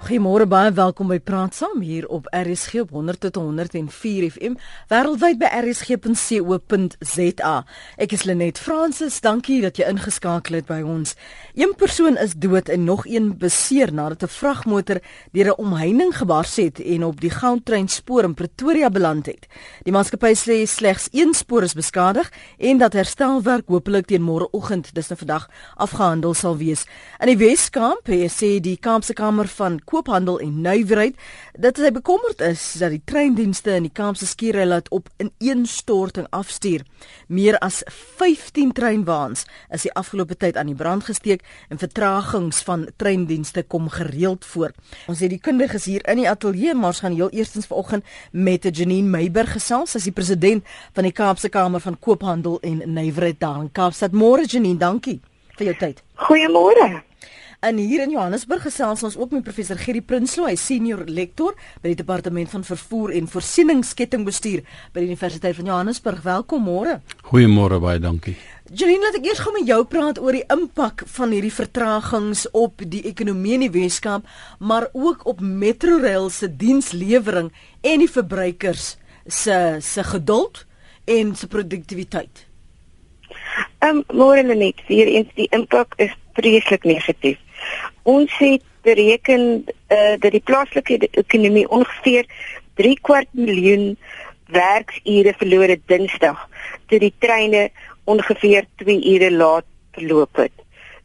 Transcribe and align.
Goeiemôre 0.00 0.46
baie 0.48 0.70
welkom 0.72 1.10
by 1.12 1.18
Praat 1.20 1.52
Saam 1.52 1.82
hier 1.84 2.06
op 2.08 2.24
RSG 2.32 2.86
op 2.86 2.92
100 2.96 3.20
tot 3.20 3.36
104 3.36 4.30
FM 4.32 4.54
wêreldwyd 4.88 5.36
by 5.42 5.50
rsg.co.za. 5.58 7.50
Ek 8.00 8.14
is 8.16 8.24
Lenet 8.24 8.56
Fransis. 8.56 9.18
Dankie 9.20 9.58
dat 9.60 9.76
jy 9.76 9.90
ingeskakel 9.92 10.56
het 10.56 10.66
by 10.70 10.78
ons. 10.80 11.12
Een 11.52 11.74
persoon 11.76 12.16
is 12.16 12.32
dood 12.32 12.72
en 12.72 12.88
nog 12.88 13.04
een 13.04 13.34
beseer 13.36 13.92
nadat 13.92 14.24
'n 14.24 14.32
vragmotor 14.32 15.02
deur 15.36 15.52
'n 15.52 15.60
omheining 15.60 16.16
gebars 16.16 16.56
het 16.56 16.80
en 16.80 17.04
op 17.04 17.20
die 17.20 17.30
goudtreinspoor 17.30 18.24
in 18.24 18.34
Pretoria 18.34 18.88
beland 18.88 19.26
het. 19.26 19.46
Die 19.84 19.92
maatskappy 19.92 20.32
sê 20.32 20.64
slegs 20.66 21.08
een 21.12 21.34
spoor 21.34 21.62
is 21.62 21.74
beskadig 21.74 22.32
en 22.58 22.78
dat 22.78 22.92
herstelwerk 22.92 23.68
hopelik 23.68 24.06
teen 24.06 24.22
môreoggend, 24.22 24.94
dis 24.94 25.08
nou 25.08 25.18
vandag, 25.18 25.48
afgehandel 25.76 26.34
sal 26.34 26.56
wees. 26.56 26.86
In 27.18 27.26
die 27.26 27.36
Weskaap 27.36 28.08
sê 28.08 28.60
die 28.60 28.78
Kaapse 28.78 29.12
Kamer 29.12 29.46
van 29.48 29.80
koophandel 29.90 30.38
en 30.40 30.60
nywerheid 30.62 31.16
dat 31.58 31.80
hy 31.82 31.90
bekommerd 31.94 32.40
is 32.46 32.62
dat 32.78 32.94
die 32.94 33.02
treindienste 33.04 33.74
in 33.78 33.88
die 33.88 33.94
Kaapse 33.94 34.28
skiery 34.28 34.64
laat 34.68 34.88
op 34.94 35.08
in 35.18 35.32
een 35.42 35.66
storting 35.66 36.28
afstuur. 36.30 36.84
Meer 37.26 37.58
as 37.58 37.82
15 37.90 38.72
treinwaans 38.76 39.44
is 39.74 39.86
die 39.86 39.92
afgelope 39.98 40.36
tyd 40.38 40.56
aan 40.60 40.70
die 40.70 40.78
brand 40.78 41.04
gesteek 41.08 41.42
en 41.68 41.82
vertragings 41.82 42.62
van 42.66 42.86
treindienste 42.96 43.62
kom 43.62 43.90
gereeld 43.90 44.44
voor. 44.44 44.74
Ons 45.10 45.20
het 45.24 45.34
die 45.34 45.42
kundiges 45.42 45.88
hier 45.90 46.06
in 46.06 46.22
die 46.22 46.28
ateljee 46.30 46.74
maar 46.74 46.94
ons 46.94 47.02
gaan 47.04 47.18
heel 47.18 47.32
eerstens 47.34 47.66
vanoggend 47.70 48.06
met 48.30 48.68
Janine 48.76 49.08
Meiberg 49.08 49.56
gesels 49.58 49.96
as 49.98 50.06
die 50.06 50.14
president 50.14 50.66
van 50.94 51.08
die 51.08 51.14
Kaapse 51.16 51.50
Kamer 51.50 51.82
van 51.82 51.98
Koophandel 51.98 52.60
en 52.60 52.82
Nywerheid 52.94 53.40
daar 53.40 53.60
in 53.60 53.72
Kaapstad. 53.72 54.14
Môre 54.14 54.46
Janine, 54.46 54.78
dankie 54.78 55.20
vir 55.58 55.72
jou 55.72 55.78
tyd. 55.84 56.02
Goeiemôre. 56.28 57.09
En 57.60 57.76
hier 57.76 58.00
in 58.00 58.14
Johannesburg 58.14 58.62
gesels 58.64 59.02
ons 59.04 59.18
ook 59.20 59.34
met 59.36 59.42
professor 59.44 59.76
Gerry 59.76 60.00
Prinsloo, 60.00 60.46
hy 60.48 60.54
senior 60.56 61.02
lektor 61.04 61.52
by 61.82 61.90
die 61.90 61.98
departement 61.98 62.48
van 62.48 62.62
vervoer 62.64 63.10
en 63.18 63.26
voorsieningskettingbestuur 63.28 64.62
by 64.94 65.02
die 65.02 65.10
Universiteit 65.10 65.58
van 65.58 65.68
Johannesburg. 65.68 66.22
Welkom 66.24 66.64
môre. 66.64 66.94
Goeiemôre 67.28 67.76
baie 67.84 68.00
dankie. 68.00 68.32
Janine, 68.72 69.02
laat 69.04 69.18
ek 69.18 69.28
eers 69.28 69.42
gou 69.44 69.52
met 69.52 69.68
jou 69.68 69.76
praat 69.92 70.22
oor 70.22 70.38
die 70.38 70.46
impak 70.48 71.04
van 71.18 71.34
hierdie 71.36 71.52
vertragings 71.52 72.46
op 72.56 72.80
die 72.80 73.02
ekonomie 73.10 73.58
in 73.58 73.66
die 73.66 73.74
Weskaap, 73.74 74.24
maar 74.56 74.88
ook 74.96 75.26
op 75.28 75.44
Metrorail 75.44 76.30
se 76.32 76.48
dienslewering 76.48 77.52
en 77.84 78.06
die 78.06 78.08
verbruikers 78.08 78.94
se 79.28 79.58
se 79.84 80.06
geduld 80.14 80.64
en 81.04 81.36
se 81.36 81.50
produktiwiteit. 81.50 82.46
Ehm 83.84 84.00
um, 84.00 84.02
môre 84.16 84.48
net, 84.48 84.80
weer 84.88 85.12
eens 85.12 85.28
die 85.36 85.50
impak 85.52 85.92
is 86.00 86.16
vreeslik 86.40 86.88
negatief. 86.88 87.36
Ons 88.02 88.38
het 88.38 88.62
bereken 88.82 89.64
uh, 89.64 90.16
dat 90.18 90.32
die 90.32 90.44
plaaslike 90.44 91.08
ekonomie 91.10 91.68
ongeveer 91.68 92.26
3 92.74 92.98
kwart 93.00 93.28
miljoen 93.32 93.96
werksure 94.50 95.34
verloor 95.36 95.68
het 95.68 95.82
Dinsdag 95.86 96.48
toe 96.86 96.98
die 96.98 97.14
treine 97.18 97.68
ongeveer 98.04 98.66
2 98.82 98.98
ure 99.14 99.30
laat 99.32 99.66
verloop 99.92 100.36
het. 100.36 100.52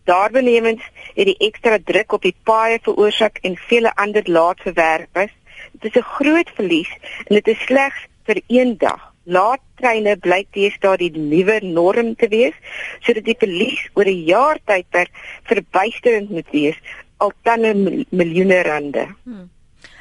Daarbenewens 0.05 0.83
het 1.15 1.25
die 1.25 1.37
ekstra 1.47 1.77
druk 1.83 2.13
op 2.13 2.21
die 2.21 2.35
paaie 2.43 2.79
veroorsaak 2.81 3.41
en 3.41 3.57
vele 3.57 3.91
ander 3.95 4.23
laatverwerpers. 4.29 5.33
Dit 5.71 5.95
is 5.95 6.01
'n 6.01 6.11
groot 6.17 6.49
verlies 6.55 6.91
en 7.25 7.35
dit 7.35 7.47
is 7.47 7.65
slegs 7.65 8.05
vir 8.25 8.41
een 8.47 8.77
dag. 8.77 9.14
Laattreine 9.25 10.15
blyk 10.21 10.51
teenoor 10.53 11.01
die 11.01 11.11
nuwe 11.17 11.59
norm 11.65 12.13
te 12.15 12.29
wees, 12.29 12.55
sodat 13.01 13.25
die 13.25 13.37
verlies 13.41 13.81
oor 13.95 14.05
'n 14.05 14.25
jaar 14.25 14.59
tydperk 14.65 15.11
verbuisterend 15.49 16.29
moet 16.29 16.49
wees, 16.51 16.77
al 17.17 17.31
tanne 17.43 17.73
miljoene 18.09 18.61
rande. 18.63 19.07
Hmm. 19.23 19.49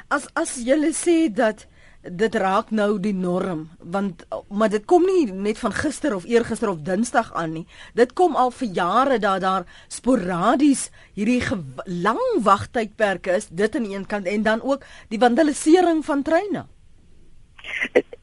As 0.09 0.29
as 0.35 0.59
julle 0.65 0.93
sê 0.93 1.33
dat 1.33 1.67
dit 2.05 2.35
raak 2.35 2.71
nou 2.71 2.99
die 3.01 3.15
norm, 3.15 3.71
want 3.81 4.27
maar 4.51 4.69
dit 4.69 4.85
kom 4.85 5.07
nie 5.09 5.33
net 5.33 5.59
van 5.59 5.73
gister 5.73 6.15
of 6.15 6.27
eergister 6.29 6.69
of 6.69 6.83
Dinsdag 6.85 7.33
aan 7.33 7.53
nie. 7.53 7.67
Dit 7.95 8.13
kom 8.13 8.37
al 8.37 8.51
vir 8.51 8.69
jare 8.69 9.19
dat 9.19 9.41
daar 9.41 9.65
sporadies 9.89 10.91
hierdie 11.15 11.41
lang 11.87 12.21
wagtydperke 12.43 13.31
is, 13.41 13.49
dit 13.49 13.77
aan 13.77 13.89
een 13.91 14.07
kant 14.07 14.27
en 14.27 14.43
dan 14.43 14.63
ook 14.63 14.85
die 15.09 15.19
vandalisering 15.19 16.05
van 16.05 16.23
treine 16.23 16.67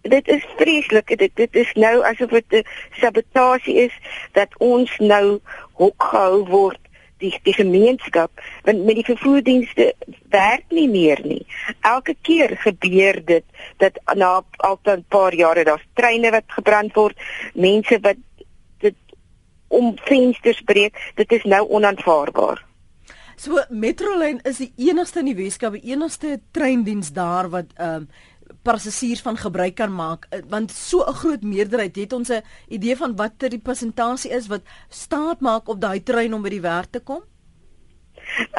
dit 0.01 0.27
is 0.27 0.45
vreeslik. 0.57 1.17
Dit 1.17 1.31
dit 1.35 1.55
is 1.55 1.73
nou 1.73 2.03
asof 2.03 2.29
dit 2.29 2.53
'n 2.53 2.65
sabotasie 2.91 3.75
is 3.75 3.93
dat 4.31 4.49
ons 4.57 4.97
nou 4.97 5.39
hok 5.73 6.03
gehou 6.03 6.45
word 6.45 6.79
die 7.17 7.39
die 7.43 7.53
gemeenskap. 7.53 8.31
Want 8.63 8.85
met 8.85 8.95
die 8.95 9.05
vervoerdienste 9.05 9.93
werk 10.29 10.65
nie 10.69 10.89
meer 10.89 11.19
nie. 11.23 11.45
Elke 11.81 12.15
keer 12.21 12.57
gebeur 12.57 13.25
dit 13.25 13.43
dat 13.77 13.99
na 14.15 14.43
altyd 14.57 14.97
'n 14.97 15.05
paar 15.07 15.33
jare 15.33 15.63
daar's 15.63 15.87
treine 15.93 16.31
wat 16.31 16.47
gebrand 16.47 16.93
word 16.93 17.17
mense 17.53 17.99
wat 17.99 18.17
dit 18.79 18.95
om 19.67 19.95
vensters 20.03 20.61
breek 20.61 21.11
dit 21.15 21.31
is 21.31 21.43
nou 21.43 21.69
onaanvaarbaar. 21.69 22.65
So 23.41 23.57
Metrolyn 23.69 24.39
is 24.45 24.57
die 24.57 24.73
enigste 24.77 25.19
in 25.19 25.31
die 25.31 25.35
Weskaap, 25.35 25.73
die 25.73 25.93
enigste 25.93 26.39
treindiens 26.51 27.09
daar 27.15 27.49
wat 27.49 27.65
ehm 27.77 28.03
um, 28.03 28.09
passasiers 28.63 29.21
van 29.21 29.37
gebruik 29.37 29.75
kan 29.75 29.93
maak 29.95 30.27
eh, 30.29 30.39
want 30.49 30.71
so 30.71 31.03
'n 31.07 31.13
groot 31.13 31.41
meerderheid 31.41 31.95
het 31.95 32.13
ons 32.13 32.29
'n 32.29 32.43
idee 32.67 32.95
van 32.95 33.15
watter 33.15 33.49
die 33.49 33.59
persentasie 33.59 34.31
is 34.31 34.47
wat 34.47 34.61
staat 34.89 35.39
maak 35.39 35.67
op 35.67 35.81
daai 35.81 36.03
trein 36.03 36.33
om 36.33 36.41
by 36.41 36.49
die 36.49 36.61
werk 36.61 36.91
te 36.91 36.99
kom. 36.99 37.21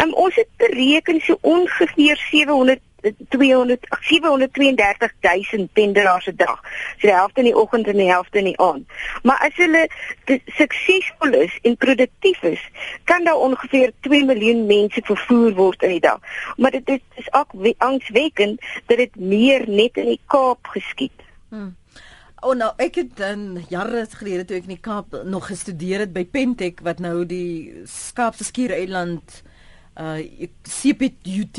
Um, 0.02 0.14
ons 0.14 0.34
het 0.34 0.48
bereken 0.56 1.20
so 1.20 1.38
ongeveer 1.40 2.16
700 2.30 2.80
200 3.28 3.86
732000 4.00 5.72
pendelaars 5.72 6.26
'n 6.26 6.36
dag. 6.36 6.60
So 6.98 7.06
die 7.06 7.14
helfte 7.14 7.40
in 7.40 7.44
die 7.44 7.56
oggend 7.56 7.86
en 7.86 7.96
die 7.96 8.10
helfte 8.10 8.38
in 8.38 8.44
die 8.44 8.58
aand. 8.58 8.86
Maar 9.22 9.38
as 9.38 9.54
hulle 9.54 9.88
suksesvol 10.46 11.32
is 11.32 11.58
en 11.62 11.76
produktief 11.76 12.42
is, 12.42 12.70
kan 13.04 13.24
daar 13.24 13.36
ongeveer 13.36 13.92
2 14.00 14.24
miljoen 14.24 14.66
mense 14.66 15.00
vervoer 15.04 15.54
word 15.54 15.82
in 15.82 15.88
die 15.88 16.00
dag. 16.00 16.20
Maar 16.56 16.70
dit 16.70 16.88
is, 16.88 17.00
is 17.14 17.32
ook 17.32 17.76
angswekkend 17.78 18.60
dat 18.86 18.96
dit 18.96 19.16
meer 19.16 19.68
net 19.68 19.96
in 19.96 20.06
die 20.06 20.20
Kaap 20.26 20.66
geskied. 20.66 21.12
Hmm. 21.48 21.76
Oh 22.42 22.56
nou, 22.58 22.72
ek 22.82 22.96
het 22.98 23.10
dan 23.16 23.64
jare 23.70 24.06
gelede 24.10 24.44
toe 24.44 24.56
ek 24.56 24.64
in 24.66 24.74
die 24.74 24.82
Kaap 24.82 25.14
nog 25.24 25.46
gestudeer 25.46 26.02
het 26.02 26.12
by 26.12 26.24
Pentech 26.26 26.80
wat 26.82 26.98
nou 26.98 27.22
die 27.26 27.82
Kaapse 28.14 28.44
Skiereiland 28.44 29.42
uh 30.00 30.18
CPUT 30.66 31.58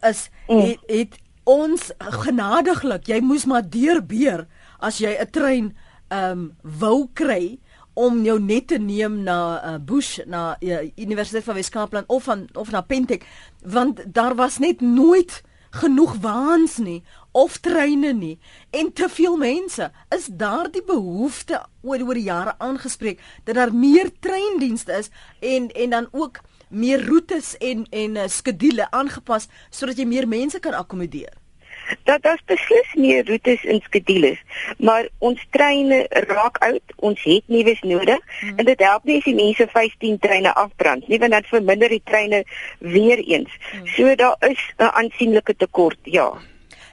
is 0.00 0.28
mm. 0.48 0.58
het, 0.58 0.80
het 0.86 1.18
ons 1.44 1.90
genadiglik 1.98 3.08
jy 3.10 3.20
moes 3.20 3.46
maar 3.50 3.66
deurbeur 3.66 4.46
as 4.78 4.98
jy 5.02 5.16
'n 5.18 5.30
trein 5.30 5.76
ehm 6.08 6.30
um, 6.30 6.56
wou 6.62 7.08
kry 7.14 7.58
om 7.94 8.22
jou 8.24 8.38
net 8.40 8.66
te 8.72 8.78
neem 8.78 9.22
na 9.22 9.60
uh, 9.60 9.78
Bush 9.78 10.18
na 10.26 10.56
uh, 10.60 10.80
Universiteit 10.96 11.44
van 11.44 11.54
Weskaapland 11.54 12.08
of 12.08 12.24
van 12.24 12.48
of 12.52 12.70
na 12.70 12.80
Pentek 12.80 13.26
want 13.60 14.00
daar 14.06 14.34
was 14.34 14.58
net 14.58 14.80
nooit 14.80 15.42
genoeg 15.72 16.16
waans 16.20 16.76
nie 16.76 17.02
of 17.32 17.56
treine 17.64 18.12
nie 18.12 18.38
en 18.70 18.92
te 18.92 19.08
veel 19.08 19.36
mense 19.36 19.90
is 20.12 20.26
daar 20.26 20.70
die 20.72 20.84
behoefte 20.84 21.62
oor 21.80 22.04
oor 22.04 22.18
die 22.18 22.28
jare 22.28 22.54
aangespreek 22.58 23.20
dat 23.44 23.56
daar 23.56 23.74
meer 23.74 24.12
treindienste 24.20 24.92
is 24.92 25.10
en 25.40 25.70
en 25.72 25.90
dan 25.90 26.08
ook 26.12 26.40
meer 26.72 27.04
roetes 27.06 27.54
en 27.60 27.86
en 27.90 28.16
uh, 28.16 28.26
skedules 28.26 28.90
aangepas 28.90 29.48
sodat 29.70 30.00
jy 30.00 30.08
meer 30.08 30.28
mense 30.28 30.60
kan 30.60 30.74
akkommodeer. 30.74 31.32
Dat 32.08 32.22
daar's 32.22 32.42
beslis 32.46 32.94
meer 32.94 33.26
roetes 33.26 33.64
en 33.64 33.80
skedules, 33.84 34.38
maar 34.78 35.08
ons 35.18 35.40
treine 35.50 36.06
raak 36.28 36.56
oud, 36.64 36.94
ons 36.96 37.24
het 37.26 37.48
nuus 37.52 37.80
nodig 37.80 38.22
hmm. 38.40 38.56
en 38.56 38.64
dit 38.64 38.84
help 38.86 39.04
nie 39.04 39.18
as 39.18 39.26
die 39.28 39.34
mense 39.36 39.66
15 39.74 40.18
treine 40.22 40.54
afbrand 40.54 41.08
nie, 41.08 41.18
want 41.18 41.36
dan 41.36 41.50
verminder 41.50 41.92
die 41.92 42.02
treine 42.04 42.44
weer 42.78 43.18
eens. 43.18 43.52
Hmm. 43.72 43.86
So 43.96 44.14
daar 44.14 44.36
is 44.48 44.62
'n 44.78 44.94
aansienlike 45.02 45.56
tekort, 45.56 45.98
ja. 46.02 46.30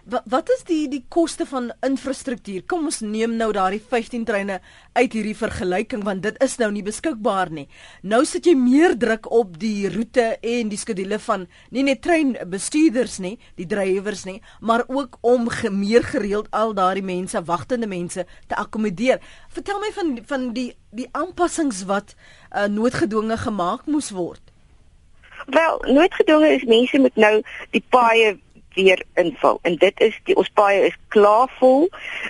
Wat 0.10 0.26
wat 0.26 0.50
is 0.50 0.64
die 0.66 0.88
die 0.90 1.04
koste 1.12 1.46
van 1.46 1.68
infrastruktuur? 1.86 2.64
Kom 2.66 2.88
ons 2.90 3.02
neem 3.06 3.36
nou 3.38 3.52
daardie 3.54 3.82
15 3.92 4.24
treine 4.26 4.56
uit 4.96 5.14
hierdie 5.14 5.36
vergelyking 5.38 6.02
want 6.08 6.24
dit 6.24 6.40
is 6.42 6.56
nou 6.58 6.72
nie 6.74 6.82
beskikbaar 6.86 7.52
nie. 7.54 7.68
Nou 8.02 8.24
sit 8.26 8.50
jy 8.50 8.56
meer 8.58 8.96
druk 8.98 9.30
op 9.30 9.60
die 9.62 9.90
roete 9.94 10.26
en 10.42 10.72
die 10.72 10.82
skedule 10.82 11.20
van 11.28 11.46
nie 11.70 11.86
net 11.86 12.02
treinbestuurders 12.08 13.20
nie, 13.22 13.36
die 13.60 13.70
drywers 13.70 14.26
nie, 14.26 14.40
maar 14.62 14.88
ook 14.88 15.20
om 15.22 15.46
ge 15.50 15.70
meer 15.70 16.08
gereeld 16.08 16.50
al 16.58 16.74
daardie 16.74 17.06
mense, 17.06 17.46
wagtende 17.46 17.88
mense 17.88 18.26
te 18.48 18.58
akkommodeer. 18.58 19.22
Vertel 19.54 19.82
my 19.84 19.94
van 19.94 20.18
van 20.32 20.52
die 20.58 20.72
die 20.90 21.10
aanpassings 21.14 21.86
wat 21.86 22.16
uh, 22.16 22.66
noodgedwonge 22.66 23.38
gemaak 23.38 23.86
moes 23.86 24.10
word. 24.10 24.42
Wel, 25.54 25.82
noodgedwonge 25.86 26.50
is 26.58 26.66
mense 26.66 26.98
moet 26.98 27.16
nou 27.16 27.36
die 27.78 27.86
paaie 27.94 28.40
weer 28.84 29.04
inval. 29.16 29.60
En 29.62 29.76
dit 29.76 30.02
is 30.06 30.16
die 30.24 30.36
ons 30.36 30.50
paaie 30.54 30.86
is 30.88 30.98
klaar 31.14 31.50
vol. 31.60 31.88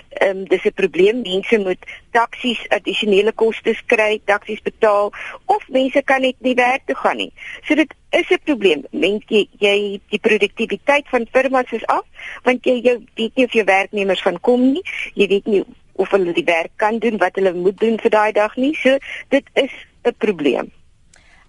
Ehm 0.08 0.42
um, 0.42 0.44
dis 0.48 0.64
'n 0.64 0.72
probleem. 0.74 1.22
Mense 1.22 1.58
moet 1.58 1.82
taksies 2.10 2.60
addisionele 2.68 3.32
kostes 3.32 3.82
kry, 3.86 4.20
taksies 4.24 4.62
betaal 4.62 5.12
of 5.46 5.68
mense 5.68 6.02
kan 6.02 6.20
net 6.20 6.36
nie 6.38 6.54
werk 6.54 6.82
toe 6.86 6.96
gaan 6.96 7.16
nie. 7.16 7.32
So 7.62 7.74
dit 7.74 7.94
is 8.10 8.30
'n 8.30 8.40
probleem. 8.44 8.84
Mense 8.90 9.46
jy 9.58 10.00
die 10.08 10.18
produktiwiteit 10.18 11.08
van 11.08 11.26
firmas 11.32 11.72
is 11.72 11.86
af 11.86 12.04
want 12.42 12.64
jy 12.64 12.80
jy 12.82 12.98
weet 13.14 13.36
nie 13.36 13.44
of 13.44 13.52
jou 13.52 13.64
werknemers 13.64 14.20
gaan 14.20 14.40
kom 14.40 14.72
nie. 14.72 14.82
Jy 15.14 15.26
weet 15.28 15.46
nie 15.46 15.64
of 15.92 16.10
hulle 16.10 16.32
die 16.32 16.44
werk 16.44 16.70
kan 16.76 16.98
doen 16.98 17.16
wat 17.16 17.34
hulle 17.34 17.52
moet 17.52 17.78
doen 17.80 17.98
vir 17.98 18.10
daai 18.10 18.32
dag 18.32 18.56
nie. 18.56 18.74
So 18.74 18.98
dit 19.28 19.44
is 19.54 19.72
'n 20.04 20.14
probleem. 20.18 20.79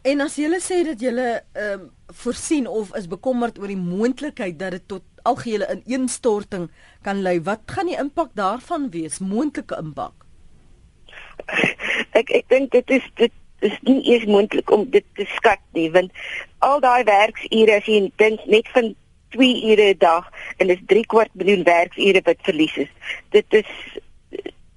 En 0.01 0.21
as 0.23 0.35
jy 0.39 0.49
sê 0.57 0.81
dat 0.85 1.01
jy 1.01 1.11
ehm 1.13 1.41
um, 1.63 1.89
voorsien 2.21 2.65
of 2.67 2.89
is 2.97 3.05
bekommerd 3.07 3.59
oor 3.61 3.69
die 3.69 3.79
moontlikheid 3.79 4.57
dat 4.59 4.73
dit 4.75 4.87
tot 4.89 5.03
algehele 5.23 5.67
ineenstorting 5.85 6.65
kan 7.05 7.21
lei, 7.21 7.37
wat 7.45 7.61
gaan 7.69 7.87
die 7.87 7.99
impak 8.01 8.33
daarvan 8.35 8.89
wees? 8.91 9.19
Moontlike 9.19 9.77
impak. 9.77 10.25
Ek 12.17 12.33
ek 12.33 12.49
dink 12.49 12.73
dit 12.73 12.89
is 12.97 13.05
dit 13.21 13.37
is 13.61 13.77
nie 13.85 14.01
eers 14.09 14.25
moontlik 14.25 14.71
om 14.73 14.87
dit 14.89 15.05
te 15.15 15.27
skat 15.37 15.61
nie, 15.77 15.87
want 15.93 16.09
al 16.65 16.81
daai 16.81 17.05
werksure 17.05 17.77
as 17.77 17.85
jy 17.85 18.01
dink 18.17 18.41
net 18.49 18.67
van 18.73 18.95
2 19.37 19.71
ure 19.71 19.93
'n 19.93 20.01
dag 20.01 20.27
en 20.57 20.67
dis 20.67 20.81
3 20.89 21.05
kwart 21.13 21.33
miljoen 21.37 21.63
werksure 21.63 22.21
wat 22.25 22.41
verlies 22.49 22.77
is. 22.77 22.91
Dit 23.29 23.45
is 23.53 23.69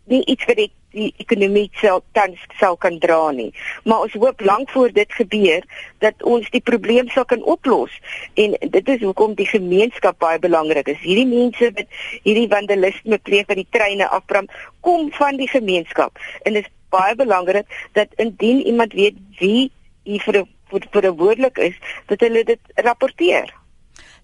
nie 0.04 0.22
iets 0.28 0.44
wat 0.44 0.60
die, 0.60 0.70
die 0.94 1.10
ekonomie 1.22 1.68
self 1.80 2.04
tans 2.16 2.40
sal 2.60 2.76
kan 2.80 2.98
dra 3.02 3.30
nie. 3.34 3.50
Maar 3.84 4.06
ons 4.06 4.16
hoop 4.18 4.40
lank 4.46 4.70
voor 4.74 4.92
dit 4.94 5.16
gebeur 5.18 5.66
dat 6.04 6.22
ons 6.22 6.50
die 6.54 6.62
probleem 6.62 7.08
sal 7.12 7.26
kan 7.30 7.42
oplos. 7.42 7.92
En 8.40 8.56
dit 8.60 8.92
is 8.94 9.02
hoekom 9.02 9.34
die 9.38 9.48
gemeenskap 9.50 10.18
baie 10.22 10.38
belangrik 10.38 10.88
is. 10.94 11.00
Hierdie 11.02 11.28
mense 11.30 11.72
wat 11.74 11.98
hierdie 12.22 12.48
vandalisme 12.52 13.18
pleeg 13.18 13.50
by 13.50 13.58
die 13.60 13.68
treine 13.70 14.08
afbram, 14.08 14.48
kom 14.86 15.10
van 15.18 15.40
die 15.40 15.50
gemeenskap. 15.50 16.18
En 16.44 16.56
dit 16.56 16.64
is 16.64 16.72
baie 16.94 17.14
belangrik 17.18 17.66
dat 17.98 18.14
indien 18.22 18.62
iemand 18.66 18.92
weet 18.92 19.18
wie 19.40 19.70
hier 20.04 20.22
verantwoordelik 20.22 21.58
is, 21.58 21.76
dat 22.06 22.20
hulle 22.20 22.44
dit 22.44 22.60
rapporteer. 22.86 23.50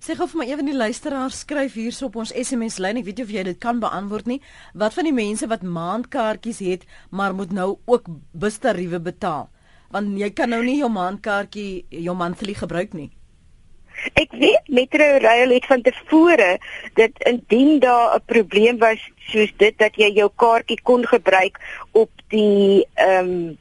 Sê 0.00 0.14
gou 0.16 0.24
vir 0.32 0.38
my 0.40 0.46
van 0.56 0.64
die 0.64 0.72
luisteraars 0.72 1.42
skryf 1.42 1.74
hierso 1.76 2.06
op 2.08 2.14
ons 2.22 2.30
SMS 2.32 2.78
lyn. 2.80 2.96
Ek 2.96 3.04
weet 3.04 3.18
nie 3.20 3.24
of 3.26 3.32
jy 3.34 3.42
dit 3.50 3.58
kan 3.60 3.80
beantwoord 3.82 4.30
nie. 4.30 4.38
Wat 4.72 4.94
van 4.96 5.04
die 5.04 5.12
mense 5.12 5.44
wat 5.50 5.64
maandkaartjies 5.76 6.60
het, 6.64 6.86
maar 7.12 7.34
moet 7.36 7.50
nou 7.52 7.74
ook 7.84 8.06
bustariewe 8.32 8.96
betaal? 9.04 9.50
Want 9.92 10.14
jy 10.16 10.30
kan 10.32 10.48
nou 10.54 10.62
nie 10.64 10.78
jou 10.78 10.88
maandkaartjie 10.94 11.84
jou 12.06 12.14
monthly 12.16 12.54
gebruik 12.56 12.94
nie. 12.96 13.10
Ek 14.16 14.32
weet 14.40 14.70
Metro 14.72 15.08
Rail 15.20 15.52
het 15.52 15.66
van 15.68 15.82
tevore 15.84 16.54
dat 16.96 17.20
indien 17.28 17.82
daar 17.84 18.16
'n 18.16 18.24
probleem 18.24 18.78
was 18.78 19.02
soos 19.32 19.52
dit 19.56 19.76
dat 19.78 19.96
jy 20.00 20.08
jou 20.16 20.30
kaartjie 20.36 20.80
kon 20.82 21.04
gebruik 21.04 21.60
op 21.92 22.10
die 22.28 22.86
ehm 22.94 23.28
um, 23.28 23.58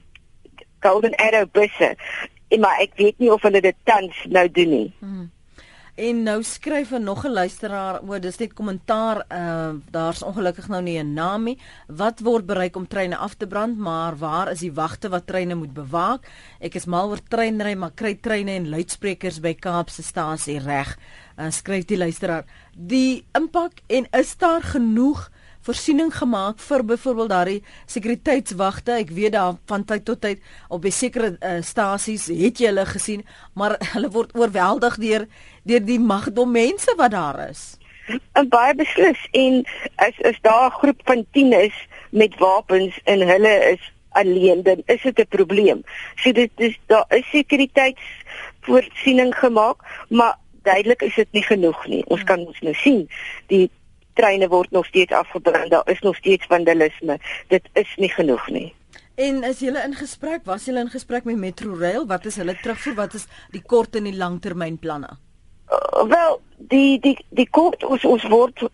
Golden 0.80 1.16
Arrow 1.16 1.52
busse, 1.52 1.96
maar 2.60 2.80
ek 2.80 2.96
weet 2.96 3.20
nie 3.20 3.34
of 3.34 3.42
hulle 3.42 3.62
dit 3.62 3.76
tans 3.84 4.16
nou 4.30 4.48
doen 4.52 4.70
nie. 4.70 4.94
Hmm. 5.00 5.28
En 6.00 6.22
nou 6.24 6.44
skryf 6.44 6.92
'n 6.92 7.04
nog 7.04 7.25
'n 7.25 7.31
luisteraar, 7.31 8.01
o, 8.07 8.19
dis 8.19 8.38
net 8.38 8.54
kommentaar, 8.54 9.25
uh 9.31 9.74
daar's 9.92 10.24
ongelukkig 10.24 10.68
nou 10.68 10.81
nie 10.81 11.00
'n 11.00 11.13
naam 11.13 11.44
nie. 11.44 11.57
Wat 11.88 12.19
word 12.19 12.46
bereik 12.46 12.75
om 12.75 12.88
treine 12.88 13.18
af 13.18 13.34
te 13.34 13.48
brand, 13.48 13.78
maar 13.78 14.18
waar 14.18 14.51
is 14.51 14.60
die 14.60 14.74
wagte 14.74 15.10
wat 15.10 15.28
treine 15.28 15.56
moet 15.56 15.74
bewaak? 15.74 16.28
Ek 16.60 16.75
is 16.75 16.86
mal 16.86 17.10
oor 17.10 17.19
treinry, 17.28 17.75
maar 17.75 17.92
kry 17.92 18.16
treine 18.16 18.51
en 18.51 18.69
luidsprekers 18.69 19.40
by 19.40 19.54
Kaapse 19.54 20.04
stasie 20.04 20.60
reg. 20.60 20.98
Uh 21.38 21.50
skryf 21.50 21.86
die 21.86 21.98
luisteraar. 21.98 22.45
Die 22.75 23.25
impak 23.31 23.74
en 23.88 24.07
is 24.12 24.38
daar 24.38 24.62
genoeg 24.62 25.30
voorsiening 25.69 26.10
gemaak 26.16 26.60
vir 26.63 26.84
byvoorbeeld 26.88 27.30
daardie 27.30 27.60
sekuriteitswagte. 27.92 28.95
Ek 29.04 29.12
weet 29.13 29.36
daar 29.36 29.57
van 29.69 29.84
tyd 29.86 30.06
tot 30.07 30.22
tyd 30.24 30.42
op 30.72 30.86
sekere 30.90 31.36
uh, 31.36 31.60
stasies 31.62 32.30
het 32.31 32.62
jy 32.62 32.72
hulle 32.72 32.86
gesien, 32.90 33.25
maar 33.54 33.75
hulle 33.94 34.12
word 34.16 34.36
oorweldig 34.40 34.98
deur 35.04 35.28
deur 35.69 35.86
die 35.86 36.00
magdom 36.00 36.51
mense 36.51 36.94
wat 36.98 37.13
daar 37.13 37.50
is. 37.50 37.77
En 38.33 38.50
baie 38.50 38.74
beslis 38.75 39.19
en 39.38 39.62
as 40.01 40.16
as 40.25 40.38
daar 40.42 40.69
'n 40.69 40.77
groep 40.81 41.01
van 41.06 41.25
10 41.31 41.54
is 41.54 41.88
met 42.10 42.38
wapens 42.38 43.00
en 43.04 43.27
hulle 43.27 43.56
is 43.74 43.92
alleen, 44.10 44.63
dan 44.63 44.81
is 44.86 45.01
dit 45.01 45.19
'n 45.19 45.27
probleem. 45.27 45.83
So 46.16 46.31
dit 46.31 46.51
is 46.56 46.80
daar 46.86 47.06
is 47.10 47.30
sekuriteitsvoorsiening 47.30 49.36
gemaak, 49.36 50.06
maar 50.10 50.38
duidelik 50.63 51.01
is 51.01 51.16
dit 51.16 51.27
nie 51.31 51.44
genoeg 51.44 51.88
nie. 51.88 52.06
Ons 52.06 52.24
kan 52.24 52.39
ons 52.39 52.60
nou 52.60 52.74
sien 52.74 53.10
die 53.48 53.71
treine 54.13 54.48
word 54.48 54.71
nog 54.71 54.86
steeds 54.86 55.12
afgebrand. 55.12 55.71
Daar 55.71 55.89
is 55.89 56.00
nog 56.00 56.16
steeds 56.16 56.45
vandalisme. 56.45 57.19
Dit 57.48 57.69
is 57.74 57.95
nie 57.95 58.10
genoeg 58.10 58.50
nie. 58.50 58.74
En 59.16 59.44
is 59.44 59.60
julle 59.60 59.83
in 59.83 59.95
gesprek? 59.95 60.39
Was 60.44 60.66
julle 60.66 60.80
in 60.80 60.89
gesprek 60.89 61.24
met 61.24 61.38
Metrorail? 61.38 62.07
Wat 62.07 62.25
is 62.25 62.36
hulle 62.36 62.57
terugvoer? 62.62 62.95
Wat 62.95 63.13
is 63.13 63.25
die 63.51 63.62
kort 63.62 63.95
en 63.95 64.04
die 64.04 64.16
langtermynplanne? 64.16 65.18
Uh, 65.69 66.07
wel, 66.10 66.42
die 66.57 67.00
die 67.00 67.18
die 67.30 67.50
kort 67.50 67.83
ons 67.83 68.06
ons 68.06 68.24
word 68.27 68.62
uh, 68.63 68.69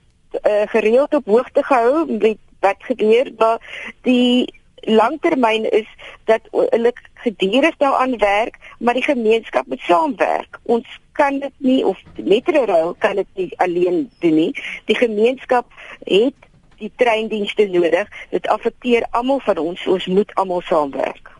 gereeld 0.71 1.15
op 1.15 1.25
hoogte 1.25 1.63
gehou 1.63 2.05
met 2.07 2.37
wat 2.59 2.83
gebeur, 2.87 3.31
maar 3.37 3.59
die 4.01 4.53
langtermyn 4.85 5.71
is 5.71 5.87
dat 6.23 6.41
hulle 6.51 6.93
gedurig 7.13 7.77
daaraan 7.77 8.17
werk, 8.17 8.57
maar 8.79 8.93
die 8.93 9.03
gemeenskap 9.03 9.67
moet 9.67 9.79
saamwerk. 9.79 10.59
Ons 10.63 10.99
kan 11.11 11.39
dit 11.39 11.53
nie 11.57 11.85
of 11.85 11.99
Metrorail 12.15 12.95
kan 12.99 13.15
dit 13.15 13.27
nie 13.33 13.51
alleen 13.57 14.09
doen 14.19 14.35
nie. 14.35 14.51
Die 14.85 14.95
gemeenskap 14.95 15.71
het 16.03 16.49
die 16.77 16.91
treindienste 16.95 17.67
nodig. 17.71 18.09
Dit 18.29 18.47
affekteer 18.47 19.07
almal 19.11 19.39
van 19.39 19.57
ons. 19.57 19.87
Ons 19.87 20.05
moet 20.05 20.35
almal 20.35 20.61
saamwerk. 20.61 21.31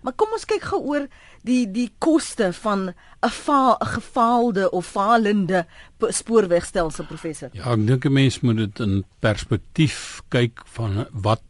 Maar 0.00 0.14
kom 0.16 0.32
ons 0.32 0.46
kyk 0.46 0.62
gou 0.70 0.80
oor 0.86 1.08
die 1.42 1.66
die 1.70 1.90
koste 1.98 2.52
van 2.52 2.94
'n 3.22 3.30
faal 3.30 3.76
'n 3.80 3.86
gefaalde 3.86 4.70
of 4.70 4.86
falende 4.86 5.66
spoorwegstelsel 5.98 7.04
professor. 7.04 7.48
Ja, 7.52 7.72
ek 7.72 7.86
dink 7.86 8.04
'n 8.04 8.12
mens 8.12 8.40
moet 8.40 8.56
dit 8.56 8.80
in 8.80 9.04
perspektief 9.20 10.22
kyk 10.28 10.62
van 10.64 11.06
wat 11.12 11.42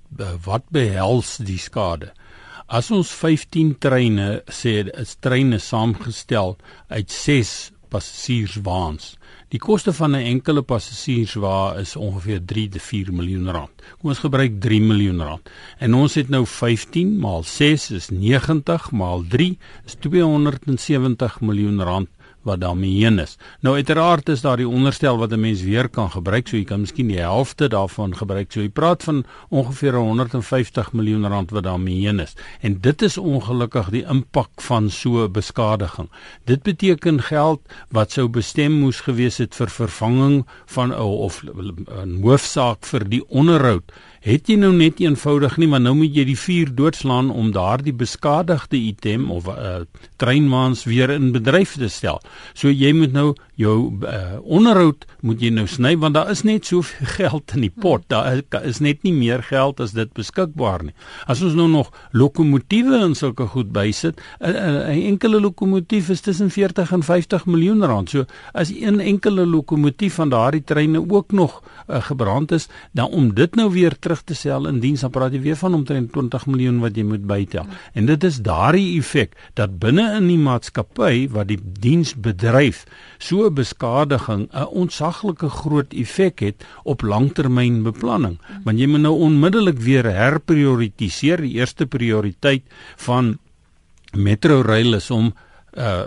wat 0.44 0.64
behels 0.70 1.36
die 1.36 1.58
skade. 1.58 2.12
As 2.66 2.90
ons 2.90 3.10
15 3.10 3.78
treine 3.78 4.42
sê 4.46 4.88
is 4.88 5.16
treine 5.20 5.58
saamgestel 5.58 6.56
uit 6.88 7.10
6 7.10 7.72
passasierswaans. 7.88 9.17
Die 9.48 9.58
koste 9.58 9.92
van 9.96 10.12
'n 10.12 10.26
enkele 10.28 10.62
passasierswa 10.62 11.76
is 11.80 11.96
ongeveer 11.96 12.40
3 12.44 12.68
tot 12.68 12.82
4 12.82 13.12
miljoen 13.12 13.50
rand. 13.50 13.70
Kom 13.98 14.10
ons 14.10 14.18
gebruik 14.18 14.60
3 14.60 14.80
miljoen 14.80 15.22
rand. 15.22 15.50
En 15.78 15.94
ons 15.94 16.14
het 16.14 16.28
nou 16.28 16.46
15 16.46 17.18
maal 17.18 17.42
6 17.42 17.90
is 17.90 18.08
90 18.10 18.90
maal 18.90 19.24
3 19.28 19.58
is 19.86 19.96
270 20.00 21.40
miljoen 21.40 21.80
rand 21.82 22.08
wat 22.48 22.60
daarmee 22.64 23.04
heen 23.04 23.18
is. 23.22 23.36
Nou 23.60 23.74
uiteraard 23.76 24.28
is 24.32 24.42
daar 24.44 24.56
die 24.56 24.68
onderstel 24.68 25.18
wat 25.20 25.32
'n 25.32 25.40
mens 25.40 25.62
weer 25.62 25.88
kan 25.88 26.10
gebruik, 26.10 26.48
so 26.48 26.56
jy 26.56 26.64
kan 26.64 26.80
miskien 26.80 27.08
die 27.08 27.20
helfte 27.20 27.68
daarvan 27.68 28.16
gebruik. 28.16 28.52
So 28.52 28.60
jy 28.60 28.68
praat 28.68 29.02
van 29.02 29.24
ongeveer 29.48 29.94
150 29.94 30.92
miljoen 30.92 31.28
rand 31.28 31.50
wat 31.50 31.62
daarmee 31.62 32.06
heen 32.06 32.20
is. 32.20 32.34
En 32.60 32.80
dit 32.80 33.02
is 33.02 33.18
ongelukkig 33.18 33.90
die 33.90 34.04
impak 34.04 34.60
van 34.60 34.90
so 34.90 35.24
'n 35.24 35.32
beskadiging. 35.32 36.08
Dit 36.44 36.62
beteken 36.62 37.22
geld 37.22 37.60
wat 37.90 38.12
sou 38.12 38.28
bestem 38.28 38.72
moes 38.72 39.00
gewees 39.00 39.38
het 39.38 39.54
vir 39.54 39.68
vervanging 39.68 40.46
van 40.66 40.94
of 40.94 41.42
'n 41.44 42.20
hoofsaak 42.22 42.86
vir 42.86 43.08
die 43.08 43.28
onderhoud 43.28 43.92
het 44.20 44.48
jy 44.48 44.56
nou 44.56 44.72
net 44.72 45.00
eenvoudig 45.00 45.56
nie 45.56 45.68
maar 45.68 45.80
nou 45.80 45.94
moet 45.94 46.14
jy 46.14 46.24
die 46.24 46.38
vuur 46.38 46.74
doodslaan 46.74 47.30
om 47.30 47.52
daardie 47.52 47.94
beskadigde 47.94 48.76
item 48.76 49.30
of 49.30 49.46
'n 49.46 49.50
uh, 49.50 49.76
eh, 49.76 49.84
treinwaans 50.16 50.84
weer 50.84 51.10
in 51.10 51.32
bedryf 51.32 51.76
te 51.76 51.88
stel. 51.88 52.20
So 52.54 52.68
jy 52.68 52.92
moet 52.92 53.12
nou 53.12 53.34
jou 53.58 53.74
uh, 54.06 54.38
onderhoud 54.46 55.04
moet 55.26 55.42
jy 55.42 55.50
nou 55.50 55.66
sny 55.66 55.96
want 55.98 56.14
daar 56.14 56.30
is 56.30 56.44
net 56.46 56.68
soveel 56.68 57.08
geld 57.18 57.54
in 57.56 57.66
die 57.66 57.72
pot. 57.74 58.04
Daar 58.10 58.40
is 58.62 58.78
net 58.84 59.02
nie 59.06 59.14
meer 59.16 59.42
geld 59.42 59.80
as 59.82 59.94
dit 59.96 60.10
beskikbaar 60.14 60.84
nie. 60.86 60.94
As 61.26 61.42
ons 61.42 61.56
nou 61.58 61.66
nog 61.70 61.90
lokomotiewe 62.14 63.00
en 63.02 63.16
sulke 63.18 63.48
goed 63.50 63.72
bysit, 63.74 64.20
'n 64.38 64.54
uh, 64.54 64.94
enkele 65.10 65.40
lokomotief 65.42 66.10
is 66.14 66.22
tussen 66.22 66.50
40 66.50 66.92
en 66.92 67.02
50 67.02 67.46
miljoen 67.46 67.82
rand. 67.84 68.10
So 68.10 68.24
as 68.52 68.70
een 68.70 69.00
enkele 69.00 69.46
lokomotief 69.46 70.14
van 70.14 70.30
daardie 70.30 70.64
treine 70.64 71.02
ook 71.02 71.32
nog 71.32 71.62
uh, 71.88 72.02
gebrand 72.02 72.52
is, 72.52 72.68
dan 72.92 73.10
om 73.10 73.34
dit 73.34 73.54
nou 73.54 73.70
weer 73.70 73.98
terug 73.98 74.22
te 74.22 74.34
stel 74.34 74.68
in 74.68 74.80
diens 74.80 75.00
dan 75.00 75.10
praat 75.10 75.32
jy 75.32 75.40
weer 75.40 75.56
van 75.56 75.74
omtrent 75.74 76.12
20 76.12 76.46
miljoen 76.46 76.78
wat 76.82 76.96
jy 76.96 77.02
moet 77.02 77.26
bytel. 77.26 77.66
En 77.94 78.06
dit 78.06 78.24
is 78.24 78.40
daardie 78.44 78.98
effek 78.98 79.34
dat 79.54 79.78
binne 79.78 80.06
in 80.16 80.28
die 80.28 80.38
maatskappy 80.38 81.28
wat 81.32 81.48
die 81.48 81.58
diens 81.80 82.14
bedryf, 82.14 82.84
so 83.18 83.47
beskadiging 83.50 84.48
'n 84.52 84.64
ontsaglike 84.64 85.48
groot 85.48 85.92
effek 85.92 86.38
het 86.40 86.64
op 86.82 87.02
langtermynbeplanning. 87.02 88.38
Want 88.64 88.78
jy 88.78 88.86
moet 88.86 89.00
nou 89.00 89.14
onmiddellik 89.18 89.78
weer 89.78 90.04
herprioritiseer. 90.04 91.40
Die 91.40 91.54
eerste 91.54 91.86
prioriteit 91.86 92.62
van 92.96 93.38
Metrorail 94.12 94.94
is 94.94 95.10
om 95.10 95.34
uh 95.72 96.02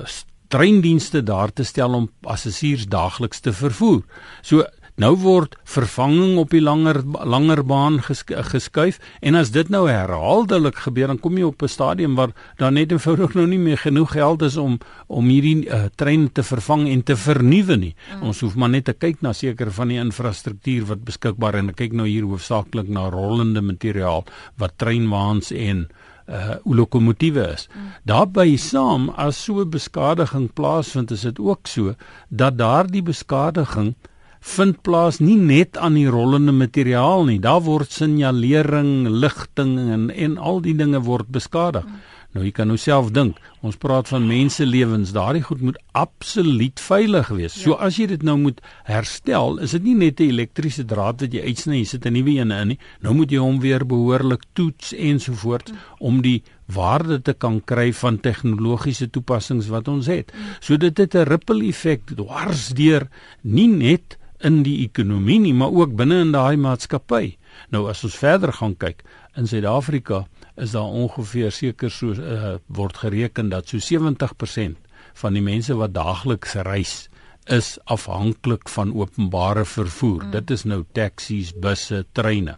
treindienste 0.52 1.24
daar 1.24 1.54
te 1.54 1.64
stel 1.64 1.94
om 1.94 2.10
passasiers 2.20 2.88
daagliks 2.88 3.40
te 3.40 3.54
vervoer. 3.54 4.02
So 4.42 4.66
Nou 5.00 5.14
word 5.16 5.56
vervanging 5.64 6.36
op 6.42 6.52
die 6.52 6.62
langer 6.62 7.00
langer 7.24 7.62
baan 7.64 8.00
geskuif 8.04 9.00
en 9.22 9.38
as 9.40 9.54
dit 9.56 9.70
nou 9.72 9.86
herhaaldelik 9.88 10.82
gebeur 10.84 11.08
dan 11.14 11.20
kom 11.20 11.38
jy 11.38 11.48
op 11.48 11.64
'n 11.64 11.68
stadium 11.68 12.16
waar 12.16 12.34
daar 12.58 12.72
net 12.72 12.92
eenvoudig 12.92 13.34
nou 13.34 13.48
nie 13.48 13.60
meer 13.60 13.78
genoeg 13.78 14.12
geld 14.12 14.42
is 14.42 14.58
om 14.58 14.80
om 15.08 15.26
hierdie 15.26 15.68
uh, 15.68 15.86
trein 15.96 16.32
te 16.32 16.44
vervang 16.44 16.88
en 16.90 17.04
te 17.04 17.16
vernuwe 17.16 17.76
nie. 17.76 17.96
Mm. 18.16 18.28
Ons 18.28 18.40
hoef 18.42 18.56
maar 18.56 18.70
net 18.70 18.86
te 18.86 18.94
kyk 18.94 19.22
na 19.22 19.34
seker 19.34 19.72
van 19.72 19.88
die 19.88 20.00
infrastruktuur 20.00 20.86
wat 20.86 21.04
beskikbaar 21.04 21.56
en 21.56 21.74
kyk 21.74 21.94
nou 21.94 22.08
hier 22.08 22.24
hoofsaaklik 22.24 22.88
na 22.88 23.10
rollende 23.10 23.62
materiaal 23.62 24.26
wat 24.58 24.78
treinwaans 24.78 25.52
en 25.52 25.88
uh 26.28 26.56
lokomotiewe 26.66 27.48
is. 27.54 27.68
Mm. 27.68 27.92
Daarby 28.06 28.58
saam 28.58 29.10
as 29.10 29.44
so 29.44 29.66
beskadiging 29.66 30.54
plaasvind 30.54 31.12
is 31.12 31.22
dit 31.22 31.40
ook 31.40 31.68
so 31.68 31.96
dat 32.30 32.58
daardie 32.58 33.02
beskadiging 33.02 33.96
vind 34.42 34.82
plaas 34.82 35.20
nie 35.22 35.38
net 35.38 35.78
aan 35.78 35.94
die 35.94 36.10
rollende 36.10 36.52
materiaal 36.52 37.26
nie. 37.26 37.40
Daar 37.40 37.62
word 37.62 37.92
signalering, 37.94 39.08
ligting 39.08 39.78
en 39.80 40.10
en 40.10 40.38
al 40.38 40.62
die 40.62 40.76
dinge 40.76 41.02
word 41.06 41.30
beskadig. 41.30 41.86
Nou 42.32 42.46
jy 42.46 42.54
kan 42.56 42.70
nou 42.72 42.78
self 42.80 43.10
dink, 43.12 43.40
ons 43.60 43.76
praat 43.76 44.08
van 44.08 44.24
menselewens, 44.24 45.12
daardie 45.12 45.44
goed 45.44 45.60
moet 45.68 45.80
absoluut 46.00 46.80
veilig 46.80 47.28
wees. 47.36 47.58
Ja. 47.58 47.64
So 47.66 47.76
as 47.76 47.98
jy 48.00 48.08
dit 48.14 48.24
nou 48.24 48.38
moet 48.40 48.62
herstel, 48.88 49.60
is 49.60 49.76
dit 49.76 49.84
nie 49.84 49.96
net 49.96 50.22
'n 50.22 50.32
elektriese 50.32 50.86
draad 50.88 51.20
wat 51.22 51.34
jy 51.34 51.44
uitsny, 51.44 51.84
jy 51.84 51.86
sit 51.86 52.06
'n 52.06 52.14
nuwe 52.14 52.40
een 52.40 52.52
in 52.52 52.68
nie. 52.68 52.80
Nou 53.02 53.14
moet 53.14 53.32
jy 53.32 53.38
hom 53.38 53.60
weer 53.60 53.86
behoorlik 53.86 54.44
toets 54.54 54.94
ensovoorts 54.94 55.74
om 56.00 56.22
die 56.22 56.42
waarde 56.68 57.22
te 57.22 57.34
kan 57.34 57.62
kry 57.66 57.92
van 57.92 58.20
tegnologiese 58.20 59.10
toepassings 59.10 59.68
wat 59.68 59.88
ons 59.88 60.08
het. 60.08 60.32
Hmm. 60.32 60.56
So 60.62 60.78
dit 60.78 60.98
het 60.98 61.16
'n 61.16 61.28
ripple 61.28 61.68
effek 61.68 62.16
dwars 62.16 62.70
deur 62.70 63.10
nie 63.44 63.68
net 63.68 64.18
in 64.44 64.62
die 64.64 64.82
ekonomie 64.86 65.40
nie, 65.40 65.54
maar 65.54 65.74
ook 65.74 65.96
binne 65.96 66.22
in 66.26 66.32
daai 66.32 66.58
maatskappy. 66.58 67.38
Nou 67.70 67.88
as 67.90 68.04
ons 68.04 68.16
verder 68.16 68.54
gaan 68.54 68.76
kyk, 68.80 69.04
in 69.38 69.48
Suid-Afrika 69.48 70.26
is 70.58 70.72
daar 70.76 70.92
ongeveer 70.92 71.52
seker 71.52 71.92
so 71.92 72.12
uh, 72.14 72.56
word 72.68 72.98
gereken 72.98 73.50
dat 73.50 73.72
so 73.72 73.78
70% 73.78 74.78
van 75.22 75.34
die 75.34 75.44
mense 75.44 75.76
wat 75.76 75.94
daagliks 75.96 76.56
reis 76.68 76.96
is 77.52 77.78
afhanklik 77.90 78.70
van 78.70 78.94
openbare 78.94 79.66
vervoer. 79.66 80.28
Mm. 80.28 80.32
Dit 80.32 80.52
is 80.52 80.64
nou 80.64 80.84
taksies, 80.94 81.54
busse, 81.54 82.06
treine. 82.14 82.58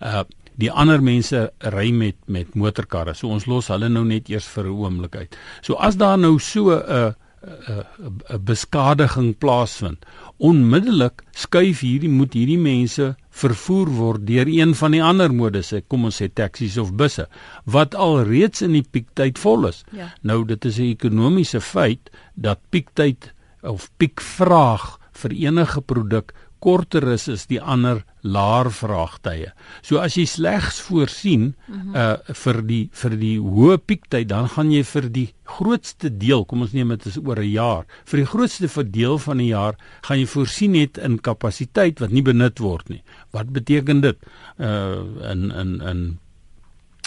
Uh 0.00 0.24
die 0.60 0.68
ander 0.68 1.00
mense 1.00 1.38
ry 1.72 1.86
met 1.96 2.18
met 2.28 2.54
motorkarre. 2.54 3.14
So 3.16 3.32
ons 3.32 3.46
los 3.48 3.70
hulle 3.72 3.88
nou 3.88 4.02
net 4.04 4.28
eers 4.28 4.46
vir 4.52 4.66
'n 4.68 4.76
oomblik 4.84 5.16
uit. 5.16 5.36
So 5.62 5.74
as 5.74 5.96
daar 5.96 6.18
nou 6.18 6.38
so 6.38 6.70
'n 6.70 6.84
uh, 6.88 7.12
'n 7.42 8.44
beskadiging 8.44 9.34
plaasvind. 9.38 10.04
Onmiddellik 10.38 11.22
skuif 11.34 11.80
hierdie 11.80 12.10
moet 12.10 12.34
hierdie 12.38 12.58
mense 12.58 13.16
vervoer 13.30 13.90
word 13.90 14.26
deur 14.26 14.46
een 14.46 14.74
van 14.74 14.94
die 14.94 15.02
ander 15.02 15.34
modes, 15.34 15.72
kom 15.88 16.04
ons 16.04 16.20
sê 16.22 16.28
taksies 16.28 16.78
of 16.78 16.94
busse, 16.94 17.26
wat 17.64 17.94
al 17.94 18.22
reeds 18.28 18.62
in 18.62 18.72
die 18.72 18.86
piektyd 18.90 19.38
vol 19.38 19.66
is. 19.66 19.84
Ja. 19.92 20.12
Nou 20.22 20.44
dit 20.44 20.64
is 20.64 20.78
'n 20.78 20.94
ekonomiese 20.94 21.60
feit 21.60 22.10
dat 22.34 22.60
piektyd 22.70 23.32
of 23.62 23.90
piekvraag 23.96 24.98
vir 25.12 25.30
enige 25.30 25.80
produk 25.80 26.32
korter 26.62 27.04
is 27.12 27.26
as 27.28 27.46
die 27.50 27.60
ander 27.60 28.02
laer 28.22 28.70
vraagtye. 28.70 29.50
So 29.82 29.98
as 29.98 30.14
jy 30.18 30.24
slegs 30.30 30.80
voorsien 30.86 31.54
mm 31.66 31.80
-hmm. 31.80 31.96
uh 31.96 32.34
vir 32.42 32.62
die 32.66 32.82
vir 33.02 33.16
die 33.18 33.38
hoë 33.38 33.78
piektyd, 33.86 34.28
dan 34.28 34.48
gaan 34.48 34.70
jy 34.72 34.84
vir 34.84 35.08
die 35.10 35.28
grootste 35.44 36.08
deel, 36.10 36.44
kom 36.44 36.62
ons 36.62 36.72
neem 36.72 36.88
dit 36.88 37.06
is 37.06 37.18
oor 37.18 37.38
'n 37.38 37.50
jaar, 37.50 37.84
vir 38.04 38.18
die 38.18 38.30
grootste 38.32 38.68
verdeel 38.68 39.18
van 39.18 39.38
die 39.38 39.50
jaar 39.50 39.74
gaan 40.02 40.18
jy 40.18 40.26
voorsien 40.26 40.72
net 40.72 40.98
in 40.98 41.20
kapasiteit 41.20 42.00
wat 42.00 42.10
nie 42.10 42.22
benut 42.22 42.58
word 42.58 42.88
nie. 42.88 43.02
Wat 43.32 43.50
beteken 43.52 44.00
dit? 44.00 44.18
Uh 44.58 45.30
in 45.32 45.50
in 45.50 45.80
in 45.80 46.18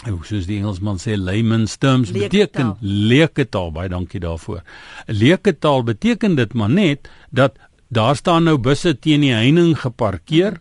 soos 0.04 0.46
die 0.46 0.58
Engelsman 0.60 0.98
sê 1.00 1.16
layman's 1.18 1.78
terms 1.78 2.12
leke 2.12 2.30
beteken 2.30 2.76
leuke 2.82 3.46
taal 3.50 3.72
baie 3.72 3.90
dankie 3.90 4.20
daarvoor. 4.20 4.62
Leuke 5.08 5.54
taal 5.54 5.84
beteken 5.84 6.36
dit 6.36 6.54
maar 6.54 6.70
net 6.70 7.10
dat 7.32 7.58
daar 7.96 8.16
staan 8.16 8.44
nou 8.44 8.58
busse 8.60 8.94
teen 9.00 9.24
die 9.24 9.34
heining 9.34 9.76
geparkeer. 9.80 10.60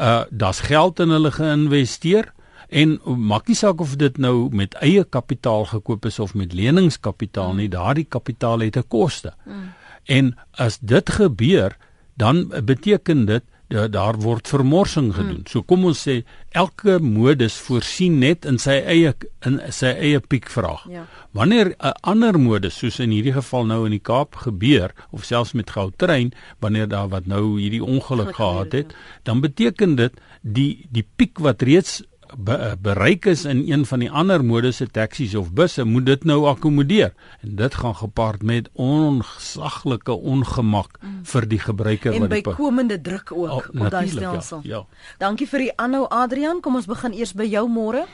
Uh 0.00 0.24
daar's 0.30 0.62
geld 0.66 1.00
in 1.00 1.12
hulle 1.14 1.30
geïnvesteer 1.30 2.32
en 2.72 2.96
maak 3.04 3.50
nie 3.50 3.56
saak 3.56 3.80
of 3.84 3.96
dit 4.00 4.18
nou 4.18 4.48
met 4.50 4.74
eie 4.80 5.04
kapitaal 5.04 5.66
gekoop 5.68 6.08
is 6.08 6.18
of 6.18 6.34
met 6.34 6.54
leningskapitaal 6.56 7.54
nie, 7.58 7.68
daardie 7.68 8.08
kapitaal 8.08 8.64
het 8.64 8.76
'n 8.76 8.88
koste. 8.88 9.34
Mm. 9.44 9.72
En 10.04 10.34
as 10.50 10.78
dit 10.80 11.10
gebeur, 11.10 11.76
dan 12.16 12.48
beteken 12.64 13.24
dit 13.24 13.44
ja, 13.72 13.86
daar 13.88 14.18
word 14.20 14.48
vermorsing 14.48 15.10
gedoen. 15.14 15.42
Hmm. 15.42 15.48
So 15.50 15.64
kom 15.66 15.86
ons 15.88 16.02
sê 16.04 16.20
elke 16.52 16.98
modus 17.02 17.56
voorsien 17.64 18.18
net 18.20 18.46
in 18.48 18.60
sy 18.60 18.78
eie 18.80 19.14
in 19.48 19.58
sy 19.72 19.94
eie 19.96 20.20
piekvraag. 20.20 20.84
Ja. 20.92 21.06
Wanneer 21.32 21.72
'n 21.78 21.94
ander 22.12 22.38
modus 22.38 22.78
soos 22.78 23.00
in 23.00 23.10
hierdie 23.10 23.32
geval 23.32 23.66
nou 23.66 23.84
in 23.84 23.96
die 23.96 24.02
Kaap 24.02 24.36
gebeur 24.44 24.92
of 25.10 25.24
selfs 25.24 25.52
met 25.52 25.70
Gautrain 25.70 26.32
wanneer 26.60 26.88
daar 26.88 27.08
wat 27.08 27.26
nou 27.26 27.58
hierdie 27.58 27.84
ongeluk 27.84 28.34
gehad 28.36 28.72
het, 28.72 28.92
ja. 28.92 28.96
dan 29.22 29.40
beteken 29.40 29.96
dit 29.96 30.12
die 30.42 30.86
die 30.90 31.06
piek 31.16 31.38
wat 31.38 31.62
reeds 31.62 32.02
be, 32.36 32.76
bereik 32.80 33.26
is 33.26 33.44
in 33.44 33.62
een 33.70 33.84
van 33.86 34.02
die 34.04 34.10
ander 34.10 34.44
modusse 34.44 34.86
taksies 34.90 35.34
of 35.38 35.52
busse 35.52 35.84
moet 35.84 36.06
dit 36.06 36.24
nou 36.24 36.44
akkommodeer 36.50 37.12
en 37.40 37.56
dit 37.56 37.74
gaan 37.74 37.96
gepaard 37.96 38.42
met 38.42 38.68
onsaglike 38.72 40.12
ongemak 40.12 40.98
mm. 41.00 41.24
vir 41.32 41.48
die 41.48 41.58
gebruiker 41.62 42.18
wat 42.18 42.30
die 42.30 42.42
bykomende 42.42 43.00
druk 43.00 43.32
ook 43.32 43.50
oh, 43.50 43.84
op 43.84 43.90
daai 43.90 44.08
stelsel. 44.08 44.62
Ja, 44.64 44.82
ja. 44.82 45.08
Dankie 45.18 45.48
vir 45.48 45.66
die 45.66 45.72
aanhou 45.76 46.06
Adrian, 46.10 46.60
kom 46.60 46.78
ons 46.80 46.88
begin 46.90 47.16
eers 47.16 47.34
by 47.36 47.48
jou 47.48 47.66
môre. 47.68 48.06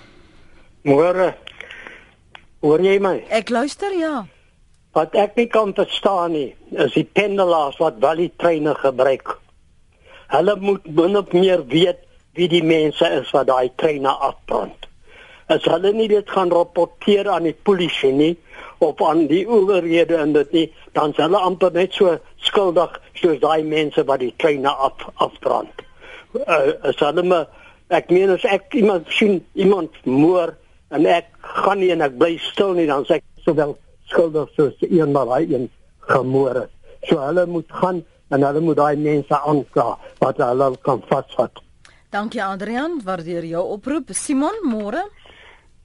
Môre. 0.88 1.32
Hoor 2.64 2.82
jy 2.82 2.98
my? 3.02 3.20
Ek 3.30 3.52
luister 3.54 3.94
ja. 3.94 4.26
Wat 4.96 5.14
ek 5.14 5.36
nie 5.38 5.46
kan 5.52 5.74
verstaan 5.76 6.32
nie, 6.34 6.48
is 6.74 6.94
die 6.96 7.06
pendelaars 7.06 7.78
wat 7.78 8.00
wel 8.02 8.24
die 8.24 8.32
treine 8.40 8.74
gebruik. 8.78 9.36
Hulle 10.32 10.56
moet 10.60 10.88
min 10.90 11.16
of 11.16 11.30
meer 11.32 11.62
weet 11.70 12.02
wie 12.38 12.48
die 12.48 12.62
mense 12.62 13.06
is 13.20 13.30
wat 13.34 13.48
daai 13.50 13.70
treine 13.80 14.12
afbrand. 14.30 14.86
As 15.48 15.64
hulle 15.64 15.92
nie 15.96 16.08
dit 16.10 16.30
gaan 16.30 16.52
rapporteer 16.52 17.28
aan 17.32 17.48
die 17.48 17.56
polisie 17.66 18.12
nie 18.12 18.34
of 18.84 19.00
aan 19.02 19.26
die 19.30 19.42
owerhede 19.48 20.18
en 20.22 20.34
dit 20.36 20.52
nie, 20.54 20.66
dan 20.94 21.14
is 21.14 21.20
hulle 21.22 21.40
amper 21.42 21.72
net 21.74 21.96
so 21.96 22.14
skuldig 22.46 22.94
soos 23.18 23.40
daai 23.42 23.64
mense 23.66 24.04
wat 24.06 24.22
die 24.22 24.34
treine 24.38 24.70
af 24.70 25.06
afbrand. 25.24 25.84
Uh, 26.36 26.76
as 26.86 27.00
hulle 27.02 27.24
me 27.26 27.42
ek 27.88 28.12
meen 28.12 28.30
as 28.36 28.44
ek 28.44 28.76
iemand 28.78 29.08
sien 29.16 29.40
iemand 29.56 29.94
moer 30.04 30.52
en 30.94 31.08
ek 31.08 31.32
gaan 31.64 31.80
nie 31.80 31.90
en 31.94 32.04
ek 32.04 32.18
bly 32.20 32.34
stil 32.50 32.76
nie 32.76 32.86
dan 32.90 33.06
sê 33.08 33.18
ek 33.18 33.24
sowel 33.46 33.74
skuldig 34.12 34.52
soos 34.56 34.84
eenmal 34.88 35.32
hy 35.34 35.42
een 35.48 35.70
gemoor 36.12 36.62
het. 36.64 36.74
So 37.08 37.18
hulle 37.24 37.46
moet 37.48 37.72
gaan 37.80 38.04
en 38.30 38.44
hulle 38.44 38.60
moet 38.60 38.78
daai 38.78 39.00
mense 39.00 39.40
aankla 39.40 39.88
wat 40.20 40.44
hulle 40.44 40.70
kan 40.84 41.02
vasvat. 41.08 41.64
Dankie 42.08 42.40
Adrian, 42.40 43.00
waardeer 43.04 43.44
jou 43.44 43.62
oproep. 43.74 44.14
Simon, 44.16 44.54
môre. 44.64 45.02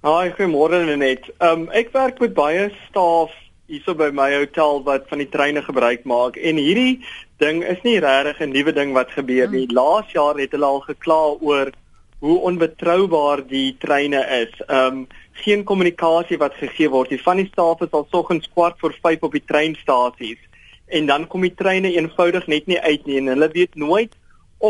Haai, 0.08 0.32
goeiemôre 0.32 0.80
net. 0.96 1.25
Um 1.44 1.65
ek 1.75 1.92
werk 1.92 2.22
met 2.24 2.32
baie 2.38 2.70
staf 2.86 3.34
hierso 3.68 3.92
by 4.00 4.08
my 4.15 4.30
hotel 4.32 4.80
wat 4.88 5.10
van 5.12 5.20
die 5.20 5.27
treine 5.27 5.60
gebruik 5.65 6.06
maak 6.08 6.39
en 6.39 6.62
hierdie 6.63 7.01
ding 7.44 7.60
is 7.68 7.84
nie 7.84 7.98
regtig 8.00 8.39
'n 8.39 8.56
nuwe 8.56 8.72
ding 8.72 8.96
wat 8.96 9.12
gebeur 9.12 9.51
nie. 9.51 9.65
Hmm. 9.68 9.75
Laas 9.75 10.15
jaar 10.15 10.39
het 10.39 10.56
hulle 10.56 10.65
al 10.65 10.80
gekla 10.88 11.36
oor 11.44 11.74
hoe 12.20 12.38
onbetroubaar 12.39 13.44
die 13.48 13.75
treine 13.84 14.24
is. 14.39 14.56
Um 14.70 15.08
geen 15.44 15.63
kommunikasie 15.63 16.39
wat 16.39 16.56
gegee 16.56 16.88
word. 16.88 17.10
Die 17.10 17.24
van 17.24 17.38
die 17.38 17.50
staf 17.51 17.82
is 17.82 17.92
al 17.92 18.08
soggens 18.12 18.48
kwart 18.48 18.80
voor 18.80 18.96
5 19.01 19.27
op 19.27 19.32
die 19.32 19.44
treinstasies 19.46 20.39
en 20.88 21.06
dan 21.06 21.27
kom 21.27 21.42
die 21.42 21.56
treine 21.56 21.92
eenvoudig 21.92 22.48
net 22.48 22.68
nie 22.68 22.80
uit 22.80 23.06
nie 23.06 23.18
en 23.18 23.27
hulle 23.27 23.50
weet 23.51 23.75
nooit 23.75 24.15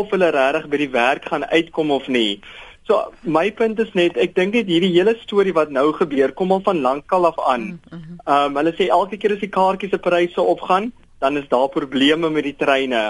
of 0.00 0.10
hulle 0.14 0.30
regtig 0.34 0.68
by 0.72 0.80
die 0.82 0.92
werk 0.94 1.28
gaan 1.30 1.46
uitkom 1.52 1.90
of 1.94 2.08
nie. 2.08 2.40
So 2.88 2.98
my 3.22 3.50
punt 3.50 3.78
is 3.80 3.92
net 3.96 4.18
ek 4.20 4.34
dink 4.36 4.52
dit 4.52 4.68
hierdie 4.68 4.92
hele 4.92 5.14
storie 5.22 5.54
wat 5.56 5.70
nou 5.72 5.86
gebeur 5.96 6.34
kom 6.36 6.50
al 6.52 6.60
van 6.66 6.82
lankal 6.84 7.30
af 7.30 7.38
aan. 7.40 7.62
Mm, 7.70 7.78
mm-hmm. 7.96 8.18
Ehm 8.26 8.50
um, 8.50 8.58
hulle 8.60 8.74
sê 8.76 8.90
elke 8.98 9.16
keer 9.20 9.36
as 9.36 9.44
die 9.44 9.54
kaartjies 9.54 9.94
se 9.94 10.00
pryse 10.08 10.44
opgaan, 10.54 10.90
dan 11.24 11.40
is 11.40 11.48
daar 11.48 11.70
probleme 11.72 12.28
met 12.30 12.44
die 12.44 12.56
treine. 12.64 13.04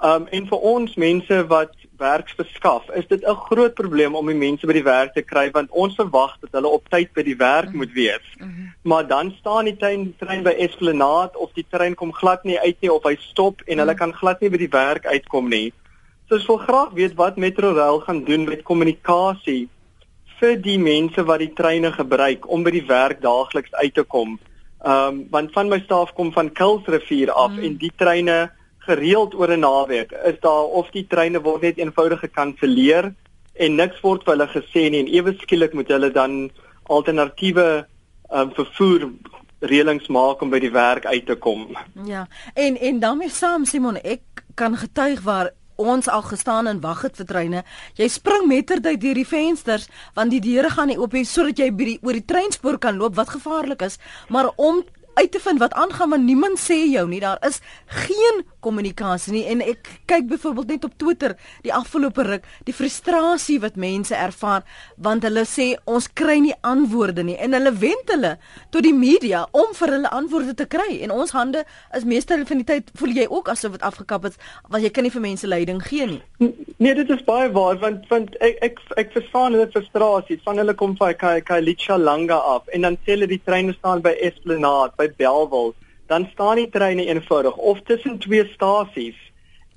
Ehm 0.00 0.22
um, 0.22 0.30
en 0.38 0.48
vir 0.52 0.64
ons 0.72 0.94
mense 1.04 1.42
wat 1.50 1.74
werk 1.98 2.30
verskaf, 2.38 2.88
is 3.00 3.06
dit 3.10 3.26
'n 3.26 3.34
groot 3.50 3.74
probleem 3.74 4.14
om 4.14 4.26
die 4.26 4.40
mense 4.46 4.66
by 4.66 4.72
die 4.72 4.86
werk 4.86 5.12
te 5.14 5.22
kry 5.22 5.50
want 5.50 5.70
ons 5.70 5.94
verwag 5.94 6.36
dat 6.40 6.52
hulle 6.52 6.68
op 6.68 6.88
tyd 6.88 7.12
by 7.12 7.22
die 7.22 7.36
werk 7.36 7.72
moet 7.72 7.92
wees. 7.92 8.28
Mm 8.38 8.46
-hmm. 8.46 8.72
Maar 8.82 9.06
dan 9.06 9.34
staan 9.40 9.64
die 9.64 9.76
trein 9.76 10.14
trein 10.18 10.42
by 10.42 10.54
Esplanade 10.56 11.38
of 11.38 11.50
die 11.52 11.66
trein 11.68 11.94
kom 11.94 12.12
glad 12.12 12.44
nie 12.44 12.58
uit 12.58 12.80
nie 12.80 12.92
of 12.92 13.02
hy 13.02 13.16
stop 13.20 13.60
en 13.60 13.64
mm 13.64 13.70
-hmm. 13.72 13.78
hulle 13.78 13.94
kan 13.94 14.12
glad 14.12 14.40
nie 14.40 14.50
by 14.50 14.56
die 14.56 14.72
werk 14.72 15.06
uitkom 15.06 15.48
nie. 15.48 15.72
So 16.28 16.36
ek 16.36 16.46
wil 16.46 16.58
graag 16.60 16.90
weet 16.92 17.14
wat 17.16 17.36
Metrorail 17.40 18.02
gaan 18.04 18.24
doen 18.24 18.44
met 18.44 18.62
kommunikasie 18.62 19.68
vir 20.38 20.58
die 20.60 20.76
mense 20.78 21.22
wat 21.24 21.40
die 21.40 21.54
treine 21.56 21.88
gebruik 21.94 22.44
om 22.52 22.66
by 22.66 22.72
die 22.74 22.84
werk 22.86 23.22
daagliks 23.22 23.72
uit 23.80 23.94
te 23.96 24.04
kom. 24.04 24.36
Ehm 24.84 25.08
um, 25.08 25.22
want 25.32 25.52
van 25.56 25.72
my 25.72 25.80
staf 25.86 26.12
kom 26.14 26.32
van 26.32 26.52
Kuilsrivier 26.52 27.32
af 27.32 27.56
mm. 27.56 27.64
en 27.64 27.78
die 27.80 27.92
treine 27.96 28.36
gereeld 28.84 29.34
oor 29.34 29.52
'n 29.56 29.64
naweek 29.64 30.12
is 30.12 30.38
daar 30.40 30.68
of 30.80 30.90
die 30.92 31.06
treine 31.06 31.40
word 31.40 31.62
net 31.62 31.78
eenvoudig 31.78 32.20
gekanselleer 32.20 33.12
en 33.54 33.74
niks 33.74 34.00
word 34.00 34.24
vir 34.24 34.36
hulle 34.36 34.48
gesê 34.52 34.90
nie 34.90 35.00
en 35.00 35.12
ewe 35.18 35.34
skielik 35.40 35.74
moet 35.74 35.88
hulle 35.88 36.10
dan 36.10 36.50
alternatiewe 36.82 37.86
um, 38.30 38.52
vervoer 38.52 39.08
reëlings 39.60 40.06
maak 40.08 40.42
om 40.42 40.50
by 40.50 40.60
die 40.62 40.72
werk 40.72 41.06
uit 41.06 41.26
te 41.26 41.34
kom. 41.34 41.76
Ja. 42.04 42.26
En 42.54 42.76
en 42.76 43.00
daarmee 43.00 43.30
saam 43.30 43.64
Simon, 43.64 43.96
ek 43.96 44.44
kan 44.54 44.76
getuig 44.76 45.22
waar 45.22 45.50
ons 45.78 46.08
al 46.10 46.22
gestaan 46.26 46.66
en 46.66 46.80
wag 46.82 47.02
het 47.06 47.16
vir 47.20 47.26
treine. 47.26 47.64
Jy 47.94 48.08
spring 48.10 48.46
mettertyd 48.50 49.00
deur 49.00 49.14
die 49.14 49.26
vensters 49.26 49.88
want 50.18 50.34
die 50.34 50.42
deure 50.42 50.70
gaan 50.74 50.90
nie 50.90 50.98
oop 50.98 51.14
nie 51.14 51.24
sodat 51.24 51.62
jy 51.62 51.70
by 51.70 51.90
die 51.92 51.98
oor 52.02 52.18
die 52.18 52.26
treinspoor 52.26 52.78
kan 52.82 52.98
loop 52.98 53.14
wat 53.18 53.34
gevaarlik 53.36 53.84
is, 53.86 53.98
maar 54.28 54.50
om 54.56 54.82
uit 55.18 55.30
te 55.34 55.40
vind 55.42 55.58
wat 55.58 55.74
aangaan 55.74 56.10
want 56.10 56.26
niemand 56.26 56.60
sê 56.62 56.78
jou 56.90 57.06
nie. 57.08 57.20
Daar 57.20 57.38
is 57.46 57.60
geen 57.86 58.44
kommunikasie 58.64 59.32
nie. 59.34 59.44
En 59.50 59.62
ek 59.64 59.90
kyk 60.10 60.28
byvoorbeeld 60.32 60.72
net 60.74 60.84
op 60.88 60.96
Twitter 60.98 61.34
die 61.64 61.74
afgelope 61.74 62.24
ruk 62.26 62.46
die 62.68 62.74
frustrasie 62.74 63.58
wat 63.62 63.78
mense 63.80 64.16
ervaar 64.16 64.64
want 64.96 65.26
hulle 65.26 65.44
sê 65.48 65.70
ons 65.88 66.08
kry 66.12 66.38
nie 66.44 66.54
antwoorde 66.66 67.24
nie. 67.26 67.36
En 67.38 67.56
hulle 67.56 67.72
wend 67.80 68.12
hulle 68.12 68.34
tot 68.74 68.84
die 68.86 68.94
media 68.94 69.44
om 69.52 69.74
vir 69.78 69.94
hulle 69.96 70.12
antwoorde 70.20 70.54
te 70.58 70.68
kry. 70.70 71.00
En 71.06 71.14
ons 71.14 71.34
hande 71.36 71.64
is 71.96 72.06
meestal 72.08 72.44
van 72.48 72.62
die 72.62 72.68
tyd 72.68 72.92
voel 72.98 73.16
jy 73.16 73.26
ook 73.28 73.50
asof 73.52 73.76
dit 73.76 73.86
afgekap 73.86 74.28
het 74.28 74.38
want 74.68 74.84
jy 74.84 74.92
kan 74.94 75.06
nie 75.06 75.14
vir 75.14 75.24
mense 75.24 75.48
leiding 75.48 75.82
gee 75.84 76.06
nie. 76.06 76.22
Nee, 76.78 76.94
dit 76.94 77.10
is 77.10 77.24
baie 77.26 77.50
waar 77.54 77.78
want 77.82 78.06
want 78.12 78.36
ek 78.44 78.62
ek 78.68 78.80
ek 79.00 79.12
verstaan 79.16 79.56
hulle 79.56 79.70
frustrasie 79.72 80.38
van 80.44 80.60
hulle 80.62 80.74
kom 80.78 80.96
van 80.98 81.16
Khayelitsha 81.18 81.98
Langa 81.98 82.38
af 82.54 82.68
en 82.74 82.86
dan 82.86 82.98
sê 83.02 83.16
hulle 83.16 83.30
die 83.30 83.42
treine 83.44 83.74
staan 83.78 84.02
by 84.04 84.14
Esplanade 84.28 84.94
by 84.98 85.08
Bellville 85.20 85.74
dan 86.08 86.28
staan 86.32 86.56
die 86.56 86.70
treine 86.72 87.04
eenvoudig 87.06 87.56
of 87.56 87.80
tussen 87.88 88.18
twee 88.18 88.44
stasies 88.54 89.18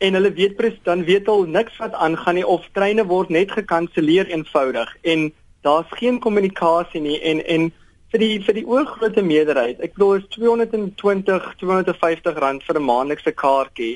en 0.01 0.17
hulle 0.17 0.31
weet 0.33 0.55
presies 0.57 0.83
dan 0.87 1.03
weet 1.05 1.27
al 1.27 1.43
niks 1.57 1.77
wat 1.83 1.93
aangaan 1.93 2.39
nie 2.39 2.47
of 2.55 2.67
treine 2.77 3.05
word 3.05 3.29
net 3.29 3.51
gekanselleer 3.57 4.31
eenvoudig 4.31 4.95
en 5.13 5.29
daar's 5.67 5.91
geen 5.99 6.19
kommunikasie 6.19 7.01
nie 7.01 7.19
en 7.31 7.43
en 7.55 7.69
vir 8.13 8.23
die 8.23 8.39
vir 8.45 8.57
die 8.59 8.65
oorgrootste 8.67 9.23
meerderheid 9.27 9.83
ek 9.87 9.93
bedoel 9.97 10.15
is 10.21 10.29
220 10.37 11.51
250 11.61 12.41
rand 12.45 12.65
vir 12.67 12.79
'n 12.79 12.87
maandelikse 12.89 13.35
kaartjie 13.43 13.93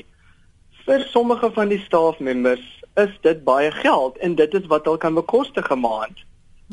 vir 0.86 1.08
sommige 1.10 1.50
van 1.58 1.72
die 1.74 1.82
staff 1.88 2.20
members 2.20 2.66
is 3.04 3.12
dit 3.22 3.44
baie 3.44 3.72
geld 3.82 4.16
en 4.28 4.34
dit 4.34 4.54
is 4.60 4.70
wat 4.72 4.84
hulle 4.84 5.04
kan 5.04 5.20
bekostig 5.22 5.70
'n 5.70 5.84
maand 5.88 6.24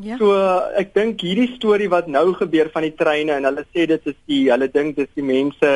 Ja. 0.01 0.17
So 0.17 0.33
ek 0.79 0.93
dink 0.95 1.21
hierdie 1.21 1.51
storie 1.53 1.89
wat 1.89 2.07
nou 2.09 2.31
gebeur 2.33 2.71
van 2.73 2.81
die 2.87 2.95
treine 2.97 3.35
en 3.37 3.45
hulle 3.45 3.65
sê 3.69 3.85
dit 3.89 4.07
is 4.09 4.15
die 4.25 4.47
hulle 4.49 4.67
dink 4.73 4.95
dis 4.97 5.11
die 5.13 5.25
mense 5.25 5.73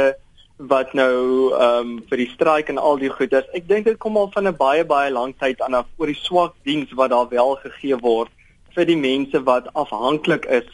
wat 0.57 0.95
nou 0.97 1.53
ehm 1.53 1.91
um, 1.91 1.91
vir 2.09 2.23
die 2.23 2.31
straik 2.31 2.71
en 2.73 2.81
al 2.81 2.97
die 2.97 3.11
goeders. 3.13 3.45
Ek 3.53 3.67
dink 3.69 3.85
dit 3.85 3.99
kom 4.01 4.17
al 4.17 4.31
van 4.33 4.47
'n 4.47 4.57
baie 4.57 4.85
baie 4.85 5.11
lang 5.11 5.35
tyd 5.37 5.61
aan 5.61 5.77
af 5.77 5.85
oor 5.97 6.07
die 6.07 6.17
swak 6.23 6.55
diens 6.65 6.89
wat 6.97 7.13
daar 7.13 7.29
wel 7.29 7.55
gegee 7.61 7.97
word 8.01 8.33
vir 8.73 8.85
die 8.85 8.97
mense 8.97 9.43
wat 9.43 9.69
afhanklik 9.73 10.45
is 10.45 10.65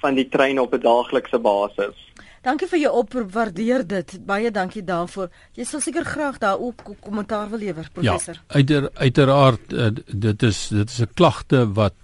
van 0.00 0.14
die 0.14 0.28
treine 0.28 0.62
op 0.62 0.74
'n 0.74 0.84
daaglikse 0.84 1.38
basis. 1.38 1.96
Dankie 2.40 2.66
vir 2.70 2.80
jou 2.80 2.92
oproep, 3.02 3.32
waardeer 3.34 3.82
dit. 3.84 4.12
Baie 4.24 4.50
dankie 4.50 4.82
daarvoor. 4.84 5.28
Jy 5.58 5.64
sal 5.68 5.82
seker 5.84 6.06
graag 6.08 6.38
daar 6.40 6.60
ook 6.60 6.82
kommentaar 7.04 7.50
wil 7.52 7.60
lewer, 7.60 7.88
professor. 7.92 8.40
Ja, 8.40 8.54
uiter, 8.56 8.88
uiteraard 8.94 9.72
uh, 9.72 9.90
dit 10.06 10.42
is 10.48 10.68
dit 10.68 10.90
is 10.90 11.00
'n 11.00 11.12
klagte 11.14 11.66
wat 11.72 11.94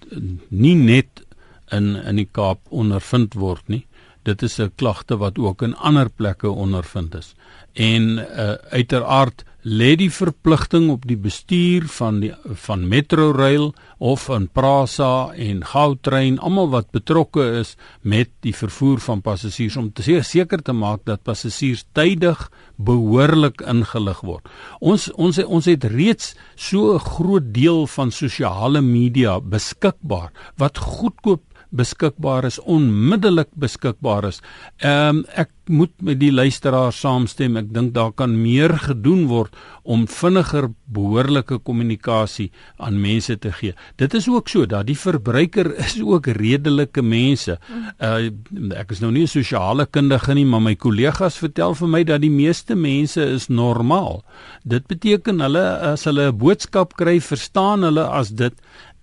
nie 0.48 0.74
net 0.74 1.24
in 1.72 1.96
in 1.96 2.16
die 2.16 2.28
Kaap 2.32 2.60
ondervind 2.68 3.34
word 3.34 3.68
nie. 3.68 3.86
Dit 4.26 4.42
is 4.42 4.58
'n 4.58 4.72
klagte 4.74 5.16
wat 5.16 5.38
ook 5.38 5.62
in 5.62 5.76
ander 5.76 6.10
plekke 6.10 6.50
ondervind 6.50 7.14
is. 7.14 7.34
En 7.72 8.02
uh, 8.18 8.52
uiteraard 8.70 9.44
lê 9.66 9.96
die 9.98 10.10
verpligting 10.14 10.90
op 10.90 11.06
die 11.10 11.18
bestuur 11.18 11.88
van 11.90 12.20
die 12.22 12.32
van 12.66 12.88
Metrorail 12.88 13.72
of 13.98 14.28
van 14.28 14.48
Prasa 14.52 15.32
en 15.34 15.64
Gautrain, 15.66 16.38
almal 16.38 16.70
wat 16.70 16.90
betrokke 16.94 17.42
is 17.58 17.74
met 18.00 18.30
die 18.46 18.54
vervoer 18.54 19.02
van 19.02 19.24
passasiers 19.26 19.76
om 19.76 19.90
te 19.92 20.22
seker 20.22 20.62
te 20.62 20.72
maak 20.72 21.02
dat 21.04 21.22
passasiers 21.26 21.84
tydig 21.92 22.46
behoorlik 22.76 23.60
ingelig 23.66 24.20
word. 24.20 24.46
Ons 24.78 25.10
ons 25.14 25.42
ons 25.44 25.66
het 25.66 25.84
reeds 25.84 26.36
so 26.54 26.94
'n 26.94 27.02
groot 27.02 27.52
deel 27.54 27.86
van 27.86 28.10
sosiale 28.10 28.80
media 28.80 29.40
beskikbaar 29.40 30.30
wat 30.56 30.78
goedkoop 30.78 31.42
beskikbaar 31.76 32.48
is, 32.48 32.58
onmiddellik 32.62 33.52
beskikbaar 33.54 34.32
is. 34.32 34.42
Ehm 34.80 35.22
um, 35.22 35.24
ek 35.36 35.52
moet 35.66 35.92
met 36.04 36.18
die 36.20 36.30
luisteraar 36.30 36.92
saamstem. 36.94 37.56
Ek 37.58 37.72
dink 37.74 37.94
daar 37.96 38.12
kan 38.14 38.36
meer 38.38 38.76
gedoen 38.86 39.26
word 39.30 39.54
om 39.82 40.04
vinniger 40.10 40.68
behoorlike 40.94 41.58
kommunikasie 41.66 42.48
aan 42.78 43.00
mense 43.02 43.34
te 43.42 43.50
gee. 43.54 43.74
Dit 43.98 44.14
is 44.14 44.28
ook 44.30 44.48
so 44.48 44.66
dat 44.66 44.86
die 44.86 44.98
verbruiker 44.98 45.72
is 45.86 45.98
ook 46.02 46.30
redelike 46.38 47.02
mense. 47.02 47.58
Uh 47.98 48.30
ek 48.76 48.94
is 48.94 49.00
nou 49.02 49.10
nie 49.12 49.24
'n 49.26 49.30
sosiale 49.30 49.86
kundige 49.86 50.34
nie, 50.34 50.44
maar 50.44 50.62
my 50.62 50.74
kollegas 50.74 51.38
vertel 51.38 51.74
vir 51.74 51.88
my 51.88 52.04
dat 52.04 52.20
die 52.20 52.30
meeste 52.30 52.74
mense 52.74 53.22
is 53.22 53.48
normaal. 53.48 54.22
Dit 54.64 54.86
beteken 54.86 55.40
hulle 55.40 55.66
as 55.92 56.04
hulle 56.04 56.30
'n 56.30 56.38
boodskap 56.38 56.96
kry, 56.96 57.20
verstaan 57.20 57.82
hulle 57.82 58.06
as 58.06 58.30
dit 58.30 58.54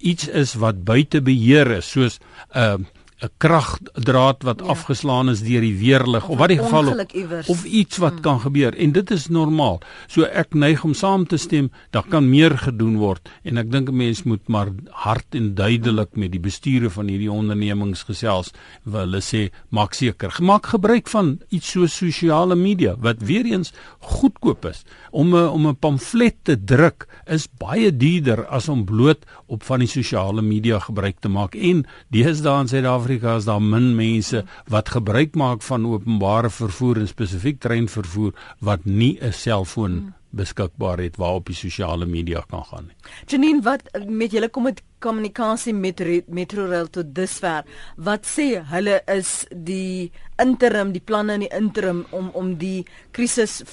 iets 0.04 0.28
is 0.28 0.54
wat 0.60 0.84
buite 0.84 1.22
beheer 1.24 1.72
is, 1.80 1.90
soos 1.90 2.20
'n 2.54 2.60
uh, 2.60 2.78
'n 3.22 3.30
kragdraad 3.38 4.44
wat 4.44 4.60
ja. 4.60 4.66
afgeslaan 4.66 5.30
is 5.30 5.42
deur 5.42 5.62
die 5.62 5.78
weerlig 5.78 6.24
of, 6.24 6.30
of 6.30 6.38
wat 6.38 6.50
die 6.50 6.58
geval 6.58 6.88
of, 6.88 7.50
of 7.50 7.64
iets 7.64 7.98
wat 7.98 8.12
hmm. 8.12 8.22
kan 8.22 8.40
gebeur 8.40 8.76
en 8.76 8.92
dit 8.92 9.12
is 9.12 9.28
normaal. 9.28 9.80
So 10.08 10.24
ek 10.24 10.54
neig 10.54 10.84
om 10.84 10.94
saam 10.94 11.26
te 11.28 11.38
stem, 11.38 11.72
daar 11.92 12.08
kan 12.10 12.30
meer 12.30 12.58
gedoen 12.58 12.98
word 12.98 13.30
en 13.44 13.58
ek 13.58 13.72
dink 13.72 13.90
'n 13.90 13.96
mens 13.96 14.24
moet 14.24 14.48
maar 14.48 14.74
hard 15.06 15.36
en 15.36 15.56
duidelik 15.56 16.16
met 16.16 16.32
die 16.32 16.40
bestuure 16.40 16.90
van 16.90 17.08
hierdie 17.08 17.32
ondernemings 17.32 18.04
gesels. 18.04 18.52
Hulle 18.84 19.22
sê 19.22 19.52
maak 19.70 19.94
seker, 19.94 20.36
maak 20.42 20.66
gebruik 20.66 21.08
van 21.08 21.40
iets 21.50 21.72
so 21.72 21.88
sosiale 21.88 22.56
media 22.56 22.96
wat 23.00 23.22
weer 23.22 23.46
eens 23.46 23.74
goedkoop 24.00 24.66
is. 24.66 24.84
Om 25.12 25.36
'n 25.36 25.48
om 25.48 25.68
'n 25.68 25.76
pamflet 25.76 26.36
te 26.44 26.56
druk 26.64 27.08
is 27.26 27.48
baie 27.48 27.92
duurder 27.98 28.46
as 28.48 28.70
om 28.70 28.86
bloot 28.86 29.26
op 29.48 29.64
van 29.64 29.80
die 29.80 29.88
sosiale 29.88 30.42
media 30.42 30.80
gebruik 30.80 31.20
te 31.20 31.30
maak 31.30 31.56
en 31.56 31.86
deesdae 32.10 32.60
in 32.62 32.68
Suid-Afrika 32.68 33.13
Suid-Afrika 33.14 33.38
is 33.38 33.46
daar 33.46 33.62
min 33.62 33.94
mense 33.96 34.40
wat 34.74 34.90
gebruik 34.90 35.36
maak 35.38 35.62
van 35.62 35.86
openbare 35.86 36.50
vervoer 36.50 36.98
en 37.04 37.08
spesifiek 37.08 37.60
treinvervoer 37.62 38.34
wat 38.60 38.86
nie 38.86 39.20
'n 39.22 39.32
selfoon 39.32 39.92
hmm. 39.92 40.14
beskikbaar 40.32 40.98
het 40.98 41.18
waarop 41.18 41.46
die 41.46 41.56
sosiale 41.56 42.06
media 42.06 42.42
kan 42.50 42.64
gaan 42.64 42.86
nie. 42.88 42.96
Janine, 43.28 43.62
wat 43.62 43.84
met 44.10 44.32
julle 44.32 44.50
kom 44.50 44.64
met 44.64 44.82
kommunikasie 45.00 45.74
met 45.74 46.02
Metrorail 46.28 46.90
tot 46.90 47.14
dusver? 47.16 47.64
Wat 47.98 48.26
sê 48.26 48.66
hulle 48.66 49.02
is 49.06 49.46
die 49.52 50.12
interim, 50.38 50.92
die 50.92 51.02
planne 51.06 51.34
in 51.34 51.40
die 51.40 51.54
interim 51.54 52.06
om 52.10 52.32
om 52.34 52.58
die 52.58 52.86
krisis 53.12 53.64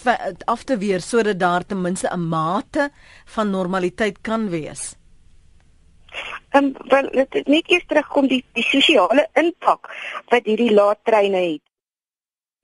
af 0.44 0.64
te 0.64 0.76
weer 0.76 1.00
sodat 1.00 1.38
daar 1.38 1.64
ten 1.66 1.80
minste 1.80 2.08
'n 2.12 2.28
mate 2.28 2.90
van 3.24 3.50
normaliteit 3.50 4.20
kan 4.20 4.50
wees? 4.50 4.99
Ehm 6.50 6.64
um, 6.64 6.74
wel 6.92 7.10
dit 7.10 7.46
net 7.46 7.70
eers 7.70 7.86
terugkom 7.86 8.28
die 8.28 8.44
die 8.58 8.66
sosiale 8.66 9.26
impak 9.38 9.90
wat 10.32 10.46
hierdie 10.50 10.72
laattreine 10.74 11.42
het. 11.44 11.62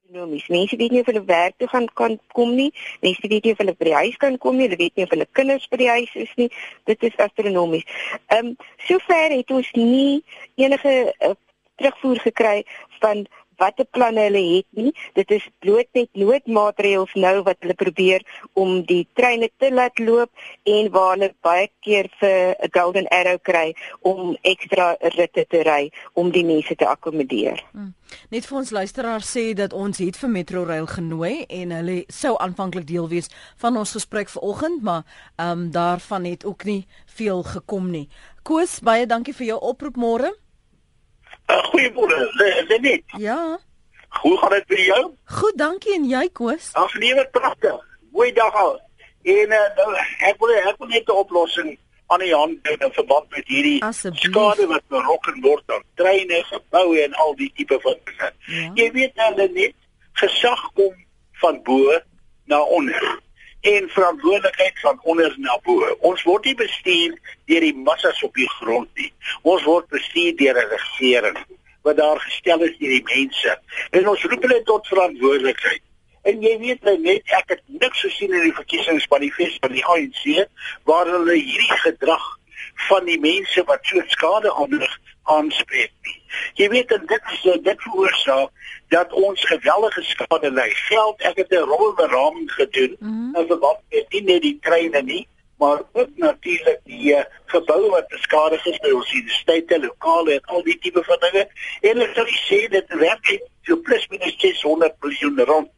Ekonomies. 0.07 0.47
Mense 0.49 0.77
weet 0.77 0.91
nie 0.91 1.01
of 1.01 1.07
hulle 1.11 1.25
werk 1.25 1.55
toe 1.59 1.69
gaan 1.69 1.87
kan 1.95 2.19
kom 2.35 2.55
nie. 2.55 2.73
Mense 3.01 3.29
weet 3.29 3.45
nie 3.45 3.53
of 3.53 3.63
hulle 3.63 3.75
by 3.79 3.89
die 3.89 3.95
huis 3.95 4.17
kan 4.23 4.39
kom 4.39 4.57
nie. 4.57 4.69
Hulle 4.69 4.79
weet 4.83 4.97
nie 4.97 5.07
of 5.07 5.15
hulle 5.15 5.27
kinders 5.39 5.67
by 5.71 5.81
die 5.83 5.91
huis 5.91 6.13
is 6.27 6.35
nie. 6.37 6.51
Dit 6.91 7.03
is 7.03 7.17
astronomies. 7.23 7.87
Ehm 8.27 8.53
um, 8.53 8.57
sover 8.89 9.35
het 9.39 9.51
ons 9.51 9.73
nie 9.79 10.23
enige 10.55 10.95
uh, 11.19 11.35
terugvoer 11.77 12.21
gekry 12.29 12.65
van 13.01 13.27
watter 13.59 13.87
planne 13.91 14.27
hulle 14.29 14.43
het 14.57 14.67
nie. 14.71 14.93
Dit 15.15 15.31
is 15.31 15.45
bloot 15.65 15.89
net 15.97 16.09
noodmaatreëls 16.13 17.15
nou 17.15 17.43
wat 17.47 17.61
hulle 17.65 17.75
probeer 17.75 18.25
om 18.55 18.83
die 18.89 19.05
treine 19.19 19.51
te 19.59 19.73
laat 19.73 19.99
loop 19.99 20.31
en 20.65 20.91
waar 20.95 21.15
hulle 21.17 21.33
baie 21.47 21.69
keer 21.81 22.11
vir 22.21 22.57
'n 22.63 22.71
golden 22.73 23.09
arrow 23.09 23.39
kry 23.43 23.75
om 24.03 24.37
ekstra 24.43 24.97
ritte 25.17 25.47
te 25.49 25.63
ry 25.63 25.91
om 26.15 26.31
die 26.31 26.45
mense 26.45 26.75
te 26.75 26.87
akkommodeer. 26.87 27.65
Hmm. 27.73 27.95
Net 28.31 28.47
vir 28.47 28.59
ons 28.59 28.71
luisteraars 28.71 29.29
sê 29.37 29.55
dat 29.55 29.73
ons 29.73 29.99
het 29.99 30.17
vir 30.17 30.31
Metrorail 30.31 30.87
genooi 30.87 31.45
en 31.49 31.71
hulle 31.71 32.05
sou 32.09 32.37
aanvanklik 32.39 32.87
deel 32.87 33.09
wees 33.09 33.29
van 33.57 33.77
ons 33.77 33.93
gesprek 33.93 34.29
vanoggend, 34.29 34.83
maar 34.83 35.03
ehm 35.37 35.51
um, 35.51 35.71
daarvan 35.71 36.25
het 36.25 36.45
ook 36.45 36.65
nie 36.65 36.87
veel 37.07 37.43
gekom 37.43 37.91
nie. 37.91 38.09
Koos, 38.43 38.81
baie 38.81 39.07
dankie 39.07 39.35
vir 39.35 39.47
jou 39.47 39.61
oproep 39.61 39.97
môre. 39.97 40.35
Uh, 41.47 41.63
Goeiemôre, 41.71 42.19
Lenet. 42.69 43.03
Ja. 43.19 43.59
Hoe 44.21 44.39
gaan 44.39 44.51
dit 44.51 44.69
met 44.69 44.79
jou? 44.79 45.15
Goed, 45.25 45.59
dankie 45.59 45.95
en 45.95 46.09
jy, 46.09 46.29
Koos? 46.33 46.71
Ag, 46.73 46.95
nee, 46.99 47.15
wat 47.15 47.31
pragtig. 47.31 47.77
Goeie 48.13 48.33
dag 48.33 48.55
al. 48.55 48.81
En 49.23 49.53
uh, 49.53 50.05
ek 50.29 50.39
wil 50.39 50.55
ek 50.55 50.79
wil 50.79 50.89
net 50.89 51.09
'n 51.09 51.19
oplossing 51.23 51.79
aan 52.07 52.23
die 52.23 52.35
hand 52.35 52.65
doen 52.65 52.79
in 52.79 52.93
verband 52.93 53.31
met 53.31 53.47
hierdie 53.51 53.83
skade 53.91 54.67
wat 54.67 54.83
berokken 54.89 55.41
word 55.43 55.63
aan 55.67 55.83
treine, 55.95 56.43
geboue 56.51 57.03
en 57.03 57.15
al 57.15 57.35
die 57.35 57.51
tipe 57.55 57.79
van 57.83 57.97
dinge. 58.05 58.31
Ja. 58.47 58.71
Jy 58.75 58.91
weet 58.93 59.15
nou 59.15 59.49
net 59.53 59.75
Gesag 60.17 60.63
kom 60.73 60.95
van 61.43 61.63
bo 61.63 61.99
na 62.45 62.63
onder 62.63 63.21
en 63.67 63.89
verantwoordelikheid 63.89 64.81
van 64.81 65.01
onder 65.03 65.35
na 65.39 65.59
bo. 65.63 65.97
Ons 66.01 66.23
word 66.23 66.45
nie 66.47 66.55
bestuur 66.55 67.17
deur 67.51 67.65
die 67.67 67.75
massas 67.89 68.23
op 68.23 68.35
die 68.39 68.49
grond 68.59 68.91
nie. 69.01 69.11
Ons 69.43 69.65
word 69.67 69.89
bestuur 69.95 70.37
deur 70.39 70.61
'n 70.63 70.71
regering 70.75 71.39
wat 71.83 71.97
daar 71.97 72.21
gestel 72.21 72.63
is 72.69 72.79
deur 72.79 72.95
die 72.95 73.09
mense. 73.15 73.59
En 73.91 74.09
ons 74.09 74.25
roep 74.25 74.43
hulle 74.43 74.63
tot 74.63 74.87
verantwoordelikheid. 74.87 75.83
En 76.23 76.43
jy 76.43 76.55
weet 76.59 76.83
nou 76.83 76.99
net 76.99 77.23
ek 77.39 77.49
het 77.55 77.63
niks 77.67 78.01
gesien 78.01 78.33
in 78.35 78.47
die 78.49 78.55
verkiesingsmanifest 78.61 79.59
van 79.61 79.73
die 79.73 79.85
ANC 79.85 80.49
waar 80.85 81.07
hulle 81.07 81.35
hierdie 81.35 81.79
gedrag 81.83 82.27
van 82.89 83.05
die 83.05 83.21
mense 83.21 83.65
wat 83.65 83.87
so 83.87 84.03
skade 84.07 84.55
aanrig 84.55 84.99
aanspreek 85.27 85.93
nie. 86.03 86.19
Jy 86.61 86.69
weet 86.73 86.93
en 86.97 87.07
dit 87.07 87.31
is 87.33 87.63
dit 87.63 87.83
veroorsaak 87.83 88.51
dat 88.95 89.13
ons 89.13 89.45
geweldige 89.45 90.03
skade 90.03 90.51
ly. 90.51 90.69
Geld, 90.89 91.23
ek 91.31 91.37
het 91.43 91.51
'n 91.51 91.69
rolberaming 91.73 92.51
gedoen 92.53 92.97
mm 92.99 93.09
-hmm. 93.09 93.37
in 93.37 93.47
verband 93.47 93.81
met 93.91 94.13
nie 94.13 94.23
net 94.23 94.43
die 94.43 94.59
treine 94.61 95.03
nie, 95.03 95.27
maar 95.59 95.83
ook 95.93 96.11
natuurlik 96.15 96.81
die 96.85 97.15
uh, 97.15 97.25
geboue 97.45 97.91
wat 97.91 98.09
beskadig 98.09 98.67
is 98.67 98.79
by 98.79 98.91
ons 98.91 99.13
universiteite, 99.13 99.81
lokale 99.81 100.33
en 100.33 100.45
al 100.45 100.63
die 100.63 100.79
tipe 100.79 101.05
van 101.05 101.19
dinge. 101.21 101.49
En 101.81 102.01
ek 102.01 102.15
sal 102.15 102.27
sê 102.27 102.69
dit 102.69 102.95
werk 103.01 103.39
so 103.63 103.77
plus 103.77 104.09
minus 104.09 104.37
600 104.39 104.95
miljoen 105.01 105.41
rand 105.45 105.71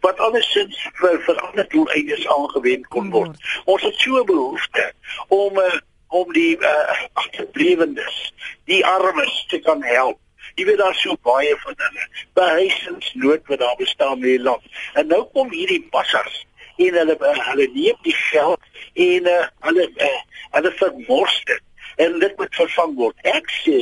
wat 0.00 0.18
allesins 0.18 0.78
vir 1.00 1.18
vir 1.26 1.40
ander 1.48 1.66
doeleindes 1.68 2.26
aangewend 2.28 2.86
kon 2.94 3.10
word. 3.10 3.28
Mm 3.28 3.34
-hmm. 3.34 3.62
Ons 3.64 3.82
het 3.82 3.94
so 3.94 4.24
behoefte 4.24 4.92
om 5.28 5.58
uh, 5.58 5.80
om 6.08 6.32
die 6.32 6.56
uh, 6.56 7.06
agterblewendes, 7.12 8.32
die 8.64 8.86
armes 8.86 9.44
te 9.48 9.60
kan 9.60 9.82
help 9.82 10.18
Jy 10.58 10.64
weet 10.66 10.80
daar 10.80 10.94
so 10.98 11.14
baie 11.22 11.54
van 11.62 11.74
hulle. 11.76 12.04
Behuisingsnood 12.34 13.46
wat 13.46 13.58
daar 13.58 13.76
bestaan 13.78 14.16
in 14.16 14.22
die 14.24 14.42
land. 14.42 14.64
En 14.98 15.06
nou 15.06 15.22
kom 15.34 15.52
hierdie 15.54 15.84
passers 15.94 16.46
en 16.78 16.94
hulle 16.94 17.14
hulle 17.20 17.66
neem 17.74 17.98
die 18.06 18.14
geld 18.14 18.82
en 18.94 19.30
uh, 19.30 19.44
hulle 19.66 19.86
uh, 20.08 20.18
hulle 20.56 20.72
vermors 20.80 21.38
dit 21.50 22.04
en 22.04 22.18
dit 22.22 22.36
moet 22.38 22.58
vervang 22.60 22.94
word. 22.98 23.22
Ek 23.26 23.50
sê 23.62 23.78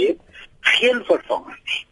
geen 0.77 1.03
vervanging 1.09 1.57
nie. 1.57 1.83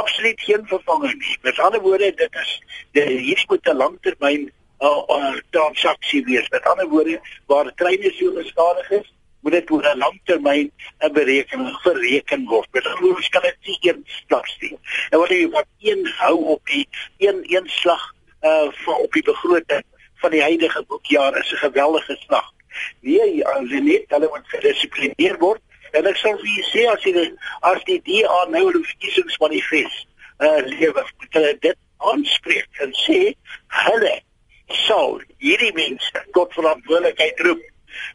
Absoluut 0.00 0.40
geen 0.40 0.68
vervanging 0.68 1.16
nie. 1.20 1.36
Met 1.48 1.60
ander 1.64 1.80
woorde, 1.84 2.12
dit 2.20 2.38
is 2.44 2.54
die 2.96 3.04
hierdie 3.08 3.48
moet 3.48 3.72
'n 3.72 3.80
langtermyn 3.80 4.46
uh, 4.80 5.02
uh, 5.16 5.34
transaksie 5.56 6.24
wees. 6.28 6.48
Met 6.52 6.68
ander 6.72 6.88
woorde, 6.88 7.20
waar 7.46 7.72
treine 7.80 8.12
so 8.16 8.32
geskadig 8.36 8.90
is, 9.00 9.12
moet 9.44 9.52
dit 9.52 9.70
oor 9.70 9.86
'n 9.88 9.98
lang 9.98 10.20
termyn 10.24 10.72
'n 10.98 11.12
berekening 11.12 11.82
bereken 11.82 12.44
word. 12.44 12.68
Met 12.72 12.86
ander 12.86 13.02
woorde, 13.02 13.28
kan 13.28 13.42
dit 13.42 13.56
nie 13.62 13.78
een 13.80 14.06
slag 14.06 14.46
sien. 14.46 14.78
En 15.10 15.18
wat 15.18 15.28
jy 15.28 15.48
wat 15.48 15.66
een 15.78 16.12
hou 16.16 16.44
op 16.44 16.66
die 16.66 16.88
een 17.18 17.38
een 17.54 17.68
slag 17.68 18.14
uh 18.42 18.68
vir 18.72 18.94
op 18.94 19.12
die 19.12 19.22
begroting 19.22 19.84
van 20.14 20.30
die 20.30 20.42
huidige 20.42 20.84
boekjaar 20.88 21.38
is 21.38 21.52
'n 21.52 21.56
geweldige 21.56 22.16
slag. 22.26 22.52
Nee, 23.00 23.46
as 23.46 23.68
jy 23.68 23.80
net 23.80 24.04
hulle 24.08 24.28
moet 24.32 24.48
gedisiplineer 24.48 25.38
word. 25.38 25.60
En 25.92 26.06
ek 26.06 26.16
sal 26.16 26.38
vir 26.38 26.64
sê 26.72 26.86
as 26.92 27.02
jy 27.02 27.32
as 27.60 27.84
die 27.84 28.00
DA 28.02 28.44
nou 28.48 28.70
'n 28.70 28.84
verkiesingsmanifest 28.84 30.06
uh 30.38 30.60
lewer, 30.64 31.12
moet 31.18 31.32
hulle 31.32 31.56
dit 31.60 31.76
aanspreek 31.96 32.68
en 32.80 32.92
sê 32.92 33.34
hulle 33.66 34.20
sal 34.66 35.20
hierdie 35.38 35.72
mense 35.72 36.24
tot 36.32 36.52
verantwoordelikheid 36.52 37.40
roep 37.40 37.62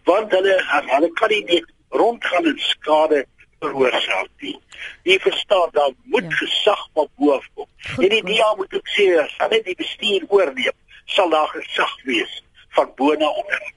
want 0.10 0.32
hulle 0.32 0.56
hulle 0.94 1.12
kan 1.20 1.36
nie 1.52 1.64
rondgaan 1.90 2.46
en 2.46 2.60
skade 2.60 3.26
veroorsaak 3.60 4.30
nie. 4.40 4.58
Jy 5.04 5.18
verstaan 5.20 5.70
dan 5.72 5.96
moet 6.04 6.28
ja. 6.30 6.36
gesag 6.42 6.86
van 6.94 7.08
bo 7.16 7.34
af 7.36 7.48
kom. 7.54 7.68
Goed, 7.96 8.04
en 8.04 8.10
die 8.10 8.24
DA 8.24 8.54
moet 8.56 8.74
ook 8.74 8.94
sê 8.96 9.10
as 9.24 9.34
hulle 9.42 9.62
die 9.66 9.76
bestuur 9.80 10.28
oorneem, 10.28 10.78
sal 11.06 11.30
daar 11.34 11.52
gesag 11.56 11.96
wees 12.08 12.40
van 12.78 12.92
bo 12.96 13.14
na 13.14 13.28
onder. 13.42 13.68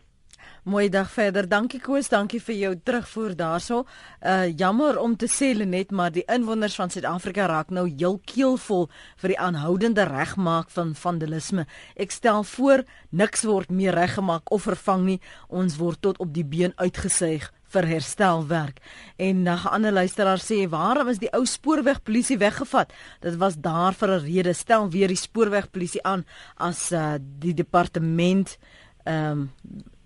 Mooi 0.63 0.87
dag 0.89 1.09
verder. 1.11 1.49
Dankie 1.51 1.81
Koos, 1.83 2.07
dankie 2.07 2.39
vir 2.39 2.55
jou 2.55 2.69
terugvoer 2.87 3.33
daarso. 3.35 3.81
Uh 4.23 4.47
jammer 4.47 4.95
om 5.03 5.17
te 5.19 5.27
sê 5.27 5.49
Lenet, 5.57 5.91
maar 5.91 6.13
die 6.15 6.23
inwoners 6.31 6.77
van 6.79 6.91
Suid-Afrika 6.91 7.49
raak 7.51 7.73
nou 7.75 7.89
heel 7.91 8.21
keelvol 8.31 8.87
vir 9.19 9.33
die 9.33 9.39
aanhoudende 9.43 10.05
regmaak 10.07 10.71
van 10.71 10.93
vandalisme. 10.95 11.65
Ek 11.99 12.15
stel 12.15 12.47
voor 12.47 12.85
niks 13.11 13.43
word 13.43 13.75
meer 13.75 13.99
reggemaak 13.99 14.53
of 14.55 14.69
vervang 14.69 15.03
nie. 15.09 15.19
Ons 15.49 15.81
word 15.83 15.99
tot 15.99 16.21
op 16.23 16.31
die 16.31 16.47
been 16.47 16.77
uitgesuig 16.79 17.49
vir 17.75 17.89
herstelwerk. 17.97 18.79
En 19.19 19.43
'n 19.43 19.49
uh, 19.49 19.67
ander 19.67 19.93
luisteraar 19.93 20.39
sê, 20.39 20.69
"Waarom 20.69 21.09
is 21.09 21.19
die 21.19 21.33
ou 21.33 21.45
spoorwegpolisie 21.45 22.39
weggevat? 22.39 22.93
Dit 23.21 23.35
was 23.37 23.59
daar 23.59 23.95
vir 23.95 24.09
'n 24.09 24.25
rede. 24.25 24.53
Stel 24.55 24.91
weer 24.91 25.09
die 25.09 25.17
spoorwegpolisie 25.17 26.03
aan 26.03 26.25
as 26.57 26.93
uh 26.93 27.19
die 27.19 27.55
departement 27.55 28.59
ehm 29.05 29.31
um, 29.31 29.51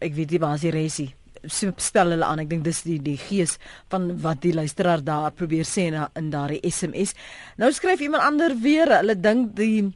ek 0.01 0.15
weet 0.15 0.35
nie 0.35 0.43
waar 0.43 0.57
as 0.59 0.67
die 0.67 0.75
resie 0.75 1.11
spel 1.47 2.11
hulle 2.11 2.27
aan 2.27 2.43
ek 2.43 2.49
dink 2.51 2.65
dis 2.67 2.83
die 2.87 2.99
die 3.03 3.19
gees 3.21 3.57
van 3.93 4.09
wat 4.23 4.43
die 4.43 4.55
luisteraar 4.57 5.05
daar 5.05 5.35
probeer 5.37 5.67
sê 5.69 5.87
in, 5.91 5.99
in 6.19 6.31
daardie 6.33 6.63
SMS 6.71 7.15
nou 7.61 7.71
skryf 7.73 8.03
iemand 8.03 8.25
ander 8.25 8.57
weer 8.63 8.91
hulle 8.99 9.15
dink 9.15 9.55
die 9.59 9.93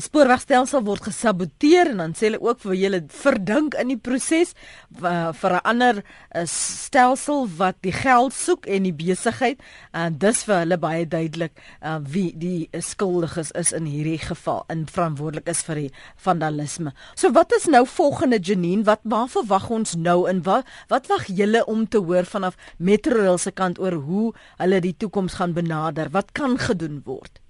spoorwegstelsel 0.00 0.80
word 0.86 1.04
gesaboteer 1.04 1.90
en 1.90 1.98
dan 2.00 2.12
sê 2.16 2.30
hulle 2.30 2.38
ook 2.40 2.62
vir 2.62 2.76
julle 2.80 3.00
verdink 3.12 3.74
in 3.76 3.90
die 3.92 3.98
proses 4.00 4.54
vir 4.96 5.52
'n 5.52 5.60
ander 5.68 6.02
eh, 6.30 6.46
stelsel 6.46 7.44
wat 7.58 7.76
die 7.82 7.92
geld 7.92 8.32
soek 8.32 8.66
en 8.66 8.88
die 8.88 8.94
besigheid 8.94 9.60
en 9.92 10.16
dis 10.16 10.44
vir 10.48 10.62
hulle 10.64 10.78
baie 10.78 11.04
duidelik 11.04 11.52
uh, 11.84 11.98
wie 12.00 12.32
die 12.32 12.68
skuldiges 12.80 13.52
is 13.52 13.72
in 13.72 13.84
hierdie 13.84 14.18
geval 14.18 14.64
en 14.68 14.86
verantwoordelik 14.86 15.48
is 15.48 15.62
vir 15.62 15.74
die 15.74 15.92
vandalisme. 16.16 16.94
So 17.14 17.32
wat 17.32 17.52
is 17.52 17.66
nou 17.66 17.84
volgende 17.86 18.40
Janine 18.40 18.84
wat 18.84 19.00
waar 19.04 19.28
verwag 19.28 19.70
ons 19.70 19.94
nou 19.94 20.26
en 20.28 20.42
wat 20.42 20.64
wat 20.88 21.06
wag 21.12 21.28
julle 21.28 21.66
om 21.66 21.88
te 21.88 21.98
hoor 21.98 22.24
vanaf 22.24 22.56
Metrorail 22.78 23.38
se 23.38 23.50
kant 23.52 23.78
oor 23.78 23.92
hoe 23.92 24.32
hulle 24.56 24.80
die 24.80 24.96
toekoms 24.96 25.34
gaan 25.34 25.52
benader? 25.52 26.08
Wat 26.10 26.32
kan 26.32 26.56
gedoen 26.58 27.02
word? 27.04 27.41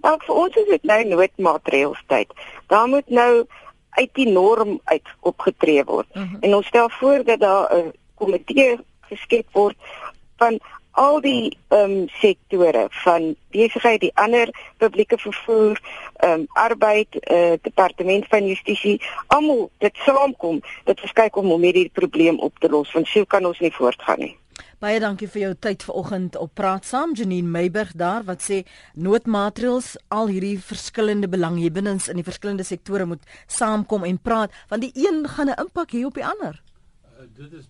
Maar 0.00 0.18
vir 0.26 0.34
ons 0.34 0.56
is 0.56 0.68
dit 0.68 0.82
nou 0.82 1.04
noodmaatreëls 1.04 2.02
tyd. 2.06 2.32
Daar 2.66 2.88
moet 2.88 3.08
nou 3.08 3.46
uit 3.96 4.10
die 4.12 4.28
norm 4.28 4.80
uit 4.84 5.14
opgetree 5.20 5.84
word. 5.84 6.06
Mhm. 6.14 6.24
-huh. 6.24 6.38
En 6.40 6.54
ons 6.54 6.66
stel 6.66 6.90
voor 6.90 7.24
dat 7.24 7.40
daar 7.40 7.76
'n 7.76 7.92
komitee 8.14 8.78
geskep 9.00 9.46
word 9.52 9.76
van 10.36 10.60
al 10.96 11.20
die 11.20 11.56
ehm 11.68 11.90
um, 11.90 12.08
sektore 12.08 12.86
van 12.90 13.34
besigheid, 13.50 14.00
die 14.00 14.14
ander 14.14 14.48
publieke 14.76 15.18
vervoer, 15.18 15.80
ehm 16.16 16.32
um, 16.32 16.46
arbeid, 16.52 17.18
eh 17.20 17.36
uh, 17.36 17.58
departement 17.62 18.26
van 18.28 18.46
justisie, 18.46 19.02
almal 19.26 19.70
dit 19.78 19.96
saamkom, 19.96 20.62
dit 20.84 21.02
is 21.02 21.12
kyk 21.12 21.36
om 21.36 21.52
om 21.52 21.62
hierdie 21.62 21.90
probleem 21.92 22.38
op 22.38 22.58
te 22.58 22.68
los 22.68 22.92
want 22.92 23.06
sou 23.06 23.24
kan 23.24 23.46
ons 23.46 23.58
nie 23.60 23.72
voortgaan 23.72 24.18
nie. 24.18 24.36
Baie 24.76 24.98
dankie 25.00 25.24
vir 25.32 25.40
jou 25.40 25.52
tyd 25.64 25.84
vanoggend 25.88 26.34
op 26.36 26.50
Praat 26.52 26.84
Saam. 26.84 27.14
Janine 27.16 27.48
Meiburg 27.48 27.94
daar 27.96 28.26
wat 28.28 28.42
sê 28.44 28.58
noodmaatreëls 28.92 29.94
al 30.12 30.28
hierdie 30.28 30.58
verskillende 30.60 31.30
belanghebbendes 31.32 32.10
in 32.12 32.20
die 32.20 32.26
verskillende 32.26 32.66
sektore 32.68 33.06
moet 33.08 33.24
saamkom 33.48 34.04
en 34.04 34.18
praat 34.20 34.52
want 34.68 34.84
die 34.84 34.92
een 34.92 35.24
gaan 35.32 35.48
'n 35.48 35.56
impak 35.64 35.96
hê 35.96 36.04
op 36.04 36.14
die 36.20 36.26
ander. 36.26 36.60
Uh, 37.16 37.24
dit 37.40 37.52
is 37.52 37.64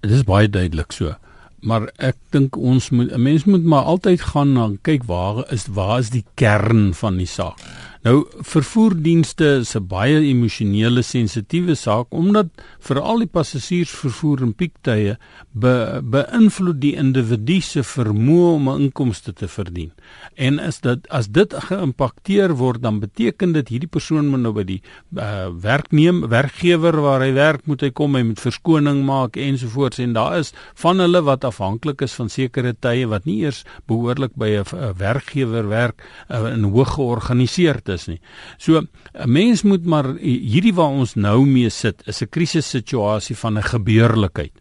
dit 0.00 0.10
is 0.10 0.22
baie 0.22 0.48
duidelik 0.48 0.92
so. 0.92 1.14
Maar 1.60 1.90
ek 1.98 2.16
dink 2.30 2.56
ons 2.56 2.90
moet 2.90 3.10
'n 3.10 3.22
mens 3.22 3.44
moet 3.44 3.64
maar 3.64 3.82
altyd 3.82 4.20
gaan 4.20 4.52
na 4.52 4.70
kyk 4.82 5.02
waar 5.04 5.52
is 5.52 5.66
waar 5.66 5.98
is 5.98 6.10
die 6.10 6.24
kern 6.34 6.94
van 6.94 7.16
die 7.16 7.26
saak. 7.26 7.58
Nou 8.02 8.24
vervoerdienste 8.34 9.46
is 9.62 9.76
'n 9.76 9.86
baie 9.86 10.18
emosionele 10.26 11.02
sensitiewe 11.02 11.74
saak 11.74 12.06
omdat 12.10 12.46
veral 12.80 13.18
die 13.18 13.30
passasiersvervoer 13.30 14.40
in 14.42 14.54
piektye 14.54 15.18
be, 15.52 16.00
beïnvloed 16.02 16.80
die 16.80 16.96
individu 16.98 17.60
se 17.60 17.82
vermoë 17.82 18.48
om 18.54 18.68
'n 18.68 18.80
inkomste 18.80 19.32
te 19.32 19.46
verdien. 19.48 19.92
En 20.34 20.58
as 20.58 20.80
dit 20.80 21.06
as 21.10 21.28
dit 21.28 21.54
geïmpakteer 21.54 22.56
word, 22.56 22.82
dan 22.82 22.98
beteken 22.98 23.52
dit 23.52 23.68
hierdie 23.68 23.88
persoon 23.88 24.26
moet 24.26 24.40
nou 24.40 24.52
by 24.52 24.64
die 24.64 24.82
uh, 25.16 25.46
werkneem 25.62 26.26
werkgewer 26.28 27.00
waar 27.00 27.20
hy 27.20 27.32
werk 27.32 27.66
moet 27.66 27.80
hy 27.80 27.90
kom 27.90 28.14
hy 28.14 28.22
moet 28.22 28.40
verskoning 28.40 29.04
maak 29.04 29.36
ensovoorts 29.36 29.98
en 29.98 30.12
daar 30.12 30.38
is 30.38 30.52
van 30.74 30.98
hulle 30.98 31.22
wat 31.22 31.44
afhanklik 31.44 32.02
is 32.02 32.14
van 32.14 32.28
sekere 32.28 32.74
tye 32.74 33.06
wat 33.06 33.24
nie 33.24 33.44
eers 33.44 33.64
behoorlik 33.86 34.34
by 34.34 34.58
'n 34.58 34.94
werkgewer 34.98 35.68
werk 35.68 36.02
uh, 36.30 36.52
in 36.52 36.64
hoog 36.64 36.94
georganiseerd 36.94 37.91
is 37.92 38.08
nie. 38.08 38.20
So 38.58 38.80
'n 38.80 38.88
mens 39.26 39.62
moet 39.62 39.84
maar 39.84 40.14
hierdie 40.16 40.74
waar 40.74 40.90
ons 40.90 41.14
nou 41.14 41.46
mee 41.46 41.70
sit 41.70 42.02
is 42.06 42.22
'n 42.22 42.28
krisissituasie 42.28 43.36
van 43.36 43.58
'n 43.58 43.62
gebeurlikheid. 43.62 44.52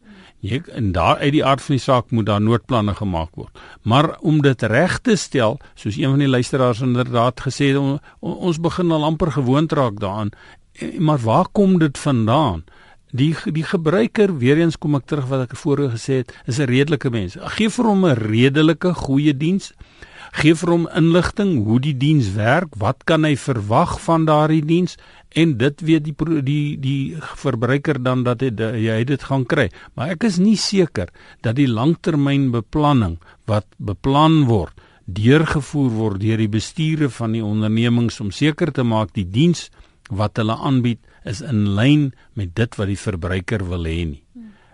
Jy 0.42 0.58
en 0.74 0.90
daar 0.92 1.20
uit 1.22 1.36
die 1.36 1.44
aard 1.46 1.62
van 1.62 1.76
die 1.76 1.84
saak 1.84 2.10
moet 2.10 2.26
daar 2.26 2.42
noodplanne 2.42 2.96
gemaak 2.98 3.36
word. 3.38 3.60
Maar 3.86 4.16
om 4.26 4.42
dit 4.42 4.62
reg 4.62 4.98
te 5.06 5.16
stel, 5.16 5.60
soos 5.76 6.00
een 6.00 6.10
van 6.10 6.20
die 6.24 6.28
luisteraars 6.28 6.82
inderdaad 6.82 7.44
gesê 7.46 7.70
het, 7.70 7.78
on, 7.78 8.00
ons 8.20 8.58
begin 8.60 8.92
al 8.92 9.06
amper 9.06 9.32
gewoond 9.32 9.72
raak 9.72 10.00
daaraan. 10.02 10.34
Maar 10.98 11.22
waar 11.22 11.48
kom 11.52 11.78
dit 11.80 11.98
vandaan? 11.98 12.64
Die 13.12 13.36
die 13.46 13.64
gebruiker, 13.68 14.34
weer 14.38 14.58
eens 14.58 14.80
kom 14.80 14.96
ek 14.96 15.06
terug 15.06 15.28
wat 15.30 15.46
ek 15.46 15.56
voorheen 15.60 15.94
gesê 15.94 16.24
het, 16.24 16.34
is 16.48 16.58
'n 16.58 16.72
redelike 16.72 17.10
mens. 17.10 17.38
Gee 17.38 17.70
vir 17.70 17.86
hom 17.86 18.06
'n 18.06 18.18
redelike 18.18 18.94
goeie 18.94 19.38
diens 19.38 19.74
Gee 20.32 20.56
vir 20.56 20.72
hom 20.72 20.86
inligting 20.96 21.58
hoe 21.66 21.80
die 21.84 21.96
diens 21.98 22.30
werk, 22.38 22.78
wat 22.80 23.04
kan 23.10 23.26
hy 23.28 23.34
verwag 23.36 23.98
van 24.00 24.26
daardie 24.30 24.64
diens 24.64 24.96
en 25.36 25.58
dit 25.60 25.84
weet 25.88 26.08
die 26.08 26.16
die 26.44 26.78
die 26.80 27.02
verbruiker 27.44 28.00
dan 28.00 28.24
dat 28.24 28.42
hy 28.42 28.52
jy 28.86 29.04
dit 29.08 29.24
gaan 29.28 29.44
kry. 29.46 29.68
Maar 29.96 30.16
ek 30.16 30.24
is 30.30 30.40
nie 30.40 30.56
seker 30.56 31.12
dat 31.44 31.60
die 31.60 31.68
langtermynbeplanning 31.68 33.20
wat 33.48 33.68
beplan 33.78 34.46
word 34.48 34.80
deurgevoer 35.12 35.92
word 35.92 36.22
deur 36.22 36.40
die 36.40 36.52
bestuure 36.52 37.10
van 37.12 37.36
die 37.36 37.44
ondernemings 37.44 38.20
om 38.24 38.32
seker 38.32 38.72
te 38.72 38.84
maak 38.88 39.12
die 39.18 39.28
diens 39.28 39.70
wat 40.10 40.40
hulle 40.40 40.56
aanbied 40.56 41.00
is 41.28 41.42
in 41.46 41.66
lyn 41.76 42.12
met 42.40 42.54
dit 42.56 42.78
wat 42.80 42.90
die 42.90 43.00
verbruiker 43.00 43.64
wil 43.68 43.86
hê 43.88 44.00
nie. 44.14 44.22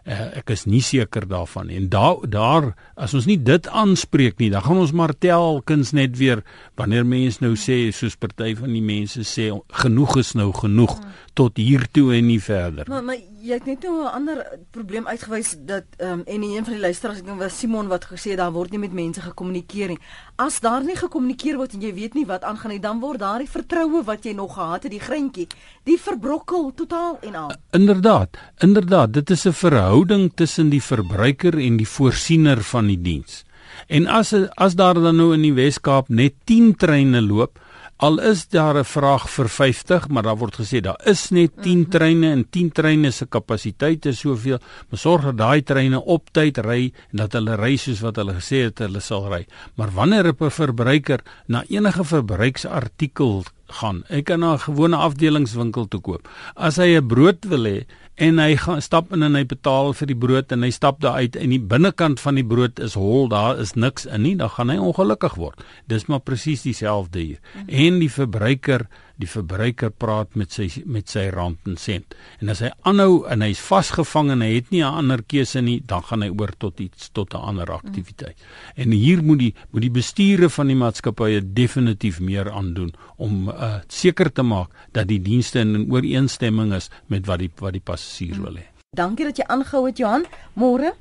Uh, 0.08 0.30
ek 0.40 0.54
is 0.56 0.62
nie 0.64 0.80
seker 0.80 1.26
daarvan 1.28 1.68
en 1.68 1.90
daar 1.92 2.22
daar 2.32 2.70
as 2.96 3.12
ons 3.18 3.26
nie 3.28 3.36
dit 3.44 3.68
aanspreek 3.68 4.38
nie 4.40 4.48
dan 4.54 4.64
gaan 4.64 4.80
ons 4.80 4.94
maar 4.96 5.12
telkens 5.12 5.92
net 5.92 6.16
weer 6.16 6.46
wanneer 6.80 7.04
mense 7.04 7.44
nou 7.44 7.58
sê 7.60 7.90
soos 7.92 8.16
party 8.16 8.54
van 8.56 8.72
die 8.72 8.86
mense 8.86 9.26
sê 9.28 9.50
genoeg 9.84 10.16
is 10.24 10.32
nou 10.40 10.54
genoeg 10.56 10.96
tot 11.38 11.60
hier 11.62 11.86
toe 11.94 12.16
en 12.18 12.26
nie 12.32 12.40
verder. 12.42 12.88
Maar 12.90 13.04
maar 13.04 13.20
jy 13.48 13.56
het 13.56 13.68
net 13.68 13.84
nou 13.84 14.04
'n 14.04 14.12
ander 14.12 14.38
probleem 14.72 15.08
uitgewys 15.08 15.56
dat 15.66 15.86
ehm 15.98 16.20
um, 16.20 16.22
en 16.26 16.44
een 16.44 16.64
van 16.64 16.74
die 16.74 16.82
luisteraars 16.82 17.20
ek 17.20 17.26
dink 17.26 17.40
was 17.40 17.60
Simon 17.60 17.88
wat 17.88 18.06
gesê 18.06 18.36
daar 18.36 18.52
word 18.52 18.72
nie 18.72 18.80
met 18.80 18.94
mense 18.94 19.22
gekommunikeer 19.22 19.88
nie. 19.88 20.00
As 20.36 20.60
daar 20.60 20.84
nie 20.84 20.96
gekommunikeer 20.96 21.58
word 21.58 21.74
en 21.74 21.82
jy 21.82 21.94
weet 21.94 22.14
nie 22.14 22.26
wat 22.26 22.44
aangaan 22.44 22.72
nie, 22.72 22.80
dan 22.80 23.00
word 23.00 23.20
daardie 23.20 23.50
vertroue 23.50 24.04
wat 24.04 24.26
jy 24.26 24.34
nog 24.34 24.54
gehad 24.54 24.84
het, 24.84 24.92
die 24.92 25.00
greintjie, 25.00 25.48
die 25.84 25.98
verbrokkel 25.98 26.72
totaal 26.76 27.18
en 27.22 27.36
al. 27.36 27.52
Inderdaad, 27.72 28.38
inderdaad, 28.58 29.14
dit 29.14 29.30
is 29.30 29.46
'n 29.46 29.54
verhouding 29.54 30.32
tussen 30.36 30.70
die 30.70 30.82
verbruiker 30.82 31.58
en 31.58 31.78
die 31.78 31.88
voorsiener 31.88 32.64
van 32.64 32.88
die 32.88 33.02
diens. 33.02 33.46
En 33.88 34.08
as 34.08 34.34
as 34.34 34.76
daar 34.76 34.94
dan 34.94 35.16
nou 35.16 35.34
in 35.34 35.42
die 35.42 35.54
Wes-Kaap 35.54 36.10
net 36.10 36.34
10 36.44 36.76
treine 36.76 37.22
loop, 37.22 37.60
Al 37.98 38.20
is 38.22 38.46
daar 38.54 38.78
'n 38.78 38.86
vraag 38.86 39.30
vir 39.30 39.50
50, 39.50 40.08
maar 40.08 40.24
daar 40.24 40.38
word 40.38 40.56
gesê 40.56 40.82
daar 40.82 41.02
is 41.06 41.30
net 41.30 41.52
10 41.62 41.80
mhm. 41.80 41.90
treine 41.90 42.32
en 42.32 42.50
10 42.50 42.72
treine 42.72 43.12
se 43.12 43.26
kapasiteit 43.26 44.06
is 44.06 44.20
soveel. 44.20 44.60
Maar 44.90 45.00
sorg 45.00 45.24
dat 45.24 45.38
daai 45.38 45.64
treine 45.64 46.04
op 46.04 46.30
tyd 46.32 46.58
ry 46.58 46.94
en 47.12 47.18
dat 47.18 47.34
hulle 47.34 47.56
ry 47.56 47.76
soos 47.76 48.00
wat 48.00 48.16
hulle 48.16 48.34
gesê 48.34 48.64
het 48.64 48.78
hulle 48.80 49.00
sal 49.00 49.28
ry. 49.34 49.48
Maar 49.76 49.90
wanneer 49.94 50.28
'n 50.28 50.50
verbruiker 50.50 51.20
na 51.48 51.64
enige 51.70 52.04
verbruiksartikel 52.04 53.44
gaan, 53.68 54.04
ek 54.10 54.26
kan 54.26 54.40
na 54.40 54.54
'n 54.54 54.60
gewone 54.60 54.96
afdelingswinkel 54.96 55.88
toe 55.88 56.02
koop. 56.02 56.30
As 56.56 56.76
hy 56.76 56.98
'n 56.98 57.08
brood 57.08 57.46
wil 57.46 57.66
hê 57.66 57.86
en 58.18 58.40
hy 58.42 58.56
gaan 58.58 58.82
stap 58.82 59.12
in 59.14 59.26
en 59.26 59.38
hy 59.38 59.44
betaal 59.46 59.92
vir 59.98 60.10
die 60.10 60.18
brood 60.18 60.54
en 60.54 60.66
hy 60.66 60.72
stap 60.74 61.02
daar 61.04 61.22
uit 61.22 61.36
en 61.38 61.54
die 61.54 61.62
binnekant 61.62 62.22
van 62.22 62.40
die 62.40 62.46
brood 62.46 62.82
is 62.82 62.98
hol, 62.98 63.30
daar 63.30 63.60
is 63.62 63.76
niks 63.78 64.08
in 64.10 64.26
nie, 64.26 64.36
dan 64.40 64.50
gaan 64.56 64.74
hy 64.74 64.78
ongelukkig 64.82 65.38
word. 65.38 65.62
Dis 65.86 66.08
maar 66.10 66.24
presies 66.26 66.66
dieselfde 66.66 67.20
hier. 67.20 67.40
Mm 67.40 67.62
-hmm. 67.62 67.70
En 67.86 68.00
die 68.00 68.12
verbruiker 68.12 68.88
die 69.18 69.30
verbruiker 69.30 69.90
praat 69.90 70.36
met 70.38 70.54
sy 70.54 70.68
met 70.86 71.10
sy 71.10 71.28
rand 71.34 71.58
en 71.70 71.78
sent. 71.82 72.16
En 72.42 72.52
as 72.54 72.62
hy 72.66 72.70
aanhou 72.90 73.26
en 73.32 73.42
hy's 73.46 73.62
vasgevang 73.64 74.32
en 74.36 74.44
hy 74.46 74.52
het 74.56 74.72
nie 74.72 74.84
'n 74.84 75.00
ander 75.02 75.24
keuse 75.24 75.62
nie, 75.62 75.82
dan 75.86 76.04
gaan 76.04 76.22
hy 76.22 76.30
oor 76.30 76.54
tot 76.58 76.80
iets 76.80 77.10
tot 77.14 77.34
'n 77.34 77.42
ander 77.42 77.72
aktiwiteit. 77.72 78.38
Mm. 78.38 78.82
En 78.84 78.92
hier 78.92 79.24
moet 79.24 79.40
die 79.40 79.54
moet 79.72 79.82
die 79.82 79.92
bestuure 79.92 80.50
van 80.50 80.68
die 80.68 80.76
maatskappye 80.76 81.42
definitief 81.54 82.20
meer 82.20 82.52
aandoen 82.52 82.94
om 83.18 83.50
uh, 83.50 83.80
seker 83.88 84.32
te 84.32 84.44
maak 84.44 84.70
dat 84.92 85.08
die 85.08 85.22
dienste 85.22 85.60
in 85.60 85.92
ooreenstemming 85.92 86.74
is 86.74 86.90
met 87.08 87.26
wat 87.26 87.40
die 87.40 87.52
wat 87.60 87.74
die 87.74 87.82
passasier 87.82 88.38
mm. 88.38 88.44
wil 88.44 88.56
hê. 88.56 88.66
Dankie 88.96 89.26
dat 89.26 89.38
jy 89.38 89.46
aangehou 89.48 89.86
het 89.86 89.98
Johan. 89.98 90.26
Môre? 90.54 90.94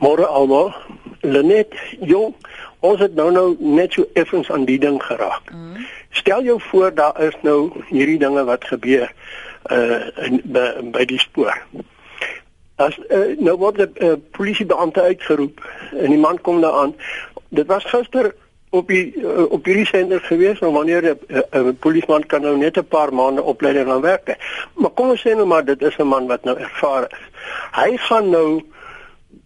Môre 0.00 0.26
almal. 0.26 0.72
Lenet, 1.22 1.74
jong, 2.00 2.34
ons 2.82 3.00
het 3.00 3.14
nou 3.14 3.30
nou 3.30 3.46
net 3.58 3.92
so 3.92 4.06
effens 4.18 4.50
aan 4.50 4.64
die 4.66 4.78
ding 4.78 4.98
geraak. 5.02 5.50
Mm. 5.54 5.86
Stel 6.10 6.42
jou 6.42 6.60
voor 6.60 6.94
daar 6.94 7.20
is 7.22 7.36
nou 7.46 7.70
hierdie 7.88 8.18
dinge 8.18 8.44
wat 8.44 8.64
gebeur 8.64 9.12
uh 9.70 10.26
in 10.26 10.40
by, 10.44 10.66
by 10.94 11.04
die 11.06 11.20
spoor. 11.22 11.54
As 12.82 12.98
uh, 13.08 13.38
nou 13.38 13.56
word 13.56 13.78
'n 13.78 13.92
uh, 14.02 14.16
polisiebeampte 14.30 15.02
uitgeroep 15.02 15.62
en 15.94 16.10
die 16.10 16.18
man 16.18 16.40
kom 16.40 16.60
daar 16.60 16.80
aan. 16.82 16.94
Dit 17.48 17.66
was 17.66 17.84
gister 17.84 18.34
op 18.70 18.88
die 18.88 19.14
uh, 19.20 19.46
op 19.52 19.64
hierdie 19.64 19.86
sender 19.86 20.20
gewees 20.20 20.60
maar 20.60 20.72
wanneer 20.72 21.02
'n 21.02 21.18
uh, 21.28 21.40
uh, 21.54 21.72
polisieman 21.78 22.26
kan 22.26 22.42
nou 22.42 22.56
net 22.56 22.76
'n 22.76 22.88
paar 22.88 23.14
maande 23.14 23.42
opleiding 23.42 23.90
aan 23.90 24.00
werk. 24.00 24.36
Maar 24.74 24.90
kom 24.90 25.10
ons 25.10 25.20
sê 25.20 25.34
nou 25.34 25.46
maar 25.46 25.64
dit 25.64 25.82
is 25.82 25.96
'n 25.98 26.06
man 26.06 26.26
wat 26.26 26.44
nou 26.44 26.58
ervaar 26.58 27.02
is. 27.02 27.26
Hy 27.72 27.96
gaan 27.96 28.30
nou 28.30 28.62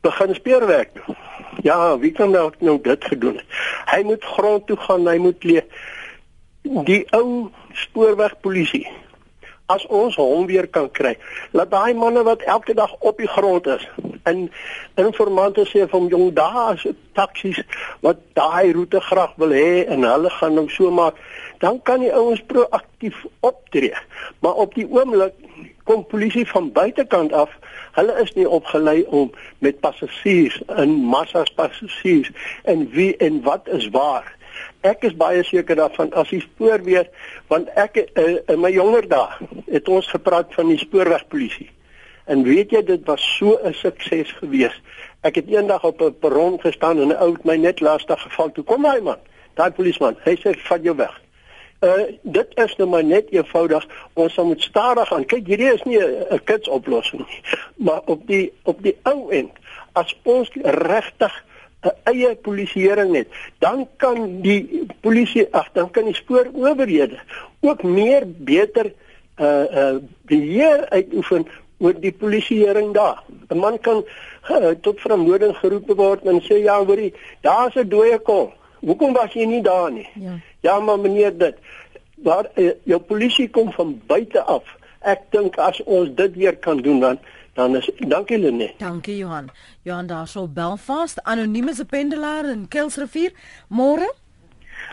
begin 0.01 0.35
speurwerk 0.35 0.91
doen. 0.95 1.17
Ja, 1.63 1.99
wie 1.99 2.13
kan 2.13 2.31
nou 2.31 2.51
nou 2.59 2.79
dit 2.83 3.05
gedoen 3.05 3.37
het? 3.37 3.61
Hy 3.87 4.03
moet 4.03 4.25
grond 4.25 4.67
toe 4.67 4.77
gaan, 4.77 5.07
hy 5.09 5.17
moet 5.17 5.45
leer 5.45 5.65
die 6.87 7.05
ou 7.15 7.51
spoorwegpolisie 7.73 8.87
as 9.67 9.83
ons 9.91 10.17
hom 10.19 10.47
weer 10.47 10.69
kan 10.71 10.87
kry 10.95 11.15
laat 11.57 11.71
daai 11.73 11.95
manne 11.99 12.23
wat 12.27 12.45
elke 12.47 12.75
dag 12.79 12.93
op 13.01 13.19
die 13.19 13.31
grond 13.31 13.67
is 13.67 13.87
en 14.31 14.47
informante 15.03 15.67
sê 15.71 15.87
van 15.91 16.07
jong 16.13 16.35
daar 16.39 16.75
is 16.75 16.87
taksies 17.19 17.63
wat 18.07 18.23
daai 18.39 18.73
roete 18.77 19.01
graag 19.09 19.35
wil 19.43 19.55
hê 19.55 19.87
en 19.87 20.07
hulle 20.07 20.31
gaan 20.39 20.59
hom 20.61 20.71
so 20.71 20.91
maak 20.91 21.19
dan 21.65 21.81
kan 21.83 22.03
die 22.05 22.15
ouens 22.15 22.43
proaktief 22.47 23.25
optree 23.41 23.95
maar 24.41 24.63
op 24.67 24.75
die 24.79 24.87
oomblik 24.87 25.35
kom 25.89 26.07
polisie 26.07 26.47
van 26.51 26.73
buitekant 26.73 27.33
af 27.33 27.53
hulle 27.99 28.15
is 28.23 28.33
nie 28.39 28.49
opgelei 28.49 29.05
om 29.09 29.31
met 29.65 29.81
passasiers 29.81 30.61
in 30.77 30.97
massas 31.15 31.53
passasiers 31.59 32.33
en 32.65 32.89
wie 32.95 33.13
en 33.17 33.43
wat 33.47 33.69
is 33.79 33.89
waar 33.95 34.35
ek 34.87 35.07
is 35.09 35.17
baie 35.19 35.43
seker 35.47 35.79
daarvan 35.79 36.13
as 36.21 36.31
die 36.35 36.43
spoor 36.45 36.83
weer 36.87 37.09
want 37.53 37.71
ek 37.75 38.03
uh, 38.05 38.37
in 38.53 38.61
my 38.63 38.71
jonger 38.75 39.09
dae 39.11 39.49
het 39.71 39.89
ons 39.89 40.09
gepraat 40.11 40.55
van 40.55 40.71
die 40.71 40.79
spoorwegpolisie. 40.81 41.69
En 42.27 42.43
weet 42.47 42.73
jy 42.75 42.83
dit 42.87 43.03
was 43.07 43.23
so 43.37 43.59
'n 43.63 43.75
sukses 43.75 44.33
geweest. 44.41 44.81
Ek 45.23 45.35
het 45.35 45.47
eendag 45.47 45.85
op 45.85 46.01
'n 46.03 46.19
perron 46.21 46.61
gestaan 46.61 46.99
en 46.99 47.09
'n 47.09 47.21
ou 47.23 47.33
het 47.33 47.45
my 47.45 47.57
net 47.57 47.81
lastig 47.81 48.23
geval. 48.23 48.53
Toe 48.53 48.65
kom 48.65 48.85
hy 48.85 49.01
man, 49.01 49.19
daai 49.55 49.71
polisieman. 49.71 50.17
Hy 50.25 50.35
sê 50.35 50.59
vat 50.59 50.83
jou 50.83 50.97
weg. 50.97 51.26
Uh 51.87 52.07
dit 52.23 52.55
is 52.65 52.77
nou 52.77 52.89
maar 52.91 53.05
net 53.05 53.31
eenvoudig 53.31 53.87
ons 54.13 54.37
moet 54.37 54.63
stadig 54.63 55.13
aan. 55.13 55.27
Kyk, 55.31 55.47
hierdie 55.47 55.73
is 55.73 55.83
nie 55.83 56.01
'n 56.03 56.41
kits 56.45 56.69
oplossing 56.69 57.23
nie. 57.27 57.43
Maar 57.77 58.01
op 58.05 58.27
die 58.27 58.53
op 58.63 58.83
die 58.83 58.97
ou 59.03 59.31
end 59.31 59.53
as 59.93 60.17
ons 60.23 60.51
regtig 60.63 61.45
'n 61.83 61.95
eie 62.13 62.35
polisieering 62.35 63.15
het, 63.17 63.29
dan 63.59 63.89
kan 63.97 64.41
die 64.43 64.87
polisie 65.01 65.47
ag, 65.51 65.69
dan 65.73 65.91
kan 65.91 66.05
die 66.05 66.15
spoorowerhede 66.15 67.19
ook 67.61 67.83
meer 67.83 68.23
beter 68.27 68.93
uh 69.41 69.65
uh 69.81 69.97
beheer 70.23 70.89
uitoefen 70.89 71.47
oor 71.79 71.95
die 72.01 72.13
polisieering 72.13 72.95
daar. 72.95 73.23
'n 73.49 73.59
Man 73.59 73.79
kan 73.81 74.05
uh, 74.51 74.71
tot 74.81 75.01
vermoeding 75.01 75.57
geroep 75.57 75.91
word 75.97 76.25
en 76.25 76.41
sê 76.41 76.63
ja, 76.63 76.85
hoorie, 76.85 77.15
daar's 77.41 77.75
'n 77.75 77.89
dooie 77.89 78.19
kol. 78.19 78.53
Hoekom 78.81 79.13
was 79.13 79.33
jy 79.33 79.45
nie 79.45 79.63
daar 79.63 79.93
nie? 79.93 80.09
Ja, 80.15 80.39
ja 80.67 80.81
maar 80.81 80.99
meneer 80.99 81.39
dit. 81.39 81.57
Maar 82.27 82.51
uh, 82.55 82.73
jou 82.85 83.01
polisie 83.01 83.49
kom 83.51 83.73
van 83.73 83.97
buite 84.07 84.43
af. 84.43 84.77
Ek 85.07 85.27
dink 85.31 85.59
as 85.63 85.79
ons 85.85 86.11
dit 86.19 86.39
weer 86.43 86.57
kan 86.57 86.83
doen 86.83 87.01
dan 87.01 87.19
dan 87.57 87.77
is 87.77 87.89
dankie 88.09 88.39
Lene. 88.39 88.73
Dankie 88.79 89.17
Johan. 89.17 89.49
Johan 89.83 90.07
daar 90.07 90.27
sou 90.29 90.45
Belfast 90.49 91.23
anonieme 91.23 91.75
se 91.75 91.85
pendelaar 91.85 92.45
in 92.51 92.69
Kelsrivier. 92.69 93.33
Môre? 93.69 94.11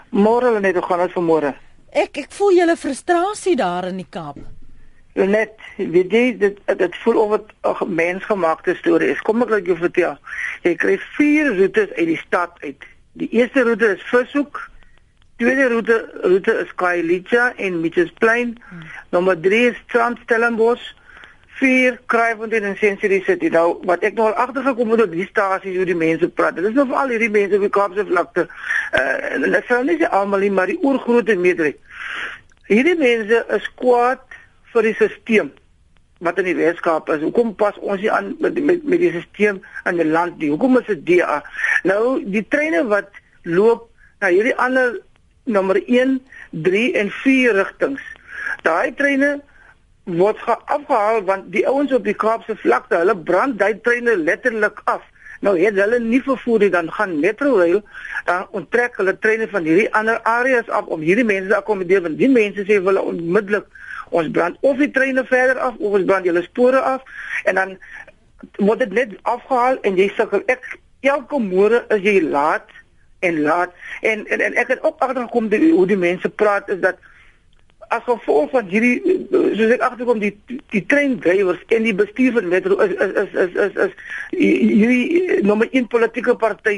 Môre 0.09 0.53
Lene, 0.53 0.71
hoe 0.73 0.85
gaan 0.87 1.03
dit 1.03 1.15
vanmôre? 1.17 1.51
Ek 1.91 2.17
ek 2.23 2.31
voel 2.31 2.55
julle 2.61 2.77
frustrasie 2.79 3.55
daar 3.59 3.89
in 3.91 3.99
die 3.99 4.07
Kaap. 4.09 4.39
Net, 5.13 5.59
weet 5.77 6.15
jy 6.15 6.23
dit 6.41 6.61
dit 6.79 6.95
voel 7.03 7.19
of 7.21 7.35
dit 7.35 7.51
'n 7.67 7.95
mensgemaakte 7.95 8.75
storie 8.79 9.11
is. 9.11 9.21
Kom 9.21 9.43
ek 9.43 9.49
laat 9.49 9.65
jou 9.65 9.77
vertel. 9.77 10.17
Jy 10.63 10.75
kry 10.75 10.97
vier 11.17 11.51
roetes 11.57 11.91
uit 11.99 12.07
die 12.07 12.21
stad 12.25 12.51
uit. 12.63 12.81
Die 13.13 13.29
eerste 13.29 13.61
roete 13.61 13.93
is 13.93 14.01
Vishoek. 14.09 14.69
Tweede 15.37 15.69
roete 15.69 16.09
roete 16.21 16.59
is 16.63 16.73
Khayelitsha 16.75 17.53
en 17.57 17.81
Mitchells 17.81 18.11
Plain. 18.19 18.59
Hmm. 18.69 18.83
Nommer 19.09 19.35
3 19.41 19.65
is 19.71 19.79
Transstellenbosch 19.87 20.93
vier 21.59 21.99
Kraaifontein 22.05 22.63
en 22.63 22.77
Sensory 22.77 23.21
City. 23.25 23.49
Nou 23.53 23.79
wat 23.87 24.03
ek 24.05 24.17
nou 24.17 24.27
al 24.29 24.37
agtergekom 24.45 24.93
het 24.93 25.05
op 25.05 25.13
die 25.13 25.27
stasies 25.29 25.77
hoe 25.77 25.87
die 25.89 25.97
mense 25.97 26.29
praat. 26.29 26.57
Dit 26.57 26.69
is 26.69 26.77
nou 26.77 26.85
vir 26.89 26.99
al 27.01 27.13
hierdie 27.13 27.31
mense 27.33 27.57
op 27.57 27.65
die 27.65 27.73
Kaapse 27.77 28.05
vlakte. 28.09 28.47
Uh 28.99 29.15
hulle 29.35 29.61
sê 29.69 29.81
nie 29.85 29.97
se 30.01 30.09
almal 30.19 30.45
nie, 30.45 30.51
maar 30.53 30.71
die 30.71 30.79
oorgrootste 30.81 31.37
meerderheid. 31.39 31.79
Hierdie 32.69 32.97
mense 32.99 33.43
is 33.57 33.69
kwaad 33.81 34.23
vir 34.73 34.89
die 34.89 34.95
stelsel 34.99 35.51
wat 36.23 36.37
in 36.39 36.47
die 36.47 36.55
Weskaap 36.55 37.09
is. 37.11 37.23
Hoekom 37.25 37.55
pas 37.59 37.77
ons 37.81 38.01
nie 38.01 38.11
aan 38.11 38.33
met 38.41 38.59
met, 38.63 38.85
met 38.85 39.01
die 39.01 39.11
stelsel 39.13 39.61
in 39.89 40.01
die 40.01 40.09
land 40.09 40.37
nie? 40.41 40.51
Hoekom 40.53 40.79
is 40.81 40.89
dit 40.91 41.05
DA? 41.09 41.41
Nou 41.89 42.21
die 42.23 42.45
treine 42.47 42.85
wat 42.91 43.11
loop 43.43 43.89
na 44.23 44.31
hierdie 44.31 44.55
ander 44.55 45.01
nommer 45.43 45.79
1, 45.85 46.19
3 46.65 46.83
en 47.01 47.09
4 47.23 47.55
rigtings. 47.59 48.03
Daai 48.63 48.93
treine 48.95 49.41
word 50.03 50.39
afgehaal 50.47 51.23
want 51.27 51.51
die 51.51 51.65
ouens 51.67 51.93
op 51.95 52.03
die 52.03 52.15
Kaapse 52.15 52.55
vlakte, 52.59 52.99
hulle 52.99 53.15
brand 53.17 53.59
daai 53.59 53.79
treine 53.81 54.15
letterlik 54.17 54.81
af. 54.85 55.03
Nou 55.43 55.57
het 55.59 55.75
hulle 55.75 55.99
nie 55.99 56.21
vervoer 56.23 56.59
nie, 56.63 56.71
dan 56.71 56.91
gaan 56.91 57.19
Metrorail 57.19 57.81
dan 58.25 58.47
onttrek 58.51 58.95
hulle 58.97 59.15
treine 59.19 59.47
van 59.51 59.65
hierdie 59.67 59.89
ander 59.95 60.21
areas 60.29 60.69
af 60.69 60.87
om 60.87 61.01
hierdie 61.03 61.25
mense 61.27 61.49
te 61.49 61.57
akkommodeer 61.57 62.03
want 62.05 62.19
die 62.19 62.29
mense 62.31 62.63
sê 62.67 62.79
hulle 62.79 63.03
onmiddellik 63.03 63.67
ons 64.15 64.29
brand 64.35 64.57
of 64.61 64.79
die 64.79 64.91
treine 64.95 65.25
verder 65.27 65.59
af 65.59 65.75
of 65.79 65.97
ons 65.99 66.07
brand 66.07 66.27
julle 66.29 66.43
spore 66.45 66.79
af 66.93 67.03
en 67.49 67.59
dan 67.59 67.75
word 68.59 68.85
dit 68.85 68.95
net 68.99 69.17
afgehaal 69.33 69.81
en 69.87 69.99
jy 69.99 70.07
sukkel 70.15 70.45
ek 70.55 70.63
elke 71.13 71.39
môre 71.43 71.83
is 71.95 72.03
jy 72.07 72.15
laat 72.23 72.71
en 73.29 73.41
laat. 73.47 73.73
En 74.01 74.27
en, 74.27 74.45
en 74.49 74.61
ek 74.65 74.75
het 74.75 74.83
ook 74.83 74.99
agtergekom 74.99 75.49
hoe 75.53 75.87
die 75.87 75.99
mense 75.99 76.29
praat 76.29 76.69
is 76.69 76.81
dat 76.83 77.01
as 77.93 78.03
gevolg 78.05 78.49
van 78.53 78.69
hierdie 78.71 78.95
soos 79.29 79.73
ek 79.75 79.83
agterkom 79.85 80.21
die 80.21 80.31
die 80.73 80.81
treindrywers 80.89 81.61
en 81.75 81.85
die 81.87 81.95
bestuur 81.97 82.37
van 82.37 82.49
metro 82.53 82.77
is 82.85 82.93
is 83.05 83.13
is 83.23 83.35
is 83.43 83.57
is, 83.65 83.75
is 83.85 83.93
hierdie 84.39 85.41
nommer 85.45 85.69
1 85.71 85.89
politieke 85.93 86.35
party 86.43 86.75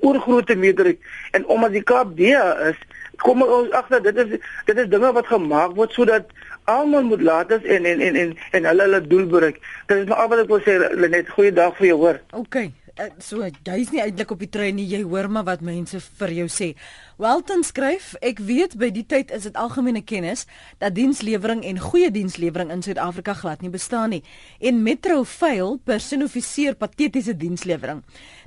oorgrootte 0.00 0.56
meerderheid. 0.58 0.98
En 1.38 1.46
omdat 1.46 1.76
die 1.76 1.84
Kaap 1.86 2.16
daar 2.18 2.62
is 2.70 2.80
kom 3.22 3.42
ons 3.42 3.70
agter 3.76 4.02
dit 4.08 4.18
is 4.24 4.32
dit 4.68 4.80
is 4.82 4.90
dinge 4.92 5.12
wat 5.18 5.30
gemaak 5.30 5.76
word 5.78 5.94
sodat 5.96 6.32
almal 6.72 7.06
moet 7.12 7.22
laat 7.22 7.54
is 7.58 7.68
en 7.76 7.86
en 7.92 8.02
en 8.08 8.18
en, 8.24 8.34
en 8.58 8.72
hulle 8.72 8.88
hulle 8.88 9.02
doel 9.12 9.30
bereik. 9.36 9.62
Dit 9.86 10.02
is 10.02 10.10
maar 10.10 10.24
al 10.24 10.34
wat 10.34 10.44
ek 10.44 10.50
wil 10.54 10.66
sê 10.66 10.80
net 11.06 11.30
goeie 11.36 11.54
dag 11.54 11.78
vir 11.78 11.92
jou 11.92 12.00
hoor. 12.02 12.20
Okay 12.42 12.68
uh, 12.72 12.85
so 13.20 13.44
jy's 13.44 13.92
nie 13.92 14.02
eintlik 14.02 14.30
op 14.32 14.40
die 14.40 14.50
trein 14.52 14.78
nie, 14.78 14.86
jy 14.88 15.02
hoor 15.04 15.28
maar 15.32 15.46
wat 15.48 15.64
mense 15.64 16.00
vir 16.20 16.32
jou 16.40 16.48
sê. 16.52 16.72
Welton 17.16 17.62
skryf, 17.64 18.10
ek 18.20 18.42
weet 18.44 18.74
by 18.76 18.90
die 18.92 19.06
tyd 19.08 19.30
is 19.32 19.46
dit 19.46 19.54
algemene 19.56 20.02
kennis 20.04 20.42
dat 20.84 20.92
dienslewering 20.98 21.62
en 21.64 21.78
goeie 21.80 22.10
dienslewering 22.12 22.68
in 22.74 22.82
Suid-Afrika 22.84 23.32
glad 23.32 23.62
nie 23.64 23.70
bestaan 23.72 24.12
nie 24.12 24.18
en 24.60 24.82
Metrofail 24.84 25.78
personifiseer 25.88 26.76
patetiese 26.76 27.32
dienslewering. 27.32 28.02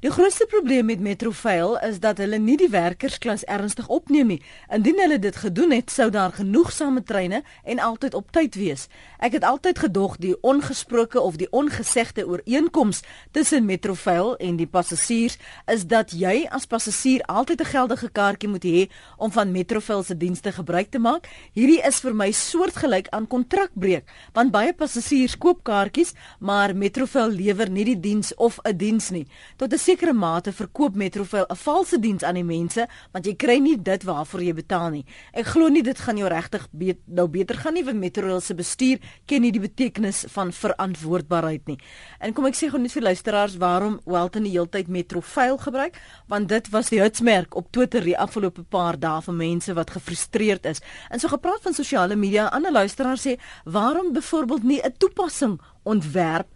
Die 0.05 0.11
grootste 0.13 0.45
probleem 0.51 0.85
met 0.85 1.01
Metrofail 1.01 1.79
is 1.87 1.97
dat 2.03 2.21
hulle 2.21 2.37
nie 2.37 2.59
die 2.61 2.69
werkersklas 2.69 3.41
ernstig 3.49 3.89
opneem 3.89 4.35
nie. 4.35 4.37
Indien 4.69 5.01
hulle 5.01 5.17
dit 5.19 5.35
gedoen 5.35 5.73
het, 5.73 5.89
sou 5.89 6.11
daar 6.13 6.37
genoegsame 6.37 7.01
treine 7.03 7.41
en 7.65 7.81
altyd 7.81 8.13
op 8.13 8.29
tyd 8.37 8.53
wees. 8.55 8.85
Ek 9.17 9.33
het 9.33 9.49
altyd 9.49 9.81
gedog 9.87 10.19
die 10.21 10.35
ongesproke 10.45 11.17
of 11.17 11.41
die 11.41 11.49
ongesegde 11.49 12.27
ooreenkoms 12.27 13.01
tussen 13.33 13.65
Metrofail 13.65 14.35
en 14.37 14.61
die 14.61 14.69
passasiers 14.69 15.41
is 15.65 15.89
dat 15.89 16.13
jy 16.13 16.45
as 16.53 16.69
passasier 16.69 17.25
altyd 17.25 17.65
'n 17.65 17.73
geldige 17.73 18.13
kaartjie 18.13 18.49
moet 18.49 18.58
hê 18.63 18.85
om 19.17 19.31
van 19.31 19.51
Metrorail 19.51 20.03
se 20.07 20.15
dienste 20.15 20.53
gebruik 20.55 20.91
te 20.93 20.99
maak. 20.99 21.27
Hierdie 21.53 21.81
is 21.85 21.99
vir 21.99 22.13
my 22.15 22.31
soortgelyk 22.31 23.09
aan 23.11 23.27
kontrakbreuk, 23.27 24.07
want 24.33 24.53
baie 24.53 24.71
passasiers 24.73 25.35
koop 25.37 25.63
kaartjies, 25.67 26.13
maar 26.39 26.73
Metrorail 26.73 27.35
lewer 27.35 27.69
nie 27.69 27.85
die 27.91 27.99
diens 27.99 28.31
of 28.37 28.59
'n 28.63 28.77
diens 28.77 29.09
nie. 29.11 29.27
Tot 29.57 29.73
'n 29.73 29.77
sekere 29.77 30.13
mate 30.13 30.51
verkoop 30.53 30.95
Metrorail 30.95 31.45
'n 31.49 31.55
valse 31.55 31.99
diens 31.99 32.23
aan 32.23 32.35
die 32.35 32.43
mense, 32.43 32.87
want 33.11 33.25
jy 33.25 33.35
kry 33.35 33.59
nie 33.59 33.75
dit 33.75 34.03
waarvoor 34.03 34.41
jy 34.41 34.53
betaal 34.53 34.89
nie. 34.89 35.05
Ek 35.33 35.45
glo 35.45 35.67
nie 35.67 35.83
dit 35.83 35.99
gaan 35.99 36.17
jou 36.17 36.29
regtig 36.29 36.67
be 36.71 36.95
nou 37.05 37.27
beter 37.27 37.55
gaan 37.55 37.73
nie, 37.73 37.83
want 37.83 37.97
Metrorail 37.97 38.41
se 38.41 38.53
bestuur 38.53 38.99
ken 39.25 39.41
nie 39.41 39.51
die 39.51 39.59
betekenis 39.59 40.25
van 40.29 40.51
verantwoordbaarheid 40.51 41.67
nie. 41.67 41.77
En 42.19 42.33
kom 42.33 42.45
ek 42.45 42.55
sê 42.55 42.69
gou 42.69 42.79
net 42.79 42.91
vir 42.91 43.03
luisteraars, 43.03 43.57
waarom 43.57 43.99
wel 44.05 44.29
Dalton 44.29 44.45
die 44.45 44.53
heeltyd 44.53 44.89
Metrofail 44.93 45.57
gebruik 45.57 45.97
want 46.29 46.49
dit 46.49 46.67
was 46.69 46.89
die 46.93 46.99
hitsmerk 47.01 47.55
op 47.57 47.71
Twitter 47.71 48.03
die 48.05 48.17
afgelope 48.17 48.48
paar 48.69 48.99
dae 48.99 49.21
vir 49.21 49.33
mense 49.33 49.73
wat 49.73 49.91
gefrustreerd 49.91 50.65
is. 50.65 50.81
En 51.09 51.19
so 51.19 51.27
gepraat 51.27 51.61
van 51.61 51.73
sosiale 51.73 52.15
media, 52.15 52.45
ander 52.45 52.71
luisteraars 52.71 53.27
sê, 53.27 53.39
"Waarom 53.63 54.13
byvoorbeeld 54.13 54.63
nie 54.63 54.81
'n 54.81 54.93
toepassing 54.97 55.59
ontwerp 55.83 56.47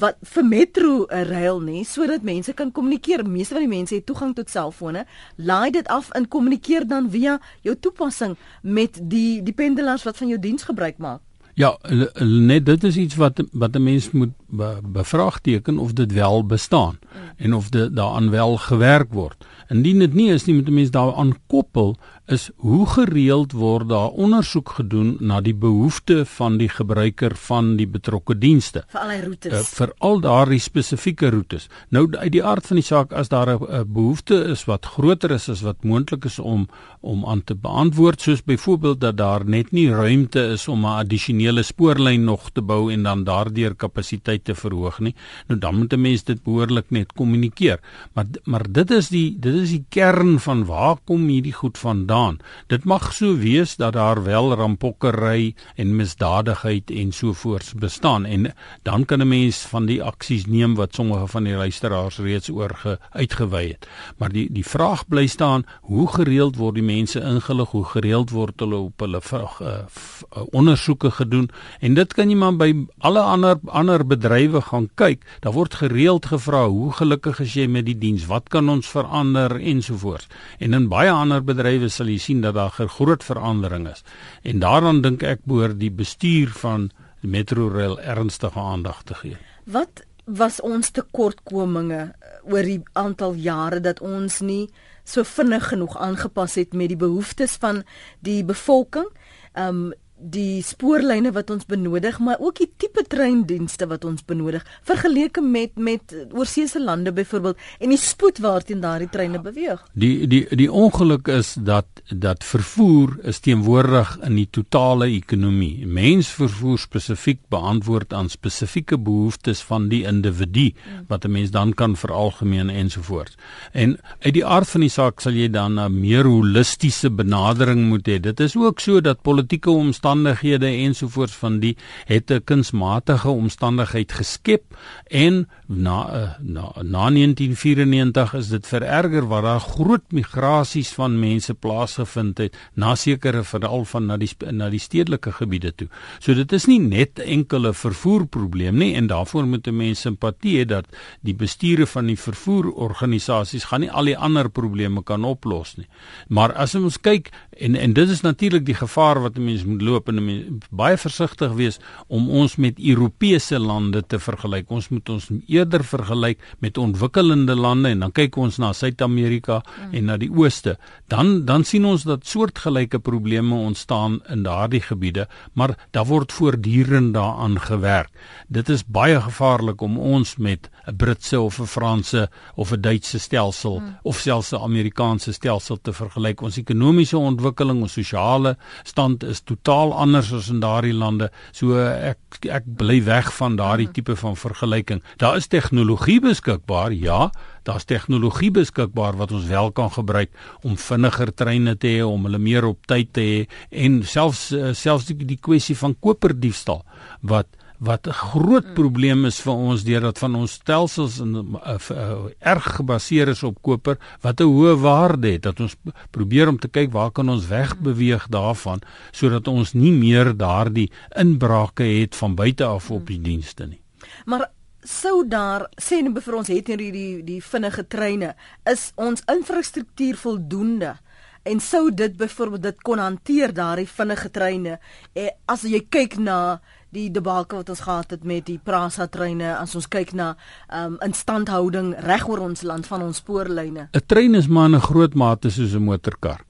wat 0.00 0.16
vir 0.32 0.44
metro 0.44 1.06
'n 1.06 1.24
rail 1.24 1.60
nie 1.60 1.84
sodat 1.84 2.22
mense 2.22 2.52
kan 2.52 2.72
kommunikeer. 2.72 3.26
Meeste 3.28 3.54
van 3.54 3.68
die 3.68 3.76
mense 3.76 3.94
het 3.94 4.06
toegang 4.06 4.34
tot 4.34 4.50
selfone. 4.50 5.06
Laai 5.36 5.70
dit 5.70 5.88
af 5.88 6.10
en 6.10 6.28
kommunikeer 6.28 6.86
dan 6.86 7.10
via 7.10 7.40
jou 7.62 7.76
toepassing 7.76 8.36
met 8.62 9.00
die 9.02 9.42
die 9.42 9.54
pendelaars 9.54 10.02
wat 10.02 10.16
van 10.16 10.28
jou 10.28 10.38
diens 10.38 10.62
gebruik 10.62 10.98
maak. 10.98 11.20
Ja, 11.54 11.78
net 12.24 12.66
dit 12.66 12.84
is 12.84 12.96
iets 12.96 13.16
wat 13.16 13.42
wat 13.52 13.74
'n 13.74 13.82
mens 13.82 14.10
moet 14.10 14.32
be, 14.46 14.78
bevraagteken 14.82 15.78
of 15.78 15.92
dit 15.92 16.12
wel 16.12 16.46
bestaan 16.46 16.98
mm. 17.02 17.18
en 17.36 17.54
of 17.54 17.68
dit 17.68 17.96
daaraan 17.96 18.30
wel 18.30 18.56
gewerk 18.56 19.12
word. 19.12 19.46
Indien 19.68 19.98
dit 19.98 20.14
nie 20.14 20.32
is 20.32 20.44
nie, 20.44 20.54
moet 20.54 20.68
'n 20.68 20.74
mens 20.74 20.90
daaraan 20.90 21.34
koppel 21.46 21.96
is 22.30 22.50
hoe 22.56 22.86
gereeld 22.86 23.52
word 23.52 23.88
daar 23.90 24.14
ondersoek 24.14 24.68
gedoen 24.78 25.16
na 25.20 25.40
die 25.40 25.54
behoeftes 25.54 26.28
van 26.36 26.58
die 26.60 26.68
gebruiker 26.70 27.34
van 27.48 27.74
die 27.78 27.86
betrokke 27.90 28.36
dienste? 28.38 28.84
Vir 28.92 29.00
al 29.00 29.12
die 29.14 29.22
roetes. 29.24 29.52
Uh, 29.52 29.62
vir 29.80 29.92
al 29.98 30.20
daardie 30.24 30.60
spesifieke 30.62 31.30
roetes. 31.34 31.68
Nou 31.90 32.06
uit 32.14 32.32
die 32.32 32.44
aard 32.44 32.66
van 32.66 32.80
die 32.80 32.86
saak 32.86 33.12
as 33.12 33.28
daar 33.28 33.50
'n 33.50 33.84
behoefte 33.86 34.36
is 34.54 34.64
wat 34.70 34.86
groter 34.86 35.30
is 35.30 35.48
as 35.48 35.62
wat 35.62 35.82
moontlik 35.84 36.24
is 36.24 36.38
om 36.38 36.68
om 37.00 37.24
aan 37.26 37.44
te 37.44 37.54
beantwoord 37.54 38.20
soos 38.20 38.44
byvoorbeeld 38.44 39.00
dat 39.00 39.16
daar 39.16 39.44
net 39.44 39.72
nie 39.72 39.88
ruimte 39.90 40.40
is 40.52 40.68
om 40.68 40.84
'n 40.84 40.98
addisionele 41.00 41.62
spoorlyn 41.62 42.24
nog 42.24 42.50
te 42.52 42.62
bou 42.62 42.92
en 42.92 43.02
dan 43.02 43.24
daardeur 43.24 43.74
kapasiteit 43.74 44.44
te 44.44 44.54
verhoog 44.54 45.00
nie 45.00 45.14
nou 45.48 45.58
dan 45.58 45.76
moet 45.76 45.92
'n 45.92 46.00
mens 46.00 46.24
dit 46.24 46.42
behoorlik 46.42 46.90
net 46.90 47.12
kommunikeer. 47.12 47.80
Maar 48.12 48.26
maar 48.44 48.72
dit 48.72 48.90
is 48.90 49.08
die 49.08 49.36
dit 49.38 49.54
is 49.54 49.70
die 49.70 49.84
kern 49.88 50.38
van 50.38 50.64
waar 50.64 50.96
kom 51.04 51.28
hierdie 51.28 51.52
goed 51.52 51.78
vandaan 51.78 52.19
bestaan. 52.20 52.38
Dit 52.66 52.84
mag 52.84 53.12
so 53.12 53.36
wees 53.36 53.76
dat 53.76 53.92
daar 53.92 54.22
wel 54.24 54.54
rampokkery 54.54 55.54
en 55.76 55.96
misdadigheid 55.96 56.90
en 56.90 57.12
so 57.12 57.32
voorts 57.32 57.74
bestaan 57.74 58.24
en 58.24 58.54
dan 58.82 59.04
kan 59.04 59.20
'n 59.20 59.28
mens 59.28 59.56
van 59.56 59.86
die 59.86 60.02
aksies 60.02 60.46
neem 60.46 60.74
wat 60.74 60.94
sommige 60.94 61.26
van 61.26 61.44
die 61.44 61.54
luisteraars 61.54 62.18
reeds 62.18 62.50
oor 62.50 62.98
uitgewy 63.12 63.68
het. 63.68 63.86
Maar 64.18 64.32
die 64.32 64.52
die 64.52 64.64
vraag 64.64 65.08
bly 65.08 65.26
staan, 65.26 65.64
hoe 65.80 66.08
gereeld 66.08 66.56
word 66.56 66.74
die 66.74 66.82
mense 66.82 67.20
ingelig, 67.20 67.70
hoe 67.70 67.84
gereeld 67.84 68.30
word 68.30 68.60
hulle 68.60 68.76
op 68.76 69.00
hulle 69.00 69.20
uh, 69.32 69.48
uh, 69.60 70.42
ondersoeke 70.50 71.10
gedoen 71.10 71.50
en 71.80 71.94
dit 71.94 72.14
kan 72.14 72.30
jy 72.30 72.36
maar 72.36 72.56
by 72.56 72.86
alle 72.98 73.20
ander 73.20 73.58
ander 73.66 74.06
bedrywe 74.06 74.60
gaan 74.60 74.88
kyk. 74.94 75.24
Daar 75.40 75.52
word 75.52 75.74
gereeld 75.74 76.26
gevra, 76.26 76.66
hoe 76.66 76.92
gelukkig 76.92 77.40
is 77.40 77.54
jy 77.54 77.66
met 77.66 77.86
die 77.86 77.98
diens? 77.98 78.26
Wat 78.26 78.48
kan 78.48 78.68
ons 78.68 78.86
verander 78.86 79.60
ensovoorts. 79.60 80.26
En 80.58 80.72
in 80.72 80.88
baie 80.88 81.10
ander 81.10 81.44
bedrywe 81.44 81.88
sal 81.88 82.09
jy 82.10 82.18
sien 82.18 82.40
dat 82.40 82.54
daar 82.54 82.74
'n 82.78 82.88
groot 82.88 83.24
verandering 83.24 83.88
is. 83.88 84.02
En 84.42 84.58
daaraan 84.58 85.00
dink 85.00 85.22
ek 85.22 85.40
behoort 85.44 85.78
die 85.80 85.90
bestuur 85.90 86.48
van 86.48 86.90
Metrorail 87.20 88.00
ernstige 88.00 88.58
aandag 88.58 89.02
te 89.02 89.14
gee. 89.14 89.36
Wat 89.64 90.04
was 90.24 90.60
ons 90.60 90.90
tekortkominge 90.90 92.14
oor 92.42 92.62
die 92.62 92.82
aantal 92.92 93.34
jare 93.34 93.80
dat 93.80 94.00
ons 94.00 94.40
nie 94.40 94.70
so 95.04 95.24
vinnig 95.24 95.68
genoeg 95.68 95.96
aangepas 95.98 96.54
het 96.54 96.72
met 96.72 96.88
die 96.88 97.00
behoeftes 97.00 97.56
van 97.60 97.82
die 98.20 98.44
bevolking? 98.44 99.08
Um, 99.54 99.92
die 100.20 100.62
spoorlyne 100.62 101.32
wat 101.32 101.50
ons 101.50 101.66
benodig, 101.66 102.18
maar 102.20 102.40
ook 102.40 102.58
die 102.60 102.68
tipe 102.76 103.02
treindienste 103.08 103.86
wat 103.88 104.04
ons 104.04 104.24
benodig 104.26 104.64
vergeleke 104.86 105.40
met 105.40 105.78
met 105.80 106.14
oorseese 106.36 106.80
lande 106.82 107.12
byvoorbeeld 107.12 107.56
en 107.80 107.92
die 107.92 107.98
spoed 107.98 108.38
waarteen 108.44 108.80
daardie 108.80 109.08
treine 109.08 109.40
beweeg. 109.40 109.80
Die 109.92 110.26
die 110.28 110.44
die 110.56 110.68
ongeluk 110.72 111.28
is 111.28 111.54
dat 111.54 111.86
dat 112.08 112.44
vervoer 112.44 113.16
is 113.24 113.40
teenwoordig 113.40 114.16
in 114.26 114.36
die 114.36 114.48
totale 114.50 115.08
ekonomie. 115.08 115.86
Mensvervoer 115.86 116.78
spesifiek 116.78 117.40
beantwoord 117.48 118.12
aan 118.12 118.28
spesifieke 118.28 118.98
behoeftes 118.98 119.62
van 119.66 119.88
die 119.88 120.04
individu 120.04 120.70
wat 121.08 121.24
'n 121.24 121.30
mens 121.30 121.50
dan 121.50 121.72
kan 121.74 121.96
veralgemeen 121.96 122.70
ensovoorts. 122.70 123.36
En 123.72 123.98
uit 124.18 124.34
die 124.34 124.44
aard 124.44 124.68
van 124.68 124.80
die 124.80 124.90
saak 124.90 125.20
sal 125.20 125.32
jy 125.32 125.48
dan 125.50 125.80
'n 125.80 126.00
meer 126.00 126.24
holistiese 126.24 127.10
benadering 127.10 127.88
moet 127.88 128.08
hê. 128.08 128.20
Dit 128.20 128.40
is 128.40 128.56
ook 128.56 128.80
so 128.80 129.00
dat 129.00 129.22
politieke 129.22 129.70
omstandighede 129.70 130.09
omstandighede 130.10 130.66
ensovoorts 130.66 131.36
van 131.38 131.60
die 131.60 131.76
het 132.06 132.30
'n 132.30 132.42
kunsmatige 132.44 133.28
omstandigheid 133.28 134.12
geskep 134.12 134.62
en 135.06 135.48
na 135.66 135.98
eh, 136.12 136.38
na, 136.40 136.72
na 136.82 137.10
1994 137.10 138.34
is 138.34 138.48
dit 138.48 138.66
vererger 138.66 139.26
waar 139.28 139.42
daar 139.42 139.60
groot 139.60 140.02
migrasies 140.12 140.92
van 140.92 141.18
mense 141.18 141.54
plaasgevind 141.54 142.38
het 142.38 142.56
na 142.74 142.94
sekere 142.94 143.44
veral 143.44 143.84
van 143.84 144.06
na 144.06 144.16
die 144.16 144.30
na 144.50 144.68
die 144.68 144.80
stedelike 144.80 145.32
gebiede 145.32 145.74
toe. 145.74 145.88
So 146.18 146.34
dit 146.34 146.52
is 146.52 146.66
nie 146.66 146.80
net 146.80 147.18
enkele 147.18 147.72
vervoerprobleem 147.72 148.76
nie 148.76 148.94
en 148.94 149.06
daarvoor 149.06 149.46
moet 149.46 149.70
mense 149.70 150.00
simpatie 150.00 150.58
hê 150.58 150.64
dat 150.64 150.86
die 151.20 151.34
bestuure 151.34 151.86
van 151.86 152.06
die 152.06 152.18
vervoerorganisasies 152.18 153.64
gaan 153.64 153.80
nie 153.80 153.90
al 153.90 154.04
die 154.04 154.18
ander 154.18 154.50
probleme 154.50 155.02
kan 155.02 155.24
oplos 155.24 155.76
nie. 155.76 155.86
Maar 156.28 156.52
as 156.52 156.74
ons 156.74 156.98
kyk 156.98 157.30
en 157.60 157.76
en 157.76 157.92
dit 157.92 158.08
is 158.08 158.20
natuurlik 158.20 158.64
die 158.66 158.74
gevaar 158.74 159.20
wat 159.20 159.36
'n 159.36 159.44
mens 159.44 159.64
moet 159.64 159.82
loop 159.82 160.08
en 160.08 160.60
baie 160.70 160.96
versigtig 160.96 161.52
wees 161.52 161.78
om 162.06 162.28
ons 162.30 162.56
met 162.56 162.78
Europese 162.78 163.58
lande 163.58 164.06
te 164.06 164.18
vergelyk. 164.18 164.70
Ons 164.70 164.88
moet 164.88 165.08
ons 165.08 165.28
eerder 165.46 165.84
vergelyk 165.84 166.38
met 166.58 166.78
ontwikkelende 166.78 167.54
lande 167.54 167.88
en 167.88 167.98
dan 167.98 168.12
kyk 168.12 168.36
ons 168.36 168.58
na 168.58 168.72
Suid-Amerika 168.72 169.62
mm. 169.62 169.94
en 169.94 170.04
na 170.04 170.16
die 170.16 170.30
ooste. 170.30 170.78
Dan 171.08 171.44
dan 171.44 171.64
sien 171.64 171.84
ons 171.84 172.02
dat 172.02 172.26
soortgelyke 172.26 172.98
probleme 172.98 173.54
ontstaan 173.54 174.20
in 174.28 174.42
daardie 174.42 174.80
gebiede, 174.80 175.28
maar 175.52 175.76
daar 175.90 176.06
word 176.06 176.32
voortdurend 176.32 177.14
daaraan 177.14 177.60
gewerk. 177.60 178.10
Dit 178.48 178.68
is 178.68 178.86
baie 178.86 179.20
gevaarlik 179.20 179.80
om 179.80 179.98
ons 179.98 180.36
met 180.36 180.70
'n 180.86 180.96
Britse 180.96 181.40
of 181.40 181.60
'n 181.60 181.66
Franse 181.66 182.28
of 182.54 182.72
'n 182.72 182.80
Duitse 182.80 183.18
stelsel 183.18 183.78
mm. 183.78 183.96
of 184.02 184.18
selfs 184.18 184.52
'n 184.52 184.56
Amerikaanse 184.56 185.32
stelsel 185.32 185.78
te 185.82 185.92
vergelyk. 185.92 186.42
Ons 186.42 186.56
ekonomiese 186.56 187.18
ontwikkeling, 187.18 187.49
ons 187.58 187.92
sosiale 187.92 188.56
stand 188.84 189.24
is 189.24 189.40
totaal 189.40 189.92
anders 189.92 190.32
as 190.32 190.50
in 190.50 190.60
daardie 190.60 190.94
lande. 190.94 191.30
So 191.52 191.74
ek 191.76 192.18
ek 192.46 192.64
bly 192.78 193.00
weg 193.04 193.32
van 193.32 193.56
daardie 193.56 193.88
mm. 193.88 193.92
tipe 193.92 194.16
van 194.16 194.36
vergelyking. 194.36 195.02
Daar 195.18 195.36
is 195.36 195.48
tegnologie 195.50 196.20
beskikbaar, 196.20 196.92
ja, 196.92 197.30
daar's 197.62 197.84
tegnologie 197.84 198.50
beskikbaar 198.50 199.16
wat 199.16 199.32
ons 199.32 199.46
wel 199.50 199.72
kan 199.72 199.90
gebruik 199.90 200.30
om 200.62 200.76
vinniger 200.76 201.34
treine 201.34 201.76
te 201.76 201.96
hê, 201.96 202.04
om 202.06 202.24
hulle 202.28 202.38
meer 202.38 202.64
op 202.68 202.86
tyd 202.86 203.12
te 203.12 203.24
hê 203.26 203.40
en 203.70 204.02
selfs 204.06 204.50
eh, 204.56 204.72
selfs 204.76 205.10
die, 205.10 205.16
die 205.34 205.40
kwessie 205.40 205.76
van 205.76 205.96
koperdiefstal 206.00 206.84
wat 207.20 207.50
wat 207.80 208.06
'n 208.06 208.12
groot 208.12 208.64
hmm. 208.64 208.74
probleem 208.74 209.24
is 209.24 209.40
vir 209.40 209.52
ons 209.52 209.84
deurdat 209.84 210.18
van 210.18 210.34
ons 210.34 210.52
stelsels 210.52 211.18
in 211.18 211.32
uh, 211.36 211.76
uh, 211.90 212.28
erg 212.38 212.66
gebaseer 212.76 213.28
is 213.28 213.42
op 213.42 213.62
koper 213.62 213.96
wat 214.20 214.40
'n 214.40 214.52
hoë 214.52 214.74
waarde 214.80 215.32
het 215.32 215.42
dat 215.42 215.60
ons 215.60 215.76
probeer 216.10 216.48
om 216.48 216.58
te 216.58 216.68
kyk 216.68 216.92
waar 216.92 217.10
kan 217.10 217.28
ons 217.28 217.46
wegbeweeg 217.46 218.28
daarvan 218.28 218.80
sodat 219.10 219.48
ons 219.48 219.72
nie 219.72 219.92
meer 219.92 220.36
daardie 220.36 220.90
inbrake 221.16 221.84
het 221.84 222.16
van 222.16 222.34
buite 222.34 222.64
af 222.64 222.90
op 222.90 223.06
die 223.06 223.20
dienste 223.20 223.66
nie. 223.66 223.80
Maar 224.24 224.50
sou 224.82 225.28
daar 225.28 225.68
sê 225.76 226.02
net 226.02 226.22
vir 226.22 226.34
ons 226.34 226.48
het 226.48 226.66
hierdie 226.66 226.92
die 226.92 227.22
die 227.24 227.40
vinnige 227.40 227.86
treine 227.88 228.34
is 228.64 228.92
ons 228.96 229.22
infrastruktuur 229.26 230.16
voldoende? 230.16 230.98
En 231.42 231.60
sou 231.60 231.90
dit 231.94 232.16
byvoorbeeld 232.16 232.62
dit 232.62 232.82
kon 232.82 232.98
hanteer 232.98 233.54
daardie 233.54 233.88
vinnige 233.88 234.30
treine 234.30 234.78
eh, 235.14 235.30
as 235.46 235.62
jy 235.62 235.86
kyk 235.88 236.18
na 236.18 236.60
die 236.94 237.08
debakel 237.10 237.60
wat 237.60 237.70
ons 237.72 237.84
gehad 237.86 238.10
het 238.10 238.24
met 238.26 238.46
die 238.46 238.58
Prasa 238.58 239.06
treine 239.06 239.54
as 239.56 239.74
ons 239.78 239.88
kyk 239.90 240.12
na 240.18 240.34
um 240.74 240.98
instandhouding 241.06 241.94
reg 242.06 242.26
oor 242.28 242.42
ons 242.50 242.62
land 242.66 242.86
van 242.86 243.02
ons 243.02 243.22
spoorlyne. 243.22 243.88
'n 243.92 244.06
Trein 244.06 244.34
is 244.34 244.48
maar 244.48 244.68
'n 244.68 244.80
groot 244.80 245.14
mate 245.14 245.50
soos 245.50 245.74
'n 245.74 245.84
motorkar. 245.84 246.40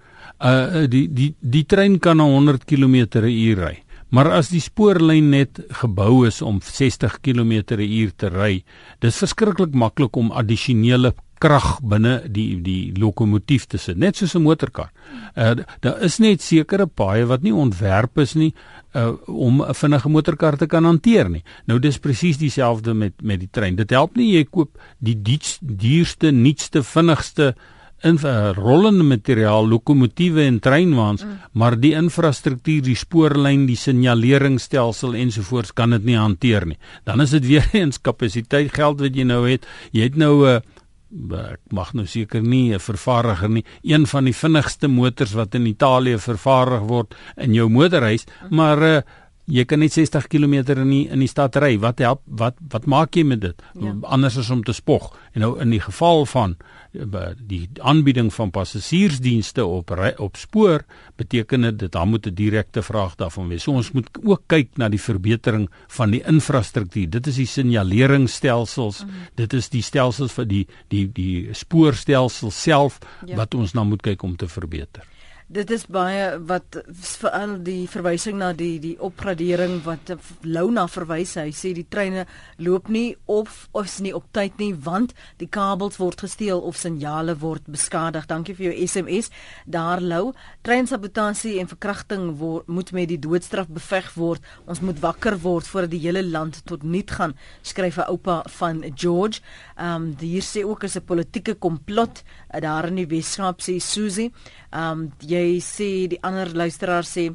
Uh 0.40 0.86
die 0.88 1.08
die 1.12 1.34
die 1.40 1.64
trein 1.64 1.98
kan 1.98 2.16
na 2.16 2.24
100 2.24 2.64
km/h 2.64 3.54
ry. 3.54 3.82
Maar 4.10 4.30
as 4.30 4.48
die 4.48 4.60
spoorlyn 4.60 5.28
net 5.30 5.60
gebou 5.68 6.26
is 6.26 6.42
om 6.42 6.58
60 6.60 7.20
km/h 7.20 8.10
te 8.16 8.28
ry, 8.28 8.64
dis 8.98 9.16
verskriklik 9.16 9.74
maklik 9.74 10.16
om 10.16 10.32
addisionele 10.32 11.14
krag 11.40 11.78
binne 11.80 12.20
die 12.28 12.60
die 12.60 12.92
lokomotief 13.00 13.66
te 13.66 13.78
sit, 13.80 13.96
net 13.96 14.16
soos 14.16 14.34
'n 14.36 14.42
motorkar. 14.44 14.90
Uh 15.36 15.64
daar 15.80 16.02
is 16.02 16.18
net 16.18 16.42
sekere 16.42 16.86
paaie 16.86 17.24
wat 17.26 17.42
nie 17.42 17.54
ontwerp 17.54 18.18
is 18.18 18.34
nie 18.34 18.54
uh, 18.94 19.12
om 19.26 19.62
'n 19.62 19.74
vinnige 19.74 20.08
motorkar 20.08 20.56
te 20.56 20.66
kan 20.66 20.84
hanteer 20.84 21.30
nie. 21.30 21.44
Nou 21.66 21.78
dis 21.78 21.98
presies 21.98 22.38
dieselfde 22.38 22.94
met 22.94 23.22
met 23.22 23.40
die 23.40 23.50
trein. 23.50 23.76
Dit 23.76 23.90
help 23.90 24.16
nie 24.16 24.36
jy 24.36 24.44
koop 24.44 24.78
die 24.98 25.16
duurste, 25.22 26.30
nuutste, 26.30 26.82
vinnigste 26.82 27.54
in 28.02 28.16
uh, 28.24 28.52
rollende 28.56 29.04
materiaal, 29.04 29.68
lokomotiewe 29.68 30.42
en 30.42 30.58
treinwaans, 30.58 31.24
mm. 31.24 31.40
maar 31.52 31.76
die 31.80 31.92
infrastruktuur, 31.92 32.82
die 32.82 32.96
spoorlyn, 32.96 33.66
die 33.68 33.76
signaleringsstelsel 33.76 35.14
ensovoorts 35.20 35.74
kan 35.76 35.90
dit 35.90 36.04
nie 36.08 36.16
hanteer 36.16 36.66
nie. 36.66 36.78
Dan 37.04 37.20
is 37.20 37.30
dit 37.36 37.46
weer 37.46 37.68
eens 37.80 38.00
kapasiteit 38.00 38.72
geld 38.72 39.00
wat 39.00 39.16
jy 39.16 39.26
nou 39.28 39.42
het. 39.48 39.66
Jy 39.92 40.08
het 40.08 40.16
nou 40.16 40.34
'n 40.46 40.56
uh, 40.56 40.78
ek 41.10 41.72
mag 41.74 41.92
nou 41.94 42.06
seker 42.06 42.42
nie 42.42 42.72
'n 42.74 42.78
vervaardiger 42.78 43.50
nie, 43.50 43.64
een 43.82 44.06
van 44.06 44.24
die 44.24 44.34
vinnigste 44.34 44.88
motors 44.88 45.32
wat 45.32 45.54
in 45.54 45.66
Italië 45.66 46.18
vervaardig 46.18 46.80
word 46.80 47.14
in 47.36 47.54
jou 47.54 47.68
motorhuis, 47.68 48.26
maar 48.50 48.82
uh, 48.82 49.00
jy 49.50 49.64
kan 49.68 49.82
net 49.82 49.92
60 49.92 50.28
km 50.30 50.54
in 50.76 50.90
die, 50.90 51.04
in 51.10 51.22
die 51.22 51.30
stad 51.30 51.56
ry. 51.60 51.74
Wat 51.82 51.98
help 51.98 52.22
wat 52.26 52.58
wat 52.72 52.86
maak 52.86 53.16
jy 53.16 53.24
met 53.26 53.42
dit? 53.42 53.64
Ja. 53.74 53.94
Anders 54.02 54.38
as 54.40 54.50
om 54.50 54.62
te 54.64 54.74
spog. 54.76 55.10
En 55.34 55.44
nou 55.44 55.56
in 55.60 55.70
die 55.74 55.82
geval 55.82 56.26
van 56.26 56.56
die 56.90 57.68
aanbieding 57.86 58.32
van 58.34 58.50
passasiersdienste 58.50 59.62
op 59.66 59.92
op 60.18 60.36
spoor 60.36 60.84
beteken 61.16 61.68
dit 61.68 61.78
dat 61.78 61.92
daar 61.92 62.06
moet 62.06 62.26
'n 62.26 62.34
direkte 62.34 62.82
vraag 62.82 63.14
daarvan 63.14 63.48
wees. 63.48 63.62
So 63.62 63.72
ons 63.72 63.92
moet 63.92 64.08
ook 64.22 64.42
kyk 64.46 64.76
na 64.76 64.88
die 64.88 65.00
verbetering 65.00 65.70
van 65.88 66.10
die 66.10 66.22
infrastruktuur. 66.22 67.10
Dit 67.10 67.26
is 67.26 67.36
die 67.36 67.46
signaleringsstelsels, 67.46 69.02
mm 69.04 69.08
-hmm. 69.08 69.18
dit 69.34 69.52
is 69.52 69.68
die 69.68 69.82
stelsels 69.82 70.32
vir 70.32 70.46
die 70.46 70.66
die 70.88 71.10
die 71.12 71.48
spoorstelsel 71.54 72.50
self 72.50 72.98
ja. 73.26 73.36
wat 73.36 73.54
ons 73.54 73.72
nou 73.72 73.86
moet 73.86 74.02
kyk 74.02 74.22
om 74.22 74.36
te 74.36 74.48
verbeter. 74.48 75.04
Dit 75.50 75.72
is 75.74 75.82
baie 75.90 76.36
wat 76.46 76.76
veral 77.18 77.56
die 77.66 77.88
verwysing 77.90 78.36
na 78.38 78.52
die 78.54 78.76
die 78.78 78.92
opgradering 79.02 79.80
wat 79.82 80.12
Louna 80.46 80.84
verwys. 80.86 81.32
Hy 81.40 81.50
sê 81.50 81.72
die 81.74 81.88
treine 81.90 82.22
loop 82.62 82.86
nie 82.86 83.16
of 83.26 83.64
of 83.74 83.88
is 83.88 83.96
nie 83.98 84.12
op 84.14 84.28
tyd 84.30 84.62
nie 84.62 84.70
want 84.84 85.10
die 85.42 85.48
kabels 85.50 85.98
word 85.98 86.22
gesteel 86.22 86.62
of 86.62 86.78
signale 86.78 87.34
word 87.42 87.66
beskadig. 87.66 88.28
Dankie 88.30 88.54
vir 88.54 88.68
jou 88.68 88.86
SMS. 88.86 89.32
Daar 89.66 89.98
Lou, 89.98 90.36
treinsabotasie 90.62 91.56
en 91.58 91.72
verkrachting 91.72 92.30
word 92.38 92.70
moet 92.70 92.94
met 92.94 93.10
die 93.10 93.18
doodstraf 93.18 93.66
beveg 93.74 94.12
word. 94.14 94.46
Ons 94.70 94.84
moet 94.86 95.02
wakker 95.02 95.40
word 95.42 95.66
voordat 95.66 95.90
die 95.96 96.04
hele 96.04 96.22
land 96.22 96.62
tot 96.70 96.86
niet 96.86 97.10
gaan, 97.10 97.34
skryf 97.62 97.98
'n 97.98 98.06
oupa 98.06 98.44
van 98.60 98.84
George. 98.94 99.42
Ehm 99.74 100.14
um, 100.14 100.16
hier 100.20 100.46
sê 100.46 100.62
ook 100.62 100.84
is 100.84 100.94
'n 100.94 101.02
politieke 101.02 101.54
komplot 101.54 102.22
daar 102.60 102.86
in 102.86 102.94
die 102.94 103.10
Weskaap 103.10 103.58
sê 103.60 103.80
Susie. 103.82 104.30
Ehm 104.70 105.00
um, 105.00 105.12
jy 105.18 105.39
sê 105.64 105.90
die 106.12 106.20
ander 106.26 106.52
luisteraar 106.56 107.06
sê 107.08 107.30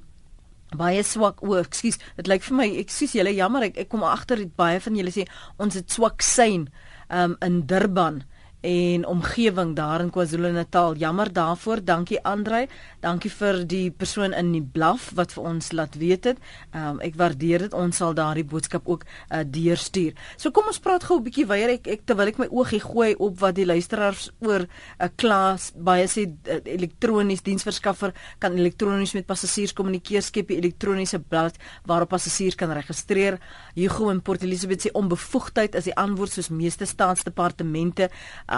baie 0.76 1.04
swak 1.06 1.44
o, 1.46 1.56
ekskuus, 1.60 2.00
dit 2.18 2.30
lyk 2.30 2.44
vir 2.48 2.58
my 2.60 2.68
ekskuus 2.82 3.16
julle 3.18 3.34
jammer 3.36 3.70
ek, 3.70 3.78
ek 3.86 3.92
kom 3.92 4.04
agter 4.08 4.44
baie 4.58 4.80
van 4.84 4.98
julle 5.00 5.14
sê 5.14 5.28
ons 5.62 5.78
het 5.78 5.92
swak 5.92 6.26
sein 6.26 6.70
ehm 7.10 7.36
um, 7.36 7.38
in 7.46 7.62
Durban 7.70 8.24
en 8.66 9.06
omgewing 9.06 9.76
daar 9.76 10.02
in 10.02 10.10
KwaZulu-Natal. 10.10 10.96
Jammer 10.96 11.34
daarvoor. 11.34 11.84
Dankie 11.86 12.24
Andrei. 12.24 12.66
Dankie 13.00 13.30
vir 13.30 13.62
die 13.70 13.92
persoon 13.92 14.34
in 14.34 14.52
die 14.56 14.64
blaf 14.64 15.12
wat 15.14 15.36
vir 15.36 15.44
ons 15.52 15.70
laat 15.72 15.98
weet 16.02 16.24
dit. 16.26 16.40
Um, 16.74 16.98
ek 17.06 17.18
waardeer 17.20 17.68
dit. 17.68 17.76
Ons 17.78 18.02
sal 18.02 18.16
daardie 18.18 18.46
boodskap 18.46 18.88
ook 18.90 19.06
uh, 19.06 19.44
deurstuur. 19.46 20.16
So 20.42 20.50
kom 20.56 20.72
ons 20.72 20.82
praat 20.82 21.06
gou 21.06 21.20
'n 21.20 21.26
bietjie 21.28 21.46
weier 21.46 21.76
ek, 21.78 21.88
ek 21.88 22.06
terwyl 22.10 22.32
ek 22.32 22.40
my 22.42 22.48
oogie 22.50 22.82
gooi 22.82 23.14
op 23.16 23.38
wat 23.40 23.56
die 23.56 23.66
luisteraars 23.66 24.32
oor 24.40 24.66
'n 24.66 24.70
uh, 25.00 25.10
klas 25.16 25.72
baie 25.76 26.08
sê 26.08 26.26
uh, 26.26 26.60
elektronies 26.66 27.46
diensverskaffer 27.46 28.14
kan 28.40 28.58
elektronies 28.58 29.14
met 29.14 29.26
passasiers 29.26 29.74
kommunikeer 29.74 30.22
skep 30.22 30.50
'n 30.50 30.58
elektroniese 30.58 31.20
blad 31.20 31.56
waarop 31.86 32.10
passasiers 32.10 32.56
kan 32.56 32.72
registreer. 32.72 33.40
Hugo 33.76 34.10
in 34.10 34.22
Port 34.22 34.44
Elizabeth 34.44 34.82
sê 34.82 34.90
onbevoegdheid 34.94 35.76
is 35.76 35.84
die 35.84 35.96
antwoord 35.96 36.32
soos 36.32 36.50
meeste 36.50 36.86
staatsdepartemente 36.86 38.10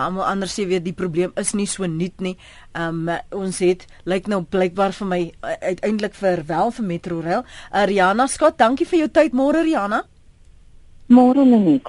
almal 0.06 0.28
anders 0.28 0.54
sê 0.58 0.66
weer 0.68 0.82
die 0.84 0.96
probleem 0.96 1.34
is 1.40 1.54
nie 1.58 1.68
so 1.68 1.88
nuut 1.88 2.22
nie. 2.22 2.36
Um 2.78 3.10
ons 3.36 3.62
het 3.64 3.86
lyk 4.06 4.30
nou 4.32 4.44
blykbaar 4.44 4.96
vir 5.00 5.08
my 5.08 5.22
uiteindelik 5.42 6.16
vir 6.18 6.44
wel 6.48 6.72
vir 6.72 6.88
Metrorail. 6.92 7.46
Uh, 7.72 7.86
Riana 7.90 8.28
Scott, 8.28 8.60
dankie 8.60 8.88
vir 8.88 9.06
jou 9.06 9.10
tyd 9.20 9.38
môre 9.38 9.64
Riana. 9.66 10.04
Môre 11.08 11.46
net. 11.46 11.88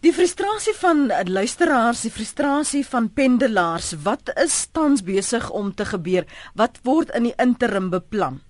Die 0.00 0.12
frustrasie 0.16 0.72
van 0.80 1.10
luisteraars, 1.28 2.06
die 2.06 2.10
frustrasie 2.10 2.86
van 2.88 3.10
pendelaars, 3.12 3.92
wat 4.04 4.32
is 4.40 4.54
tans 4.72 5.04
besig 5.04 5.50
om 5.52 5.74
te 5.76 5.84
gebeur? 5.84 6.24
Wat 6.56 6.80
word 6.88 7.12
in 7.14 7.28
die 7.28 7.36
interim 7.36 7.90
beplan? 7.92 8.40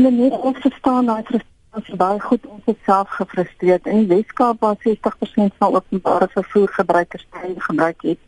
Nee, 0.00 0.30
ek 0.32 0.62
verstaan 0.64 1.10
daai 1.10 1.22
frustrasie 1.28 1.59
Ons 1.70 1.86
is 1.86 1.98
baie 1.98 2.18
goed 2.18 2.46
ons 2.50 2.70
is 2.72 2.78
self 2.82 3.12
gefrustreerd. 3.14 3.84
In 3.86 4.00
die 4.02 4.08
Weskaap 4.10 4.64
waar 4.64 4.78
60% 4.82 5.52
van 5.62 5.74
openbare 5.78 6.26
vervoer 6.32 6.72
gebruikers 6.74 7.26
trein 7.30 7.60
gebruik 7.62 8.02
het, 8.02 8.18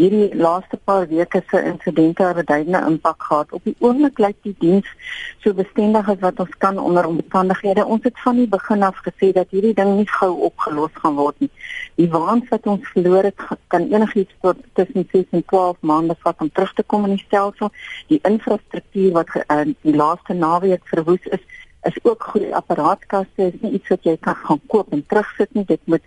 hierdie 0.00 0.28
laaste 0.36 0.78
paar 0.88 1.04
weke 1.10 1.42
se 1.50 1.60
insidente 1.70 2.24
het 2.24 2.38
'n 2.40 2.44
duidelike 2.44 2.86
impak 2.90 3.22
gehad 3.22 3.52
op 3.52 3.64
die 3.64 3.76
oomblik 3.78 4.18
lyk 4.18 4.36
die 4.42 4.54
diens 4.58 4.88
so 5.44 5.52
bestendig 5.52 6.08
as 6.08 6.20
wat 6.20 6.40
ons 6.40 6.56
kan 6.58 6.78
onder 6.78 7.06
omstandighede. 7.06 7.84
Ons 7.84 8.02
het 8.04 8.20
van 8.20 8.36
die 8.36 8.48
begin 8.48 8.82
af 8.82 8.96
gesê 9.08 9.32
dat 9.32 9.50
hierdie 9.50 9.74
ding 9.74 9.96
nie 9.96 10.08
gou 10.08 10.32
opgelos 10.48 10.92
gaan 10.92 11.14
word 11.14 11.40
nie. 11.40 11.50
Die 11.94 12.08
waans 12.10 12.48
wat 12.48 12.66
ons 12.66 12.88
verloor 12.88 13.22
het 13.22 13.40
kan 13.66 13.92
enigiets 13.92 14.34
tot 14.40 14.56
tussen 14.72 15.08
6 15.12 15.24
en 15.30 15.44
12 15.44 15.76
maande 15.80 16.16
vat 16.18 16.40
om 16.40 16.50
terug 16.52 16.72
te 16.72 16.82
kom 16.82 17.04
in 17.04 17.16
die 17.16 17.24
stelsel. 17.26 17.70
Die 18.06 18.20
infrastruktuur 18.22 19.12
wat 19.12 19.28
uh, 19.36 19.60
die 19.80 19.96
laaste 19.96 20.32
naweek 20.32 20.82
verwoes 20.84 21.24
is, 21.24 21.44
is 21.86 21.98
ook 22.02 22.22
goeie 22.32 22.54
apparaatkaste 22.54 23.50
is 23.50 23.60
nie 23.60 23.72
iets 23.78 23.88
wat 23.92 24.06
jy 24.08 24.16
kan 24.20 24.38
gaan 24.46 24.62
koop 24.72 24.92
en 24.92 25.04
terugsit 25.06 25.52
nie. 25.54 25.64
Dit 25.64 25.82
moet 25.84 26.02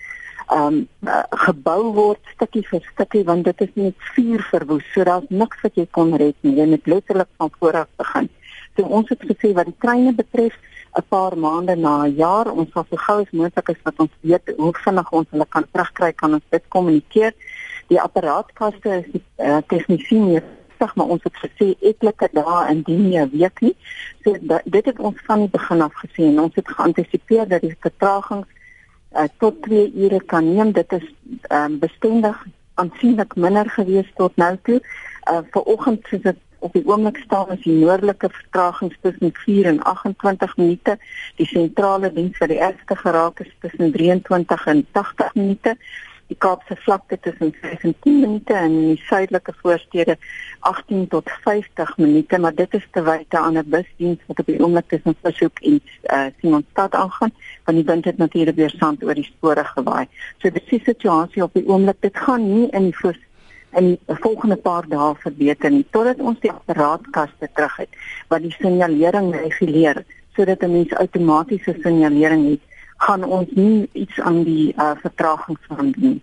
ehm 0.49 0.65
um, 0.65 0.77
uh, 1.05 1.23
gebou 1.45 1.93
word 1.93 2.32
stukkie 2.34 2.63
vir 2.71 2.82
stukkie 2.93 3.21
want 3.25 3.45
dit 3.45 3.61
is 3.61 3.75
net 3.75 4.07
vuur 4.15 4.41
verwoes 4.49 4.88
so 4.93 5.05
daar's 5.05 5.30
niks 5.30 5.61
wat 5.65 5.77
jy 5.77 5.86
kon 5.97 6.15
red 6.17 6.36
nie. 6.41 6.55
Jy 6.57 6.65
moet 6.73 6.88
letterlik 6.88 7.30
van 7.38 7.51
voor 7.59 7.84
af 7.84 7.91
begin. 8.01 8.30
So 8.75 8.89
ons 8.99 9.09
het 9.13 9.25
gesê 9.32 9.53
wat 9.53 9.69
die 9.69 9.77
treine 9.86 10.13
betref 10.13 10.57
'n 10.97 11.05
paar 11.09 11.38
maande 11.38 11.75
na 11.75 11.93
'n 12.05 12.15
jaar 12.15 12.47
ons 12.51 12.71
sal 12.73 12.86
so 12.89 12.97
gou 12.97 13.21
as 13.21 13.32
moontlik 13.32 13.69
is 13.69 13.82
wat 13.84 13.99
ons 13.99 14.13
weet 14.21 14.53
hoe 14.57 14.73
vinnig 14.86 15.11
ons 15.11 15.27
hulle 15.32 15.45
kan 15.49 15.65
terugkry 15.71 16.11
kan 16.13 16.34
ons 16.34 16.47
dit 16.49 16.63
kommunikeer. 16.67 17.34
Die 17.88 18.01
apparaatkaste 18.01 18.89
is 19.01 19.07
die 19.13 19.23
uh, 19.38 19.61
tegnisie 19.67 20.41
sag 20.80 20.95
maar 20.95 21.11
ons 21.15 21.23
het 21.27 21.36
gesê 21.43 21.73
etlike 21.91 22.30
dae 22.34 22.59
in 22.71 22.84
die 22.88 22.97
nie 22.97 23.25
week 23.34 23.61
nie. 23.65 23.75
So 24.23 24.36
dit 24.39 24.86
het 24.86 24.99
ons 24.99 25.19
van 25.27 25.45
die 25.45 25.51
begin 25.53 25.84
af 25.86 25.95
gesien 26.03 26.34
en 26.34 26.45
ons 26.47 26.55
het 26.55 26.75
geantisipeer 26.77 27.47
dat 27.51 27.65
die 27.65 27.75
vertragings 27.80 28.47
uh, 29.15 29.27
tot 29.43 29.61
2 29.67 29.91
ure 29.95 30.21
kan 30.25 30.47
neem. 30.53 30.71
Dit 30.71 30.91
is 30.97 31.05
um, 31.51 31.80
bestendig 31.80 32.45
aansienlik 32.80 33.36
minder 33.36 33.69
gewees 33.69 34.11
tot 34.15 34.36
nou 34.36 34.55
toe. 34.63 34.80
Uh, 35.30 35.41
Vanoggend 35.51 36.07
soos 36.09 36.23
dit 36.27 36.45
op 36.59 36.73
die 36.75 36.84
oomblik 36.88 37.17
staan 37.23 37.51
is 37.55 37.61
die 37.63 37.75
noordelike 37.80 38.30
vertraging 38.30 38.91
tussen 39.01 39.32
4 39.34 39.65
en 39.65 39.82
28 39.91 40.57
minute. 40.57 40.97
Die 41.39 41.47
sentrale 41.47 42.11
diens 42.13 42.38
vir 42.38 42.51
die 42.51 42.59
ergste 42.59 42.97
geraak 42.99 43.39
is 43.45 43.51
tussen 43.63 43.93
23 43.95 44.65
en 44.73 44.86
80 44.91 45.36
minute. 45.36 45.75
Die 46.30 46.38
Kaapse 46.38 46.75
vlakte 46.77 47.17
tussen 47.19 47.53
5 47.61 47.84
en 47.84 47.95
10 48.05 48.19
minute 48.19 48.53
en 48.53 48.73
die 48.80 48.97
suidelike 49.07 49.53
voorstede 49.61 50.17
18 50.69 51.07
tot 51.07 51.30
50 51.43 51.97
minute, 51.97 52.38
maar 52.39 52.55
dit 52.55 52.73
is 52.77 52.86
te 52.91 53.01
wyte 53.01 53.38
aan 53.38 53.57
'n 53.57 53.69
busdiens 53.69 54.19
wat 54.27 54.39
op 54.39 54.45
die 54.45 54.59
oomblik 54.61 54.88
tussen 54.88 55.15
Versoek 55.21 55.59
en 55.59 55.82
uh, 56.13 56.25
Simonstad 56.39 56.93
aangaan, 56.93 57.34
want 57.65 57.77
die 57.77 57.86
wind 57.86 58.05
het 58.05 58.17
natuurlik 58.17 58.55
weer 58.55 58.73
sand 58.77 59.03
oor 59.03 59.13
die 59.13 59.23
spore 59.23 59.63
gewaai. 59.63 60.05
So 60.38 60.51
dis 60.51 60.69
die 60.69 60.82
situasie 60.84 61.43
op 61.43 61.53
die 61.53 61.67
oomblik. 61.67 61.97
Dit 61.99 62.17
gaan 62.17 62.45
nie 62.53 62.69
in 62.69 62.84
die 62.84 62.97
voor 62.97 63.17
in 63.73 63.86
die 63.86 64.15
volgende 64.21 64.55
paar 64.55 64.88
dae 64.89 65.15
verbeter 65.23 65.69
nie 65.69 65.86
totdat 65.93 66.21
ons 66.25 66.39
die 66.41 66.51
apparaatkaste 66.51 67.49
terug 67.53 67.75
het 67.77 67.99
wat 68.32 68.41
die 68.41 68.55
signalering 68.57 69.30
reguleer 69.36 70.03
sodat 70.38 70.63
'n 70.63 70.71
mens 70.71 70.93
outomatiese 70.93 71.75
signalering 71.82 72.49
het 72.49 72.68
gaan 73.00 73.24
ons 73.24 73.52
nie 73.56 73.89
iets 73.93 74.20
aan 74.20 74.43
die 74.43 74.74
uh, 74.76 74.91
vertragings 75.02 75.70
van 75.72 75.93
doen. 75.97 76.20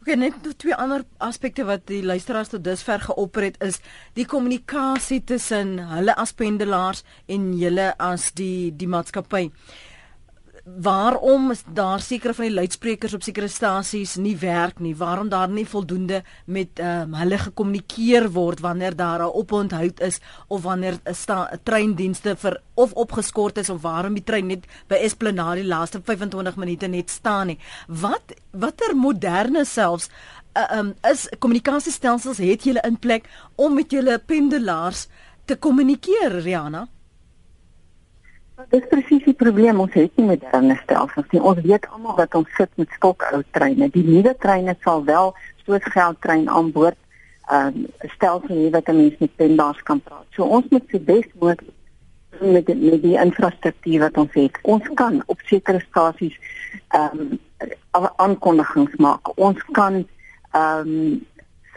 Okay, 0.00 0.16
net 0.16 0.34
twee 0.56 0.74
ander 0.74 1.02
aspekte 1.20 1.66
wat 1.68 1.82
die 1.90 2.00
luisteraars 2.00 2.48
tot 2.54 2.64
dusver 2.64 3.02
geopper 3.04 3.44
het 3.50 3.58
is 3.60 3.82
die 4.16 4.24
kommunikasie 4.24 5.20
tussen 5.28 5.76
hulle 5.90 6.14
as 6.16 6.32
pendelaars 6.32 7.04
en 7.28 7.50
julle 7.60 7.90
as 8.00 8.30
die 8.32 8.72
die 8.72 8.88
maatskappy 8.88 9.50
waarom 10.78 11.50
is 11.50 11.62
daar 11.72 12.00
sekere 12.00 12.34
van 12.34 12.44
die 12.44 12.54
luidsprekers 12.54 13.14
op 13.14 13.22
sekere 13.22 13.48
stasies 13.48 14.16
nie 14.16 14.36
werk 14.38 14.78
nie? 14.78 14.94
Waarom 14.96 15.28
daar 15.28 15.48
nie 15.48 15.66
voldoende 15.66 16.22
met 16.46 16.80
um, 16.80 17.14
hulle 17.14 17.38
gekommunikeer 17.38 18.30
word 18.32 18.60
wanneer 18.60 18.96
daar 18.96 19.22
'n 19.22 19.34
oponthoud 19.34 20.00
is 20.00 20.20
of 20.48 20.62
wanneer 20.62 21.00
'n 21.04 21.58
treindienste 21.62 22.36
vir 22.36 22.60
of 22.74 22.92
opgeskort 22.92 23.58
is 23.58 23.70
of 23.70 23.82
waarom 23.82 24.14
die 24.14 24.24
trein 24.24 24.46
net 24.46 24.66
by 24.88 24.94
Esplanade 24.94 25.60
die 25.60 25.68
laaste 25.68 26.00
25 26.04 26.56
minute 26.56 26.86
net 26.86 27.10
staan 27.10 27.46
nie? 27.46 27.58
Wat 27.86 28.34
watter 28.50 28.96
moderne 28.96 29.64
selfs 29.64 30.08
uh, 30.56 30.78
um, 30.78 30.94
is 31.10 31.28
kommunikasiestelsels 31.38 32.38
het 32.38 32.64
julle 32.64 32.82
in 32.86 32.98
plek 32.98 33.28
om 33.56 33.74
met 33.74 33.90
julle 33.90 34.18
pendelaars 34.18 35.08
te 35.44 35.56
kommunikeer, 35.56 36.40
Riana? 36.42 36.88
Dis 38.68 38.84
presies 38.90 39.24
die 39.24 39.34
probleem 39.34 39.80
ons 39.80 39.94
het 39.96 40.16
nie 40.18 40.26
moderne 40.28 40.76
stelsels 40.82 41.28
nie. 41.32 41.40
Ons 41.40 41.62
weet 41.64 41.86
almal 41.88 42.16
dat 42.18 42.34
ons 42.36 42.48
sit 42.58 42.70
met 42.80 42.90
stokou 42.98 43.40
treine. 43.56 43.88
Die 43.94 44.04
nuwe 44.04 44.34
treine 44.42 44.74
sal 44.84 45.04
wel 45.06 45.32
soos 45.64 45.86
geldtrein 45.94 46.48
aan 46.48 46.72
boord 46.74 46.98
ehm 47.50 47.80
um, 47.80 47.86
stelsel 48.14 48.52
hê 48.52 48.68
wat 48.74 48.90
mense 48.92 49.16
met 49.18 49.36
pendelaars 49.40 49.82
kan 49.88 50.00
praat. 50.00 50.26
So 50.36 50.44
ons 50.44 50.68
moet 50.70 50.84
se 50.90 51.00
bes 51.00 51.26
moontlik 51.40 51.72
met 52.40 52.66
die, 52.66 52.76
met 52.76 53.02
die 53.02 53.16
infrastruktuur 53.18 54.04
wat 54.04 54.20
ons 54.22 54.36
het. 54.38 54.58
Ons 54.62 54.86
kan 54.94 55.22
op 55.26 55.40
sekere 55.48 55.80
stasies 55.88 56.36
ehm 56.94 57.38
um, 57.96 58.08
aankondigings 58.26 58.94
maak. 58.98 59.32
Ons 59.38 59.64
kan 59.72 60.02
ehm 60.52 60.94
um, 60.94 61.26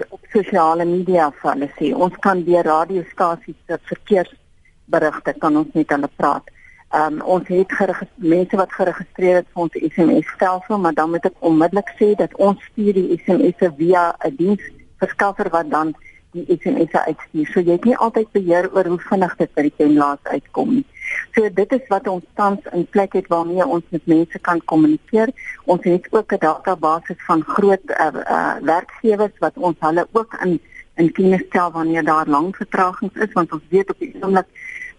op 0.10 0.26
sosiale 0.34 0.86
media 0.86 1.30
vir 1.40 1.52
hulle 1.52 1.70
sê. 1.78 1.94
Ons 1.96 2.18
kan 2.22 2.44
deur 2.44 2.66
radiostasies 2.66 3.58
se 3.68 3.78
verkeersberigte 3.92 5.34
kan 5.40 5.58
ons 5.58 5.74
met 5.78 5.96
hulle 5.96 6.10
praat. 6.18 6.53
Um, 6.94 7.22
ons 7.26 7.48
het 7.48 7.72
mense 8.16 8.56
wat 8.56 8.74
geregistreer 8.78 9.40
het 9.40 9.48
vir 9.54 9.62
ons 9.64 9.78
SMS 9.82 10.28
stelsel, 10.36 10.78
maar 10.78 10.94
dan 10.94 11.10
moet 11.10 11.26
ek 11.26 11.40
onmiddellik 11.40 11.90
sê 11.98 12.12
dat 12.20 12.36
ons 12.38 12.62
stuur 12.70 12.94
die 12.94 13.18
SMS'e 13.18 13.72
via 13.80 14.04
'n 14.22 14.36
diensverskaffer 14.38 15.50
wat 15.50 15.72
dan 15.72 15.96
die 16.34 16.46
SMS'e 16.60 17.02
uitstuur. 17.06 17.48
So 17.50 17.60
jy 17.62 17.78
het 17.78 17.88
nie 17.90 17.98
altyd 17.98 18.30
beheer 18.32 18.70
oor 18.74 18.86
hoe 18.86 19.00
vinnig 19.10 19.34
dit 19.38 19.54
by 19.56 19.62
die 19.62 19.74
penlaas 19.78 20.22
uitkom 20.24 20.76
nie. 20.76 20.86
So 21.34 21.50
dit 21.50 21.74
is 21.78 21.90
wat 21.90 22.08
ons 22.08 22.26
tans 22.36 22.70
in 22.78 22.86
plek 22.86 23.18
het 23.18 23.28
waarmee 23.34 23.66
ons 23.66 23.84
met 23.90 24.06
mense 24.06 24.40
kan 24.40 24.62
kommunikeer. 24.66 25.34
Ons 25.66 25.84
het 25.90 26.08
ook 26.12 26.34
'n 26.34 26.46
database 26.46 27.16
van 27.28 27.42
groot 27.42 27.86
uh, 27.90 28.10
uh, 28.14 28.56
werkgewers 28.62 29.38
wat 29.40 29.58
ons 29.58 29.78
hulle 29.80 30.08
ook 30.12 30.38
in 30.46 30.60
in 30.96 31.12
kennis 31.12 31.42
stel 31.48 31.72
wanneer 31.72 32.04
daar 32.06 32.28
lang 32.28 32.56
vertragings 32.56 33.16
is 33.16 33.34
want 33.34 33.52
ons 33.52 33.64
weet 33.70 33.90
op 33.90 34.00
die 34.00 34.16
oomblik 34.22 34.46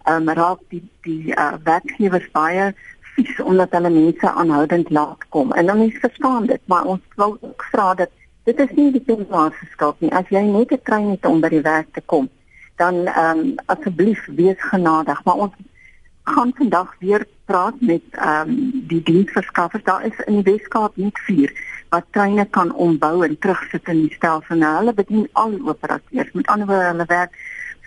um, 0.09 0.29
raak 0.29 0.59
die 0.69 0.83
die 1.01 1.33
uh, 1.33 1.53
werkgewers 1.63 2.27
baie 2.31 2.73
vies 3.15 3.39
omdat 3.41 3.71
hulle 3.71 3.89
mense 3.89 4.31
aanhoudend 4.31 4.89
laat 4.89 5.27
kom. 5.29 5.51
En 5.51 5.65
dan 5.65 5.81
is 5.85 5.99
verstaan 6.03 6.45
dit, 6.45 6.61
maar 6.65 6.85
ons 6.85 7.01
wil 7.15 7.37
ook 7.41 7.67
vra 7.71 7.93
dat 7.93 8.09
dit 8.43 8.59
is 8.59 8.73
nie 8.77 8.91
die 8.91 9.01
pensionaars 9.01 9.61
skuld 9.71 10.01
nie. 10.03 10.11
As 10.13 10.27
jy 10.29 10.41
net 10.41 10.71
'n 10.71 10.81
trein 10.83 11.09
het 11.09 11.25
om 11.25 11.39
by 11.41 11.49
die 11.49 11.61
werk 11.61 11.93
te 11.93 12.01
kom, 12.01 12.29
dan 12.75 13.05
ehm 13.05 13.39
um, 13.39 13.55
asseblief 13.65 14.25
wees 14.25 14.59
genadig, 14.71 15.23
maar 15.23 15.35
ons 15.47 15.53
gaan 16.23 16.51
vandag 16.55 16.95
weer 16.99 17.25
praat 17.45 17.79
met 17.79 18.03
ehm 18.11 18.49
um, 18.49 18.71
die 18.87 19.01
diensverskaffers. 19.03 19.83
Daar 19.83 20.05
is 20.05 20.19
in 20.25 20.41
die 20.41 20.51
Weskaap 20.51 20.97
net 20.97 21.19
4 21.19 21.51
wat 21.89 22.05
treine 22.11 22.45
kan 22.45 22.73
ombou 22.73 23.23
en 23.25 23.37
terugsit 23.39 23.87
in 23.87 24.01
die 24.05 24.13
stelsel. 24.13 24.57
Nou, 24.57 24.77
hulle 24.77 24.93
bedien 24.93 25.27
al 25.31 25.49
die 25.49 25.67
operateurs. 25.67 26.31
Met 26.33 26.47
ander 26.47 26.67
woorde, 26.67 26.89
hulle 26.91 27.05
werk 27.07 27.37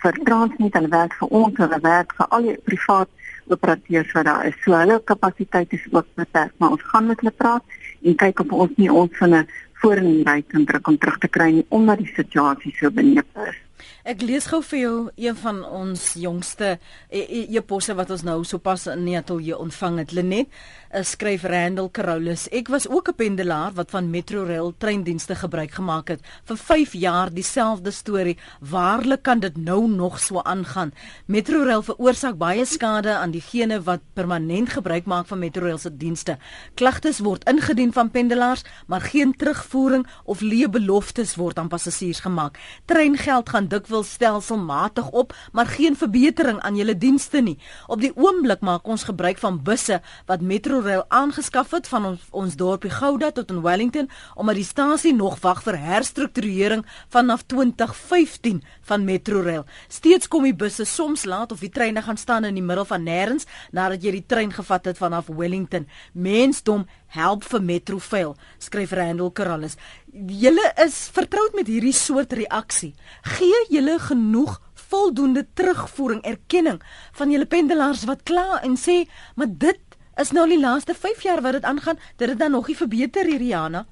vir 0.03 0.19
Transnet, 0.25 0.73
hulle 0.73 0.91
werk 0.93 1.15
vir 1.19 1.33
ons, 1.41 1.57
hulle 1.57 1.79
werk 1.83 2.13
vir 2.17 2.27
al 2.35 2.47
die 2.49 2.57
privaat 2.67 3.09
operateurs 3.49 4.11
wat 4.17 4.25
daar 4.25 4.45
is. 4.49 4.57
So 4.63 4.77
hulle 4.77 4.99
kapasiteit 5.11 5.73
is 5.73 5.87
ook 5.91 6.07
beperk, 6.15 6.53
maar 6.57 6.75
ons 6.77 6.85
gaan 6.91 7.09
met 7.09 7.19
hulle 7.23 7.35
praat 7.35 7.79
en 8.03 8.19
kyk 8.23 8.43
of 8.45 8.53
ons 8.65 8.77
nie 8.77 8.91
ons 8.91 9.17
van 9.21 9.35
'n 9.35 9.47
vorenry 9.81 10.43
kan 10.47 10.65
druk 10.65 10.87
om 10.87 10.97
terug 10.97 11.17
te 11.17 11.27
kry 11.27 11.49
nie 11.51 11.65
omdat 11.69 11.97
die 11.97 12.13
situasie 12.15 12.75
so 12.79 12.91
benepe 12.91 13.47
is. 13.47 13.59
Ek 14.03 14.21
lees 14.21 14.45
gou 14.45 14.61
vir 14.63 14.79
jou 14.79 15.09
een 15.15 15.35
van 15.35 15.63
ons 15.65 16.13
jongste 16.13 16.79
e-posse 17.09 17.91
e 17.91 17.95
wat 17.95 18.09
ons 18.09 18.23
nou 18.23 18.43
sopas 18.43 18.87
in 18.87 19.05
die 19.05 19.17
ateljee 19.17 19.57
ontvang 19.57 19.97
het. 20.03 20.11
Lenet 20.11 20.47
uh, 20.47 21.03
skryf 21.03 21.43
Randall 21.43 21.89
Carolus. 21.91 22.47
Ek 22.49 22.67
was 22.67 22.87
ook 22.87 23.09
'n 23.09 23.15
pendelaar 23.15 23.73
wat 23.73 23.91
van 23.91 24.09
Metrorail 24.09 24.73
treindienste 24.77 25.35
gebruik 25.35 25.71
gemaak 25.71 26.07
het. 26.07 26.21
Vir 26.43 26.57
5 26.57 26.93
jaar 26.93 27.33
dieselfde 27.33 27.91
storie. 27.91 28.37
Waarlik 28.59 29.21
kan 29.21 29.39
dit 29.39 29.57
nou 29.57 29.87
nog 29.89 30.19
so 30.19 30.41
aangaan? 30.41 30.93
Metrorail 31.25 31.81
veroorsaak 31.81 32.37
baie 32.37 32.65
skade 32.65 33.15
aan 33.15 33.31
diegene 33.31 33.81
wat 33.81 33.99
permanent 34.13 34.69
gebruik 34.69 35.05
maak 35.05 35.27
van 35.27 35.39
Metrorail 35.39 35.77
se 35.77 35.97
dienste. 35.97 36.37
Klagtes 36.73 37.19
word 37.19 37.49
ingedien 37.49 37.93
van 37.93 38.11
pendelaars, 38.11 38.63
maar 38.87 39.01
geen 39.01 39.35
terugvoering 39.35 40.07
of 40.23 40.41
leë 40.41 40.69
beloftes 40.69 41.35
word 41.35 41.57
aan 41.59 41.67
passasiers 41.67 42.19
gemaak. 42.19 42.59
Treingeld 42.85 43.49
gaan 43.49 43.67
dikwels 43.69 44.11
stelselmatig 44.17 45.09
op, 45.09 45.33
maar 45.51 45.69
geen 45.69 45.95
verbetering 45.95 46.59
aan 46.59 46.75
julle 46.75 46.97
dienste 46.97 47.41
nie. 47.41 47.57
Op 47.87 48.01
die 48.01 48.11
oomblik 48.15 48.61
maak 48.65 48.87
ons 48.87 49.05
gebruik 49.07 49.37
van 49.37 49.61
busse 49.63 50.01
wat 50.25 50.41
Metrorail 50.41 51.05
aangeskaf 51.07 51.71
het 51.71 51.87
van 51.87 52.05
ons, 52.05 52.27
ons 52.31 52.55
dorpie 52.55 52.91
Gouda 52.91 53.31
tot 53.31 53.51
in 53.51 53.61
Wellington 53.61 54.09
omdat 54.35 54.59
die 54.59 54.67
stasie 54.67 55.13
nog 55.15 55.39
wag 55.43 55.63
vir 55.63 55.77
herstrukturering 55.79 56.85
vanaf 57.09 57.45
2015 57.45 58.63
van 58.81 59.05
Metrorail. 59.05 59.65
Steeds 59.87 60.27
kom 60.27 60.43
die 60.47 60.55
busse 60.55 60.85
soms 60.85 61.25
laat 61.25 61.51
of 61.51 61.63
die 61.63 61.71
treine 61.73 62.01
gaan 62.01 62.17
staan 62.17 62.47
in 62.49 62.57
die 62.57 62.65
middel 62.65 62.85
van 62.85 63.05
nêrens 63.05 63.47
nadat 63.71 64.03
jy 64.03 64.17
die 64.19 64.25
trein 64.25 64.51
gevat 64.53 64.89
het 64.89 64.97
vanaf 64.97 65.29
Wellington. 65.29 65.87
Mensdom 66.13 66.87
help 67.13 67.45
vir 67.49 67.63
Metrorail, 67.65 68.35
skryf 68.61 68.93
Randall 68.93 69.31
Carolus. 69.33 69.77
Julle 70.09 70.71
is 70.81 70.95
vertroud 71.13 71.53
met 71.53 71.67
hierdie 71.69 71.93
soort 71.93 72.31
reaksie. 72.33 72.95
Gee 73.37 73.59
julle 73.69 73.99
genoeg 74.01 74.55
voldoende 74.89 75.43
terugvoering, 75.53 76.23
erkenning 76.25 76.79
van 77.13 77.29
julle 77.29 77.45
pendelaars 77.45 78.07
wat 78.09 78.23
kla 78.25 78.57
en 78.63 78.73
sê, 78.77 79.05
"Maar 79.35 79.47
dit 79.49 79.79
is 80.17 80.31
nou 80.31 80.47
die 80.47 80.59
laaste 80.59 80.93
5 80.93 81.21
jaar 81.21 81.41
wat 81.41 81.51
dit 81.51 81.63
aangaan, 81.63 81.99
dit 82.15 82.29
het 82.29 82.39
dan 82.39 82.51
nog 82.51 82.67
nie 82.67 82.77
verbeter 82.77 83.25
hier, 83.25 83.37
Riana." 83.37 83.85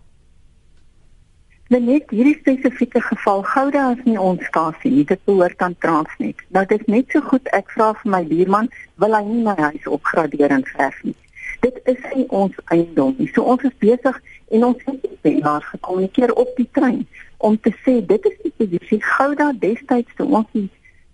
Net 1.67 2.09
hierdie 2.09 2.37
spesifieke 2.39 3.01
geval 3.01 3.43
Gouda 3.43 3.91
is 3.91 4.03
nie 4.03 4.19
ons 4.19 4.45
stasie 4.45 4.91
nie, 4.91 5.05
dit 5.05 5.25
behoort 5.25 5.61
aan 5.61 5.75
Transnet. 5.77 6.35
Nou 6.47 6.65
dit 6.65 6.79
is 6.79 6.87
net 6.87 7.05
so 7.11 7.21
goed 7.21 7.47
ek 7.47 7.69
vra 7.69 7.93
vir 7.93 8.11
my 8.11 8.23
buurman, 8.23 8.69
wil 8.95 9.13
hy 9.13 9.23
nie 9.23 9.43
my 9.43 9.55
huis 9.55 9.87
opgradeer 9.87 10.49
en 10.49 10.63
verf 10.63 11.03
nie 11.03 11.15
dit 11.61 11.79
is 11.85 12.03
nie 12.15 12.25
ons 12.33 12.55
eiendom 12.73 13.15
nie. 13.17 13.29
So 13.33 13.45
ons 13.53 13.63
is 13.67 13.75
besig 13.81 14.19
en 14.49 14.65
ons 14.65 14.83
het 14.87 15.43
haar 15.43 15.63
gekommunikeer 15.63 16.33
op 16.33 16.51
die 16.55 16.69
trein 16.71 17.07
om 17.37 17.59
te 17.59 17.73
sê 17.83 17.99
dit 18.05 18.25
is 18.31 18.37
die 18.43 18.53
posisie 18.57 19.01
Gouda 19.03 19.51
destyds 19.59 20.15
toe 20.15 20.27
ons 20.39 20.49
die 20.51 20.69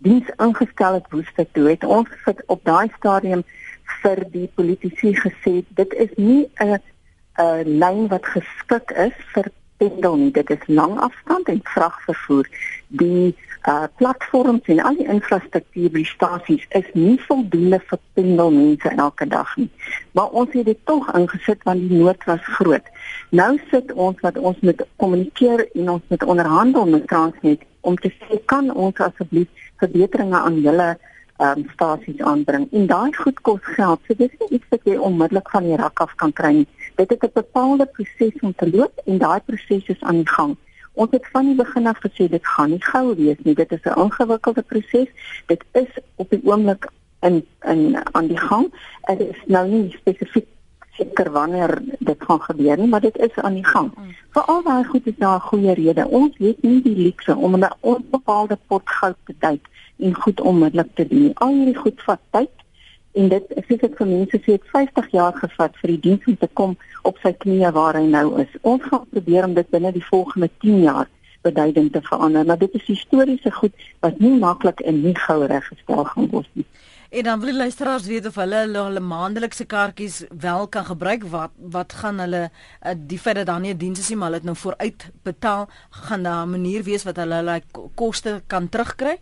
diens 0.06 0.30
ingestel 0.44 1.00
het 1.00 1.12
woeste 1.12 1.48
toe 1.56 1.68
het 1.70 1.84
ons 1.84 2.10
vir 2.26 2.44
op 2.48 2.64
daai 2.68 2.90
stadium 2.98 3.44
vir 4.02 4.24
die 4.32 4.50
politici 4.56 5.14
gesê 5.20 5.64
dit 5.80 5.94
is 6.06 6.12
nie 6.18 6.50
'n 6.60 6.80
'n 7.40 7.78
lyn 7.82 8.08
wat 8.08 8.26
geskik 8.26 8.92
is 8.92 9.16
vir 9.34 9.50
pendel 9.78 10.16
nie. 10.16 10.32
Dit 10.32 10.50
is 10.50 10.68
lang 10.68 11.00
afstand 11.00 11.48
en 11.48 11.60
vragvervoer 11.64 12.50
die 12.88 13.36
uh 13.68 13.84
platforms 13.96 14.66
en 14.66 14.80
al 14.84 14.96
die 15.00 15.08
infrastruktuur 15.08 15.92
by 15.92 16.04
stasies 16.04 16.66
is 16.80 16.88
nie 16.94 17.16
voldoende 17.28 17.80
vir 17.90 18.00
pendelmense 18.14 18.90
elke 18.90 19.28
dag 19.28 19.56
nie. 19.58 19.70
Maar 20.12 20.36
ons 20.42 20.52
het 20.54 20.66
dit 20.66 20.80
tog 20.90 21.08
ingesit 21.16 21.64
want 21.64 21.88
die 21.88 22.02
nood 22.02 22.26
was 22.28 22.44
groot. 22.58 22.90
Nou 23.32 23.56
sit 23.72 23.94
ons 23.94 24.20
wat 24.26 24.38
ons 24.38 24.60
moet 24.68 24.84
kommunikeer 24.96 25.68
en 25.74 25.96
ons 25.96 26.12
moet 26.12 26.28
onderhandel 26.36 26.92
met 26.96 27.08
Transnet 27.08 27.64
om 27.82 27.96
te 27.96 28.12
sê 28.20 28.40
kan 28.46 28.68
ons 28.72 29.00
asseblief 29.08 29.48
verbeteringe 29.80 30.40
aan 30.40 30.60
julle 30.64 30.90
um, 31.40 31.64
stasies 31.74 32.22
aanbring. 32.22 32.68
En 32.72 32.88
daai 32.88 33.16
goed 33.16 33.40
kos 33.42 33.64
geld. 33.78 34.04
So 34.08 34.20
dis 34.20 34.36
nie 34.40 34.60
iets 34.60 34.70
wat 34.76 34.86
jy 34.88 34.98
onmiddellik 34.98 35.50
van 35.56 35.68
die 35.68 35.80
rak 35.80 36.04
af 36.04 36.16
kan 36.22 36.36
kry 36.36 36.54
nie. 36.60 36.68
Dit 37.00 37.10
het 37.10 37.24
'n 37.24 37.32
bepaalde 37.34 37.86
proses 37.86 38.36
om 38.42 38.54
te 38.56 38.70
loop 38.70 39.02
en 39.06 39.18
daai 39.18 39.40
proses 39.46 39.88
is 39.88 40.02
aan 40.02 40.22
die 40.24 40.30
gang. 40.36 40.58
Ons 40.94 41.12
het 41.12 41.28
van 41.32 41.46
die 41.46 41.56
begin 41.56 41.88
af 41.88 41.98
gesê 42.06 42.30
dit 42.30 42.48
gaan 42.56 42.70
nie 42.70 42.84
gou 42.84 43.16
wees 43.16 43.38
nie. 43.44 43.56
Dit 43.56 43.72
is 43.72 43.84
'n 43.84 44.00
ingewikkelde 44.00 44.62
proses. 44.62 45.10
Dit 45.46 45.64
is 45.72 45.92
op 46.16 46.30
die 46.30 46.42
oomblik 46.44 46.88
in 47.22 47.46
in 47.62 47.98
aan 48.12 48.28
die 48.28 48.38
gang. 48.38 48.74
Dit 49.06 49.20
is 49.20 49.42
nou 49.46 49.68
nie 49.68 49.92
spesifiek 49.92 50.48
seker 50.92 51.32
wanneer 51.32 51.82
dit 52.00 52.24
gaan 52.28 52.42
gebeur 52.42 52.78
nie, 52.78 52.88
maar 52.88 53.02
dit 53.02 53.18
is 53.18 53.36
aan 53.36 53.54
die 53.54 53.66
gang. 53.66 53.92
Mm. 53.96 54.16
Vir 54.30 54.42
al 54.42 54.64
daai 54.64 54.84
goed 54.86 55.08
is 55.08 55.18
daar 55.18 55.36
'n 55.36 55.48
goeie 55.50 55.74
rede. 55.74 56.08
Ons 56.08 56.38
het 56.38 56.62
nie 56.62 56.82
die 56.82 56.96
luukse 56.96 57.36
om 57.36 57.56
'n 57.56 57.70
onbepaalde 57.80 58.58
pot 58.68 58.82
goud 58.86 59.18
te 59.26 59.36
duik 59.40 59.68
en 59.98 60.16
goed 60.16 60.42
onmiddellik 60.42 60.96
te 60.96 61.08
doen. 61.08 61.32
Al 61.34 61.54
hierdie 61.54 61.76
goed 61.76 62.02
vat 62.04 62.20
tyd 62.30 62.50
en 63.14 63.30
dit 63.30 63.52
is 63.60 63.66
seker 63.68 63.92
vir 63.98 64.08
mense 64.10 64.38
sê 64.42 64.56
dit 64.58 64.70
50 64.74 65.10
jaar 65.14 65.36
gevat 65.38 65.76
vir 65.82 65.94
die 65.94 66.00
diens 66.06 66.30
om 66.32 66.38
te 66.38 66.50
kom 66.60 66.78
op 67.10 67.20
sy 67.24 67.34
knieë 67.46 67.74
waar 67.76 68.00
hy 68.00 68.06
nou 68.10 68.28
is. 68.42 68.54
Ons 68.62 68.86
gaan 68.90 69.06
probeer 69.12 69.50
om 69.50 69.54
dit 69.58 69.70
binne 69.70 69.92
die 69.94 70.06
volgende 70.10 70.50
10 70.66 70.80
jaar 70.88 71.10
beduidend 71.44 71.94
te 71.94 72.02
verander, 72.02 72.46
maar 72.46 72.58
dit 72.58 72.74
is 72.80 72.86
historiese 72.88 73.52
goed 73.52 73.74
wat 74.06 74.20
nie 74.24 74.34
maklik 74.40 74.80
en 74.88 75.02
nie 75.04 75.16
gou 75.26 75.44
reggestel 75.46 76.06
gaan 76.14 76.30
word 76.32 76.50
nie. 76.60 76.66
En 77.14 77.28
dan 77.28 77.40
wil 77.40 77.52
die 77.52 77.58
luisteraars 77.58 78.08
weet 78.10 78.26
of 78.26 78.38
hulle 78.42 78.62
hulle 78.74 79.02
maandelikse 79.06 79.68
kaartjies 79.70 80.24
wel 80.46 80.68
kan 80.68 80.86
gebruik 80.88 81.28
wat 81.30 81.52
wat 81.76 81.94
gaan 82.00 82.24
hulle 82.24 82.48
eh, 82.48 82.96
die 82.98 83.20
feit 83.22 83.36
dat 83.36 83.52
daar 83.52 83.60
nie 83.60 83.74
'n 83.74 83.78
diens 83.78 84.00
is 84.00 84.10
nie 84.10 84.18
maar 84.18 84.32
hulle 84.32 84.42
het 84.42 84.50
nou 84.50 84.56
vooruit 84.58 85.12
betaal 85.24 85.70
gaan 85.90 86.24
daar 86.24 86.46
'n 86.46 86.50
manier 86.50 86.84
wees 86.84 87.04
wat 87.04 87.16
hulle 87.16 87.36
hulle 87.36 87.62
koste 87.96 88.42
kan 88.48 88.70
terugkry? 88.70 89.20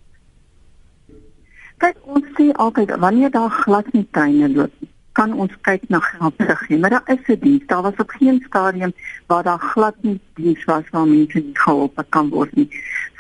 Kyk, 1.82 1.98
ons 2.14 2.26
sê 2.38 2.52
altyd 2.62 2.92
wanneer 3.02 3.32
daar 3.34 3.54
glad 3.64 3.88
nie 3.96 4.04
treine 4.14 4.50
loop, 4.54 4.74
kan 5.18 5.32
ons 5.34 5.54
kyk 5.66 5.88
na 5.90 6.00
geld 6.06 6.36
teruggee, 6.38 6.78
maar 6.78 6.94
daar 6.94 7.10
is 7.14 7.24
'n 7.28 7.40
diens. 7.42 7.66
Daar 7.72 7.82
was 7.82 8.04
op 8.04 8.10
geen 8.10 8.44
stadium 8.48 8.94
waar 9.28 9.44
daar 9.44 9.60
glad 9.60 9.96
nie 10.02 10.20
diens 10.34 10.64
was 10.66 10.84
waar 10.92 11.08
mense 11.08 11.40
nie 11.40 11.58
gehelp 11.58 12.06
kan 12.10 12.30
word 12.30 12.56
nie. 12.56 12.70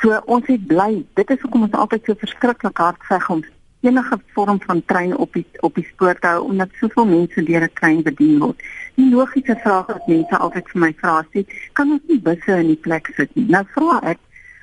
So 0.02 0.22
ons 0.26 0.46
is 0.46 0.60
bly. 0.68 1.06
Dit 1.14 1.30
is 1.30 1.42
hoekom 1.42 1.62
ons 1.62 1.72
altyd 1.72 2.06
so 2.06 2.14
verskriklik 2.14 2.78
hard 2.78 3.02
veg 3.10 3.30
om 3.30 3.44
enige 3.82 4.20
vorm 4.34 4.62
van 4.62 4.86
trein 4.86 5.18
op 5.18 5.34
die 5.34 5.46
op 5.60 5.76
die 5.76 5.88
spoor 5.94 6.20
te 6.20 6.28
hou 6.28 6.44
omdat 6.44 6.70
soveel 6.80 7.06
mense 7.06 7.44
deur 7.44 7.64
'n 7.64 7.74
trein 7.74 8.04
bedien 8.04 8.40
word. 8.40 8.62
Die 8.96 9.10
logiese 9.10 9.56
vraag 9.64 9.86
wat 9.86 10.08
mense 10.08 10.38
altyd 10.38 10.70
vir 10.70 10.82
my 10.82 10.94
vra 10.98 11.26
is, 11.32 11.46
kan 11.74 11.92
ons 11.92 12.02
nie 12.08 12.20
busse 12.20 12.52
in 12.60 12.68
die 12.68 12.82
plek 12.82 13.10
sit 13.16 13.36
nie? 13.36 13.46
Nou 13.50 13.66
vra 13.74 14.00
ek 14.04 14.20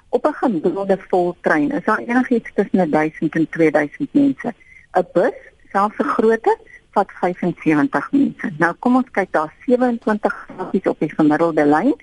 Op 0.09 0.27
'n 0.27 0.33
gemiddelde 0.33 0.99
voltrein 1.09 1.71
is 1.71 1.85
daar 1.85 1.99
enigiets 1.99 2.51
tussen 2.55 2.91
1000 2.91 3.35
en 3.35 3.49
2000 3.49 4.09
mense. 4.13 4.55
'n 4.93 5.07
Bus, 5.13 5.35
selfs 5.73 5.99
'n 5.99 6.05
grootte, 6.05 6.59
vat 6.91 7.11
75 7.13 8.13
mense. 8.13 8.53
Nou 8.59 8.75
kom 8.79 8.97
ons 8.97 9.11
kyk 9.11 9.33
daar 9.33 9.53
27 9.67 10.47
stasies 10.49 10.87
op 10.87 10.99
die 10.99 11.15
gemiddelde 11.15 11.67
lyn 11.67 11.95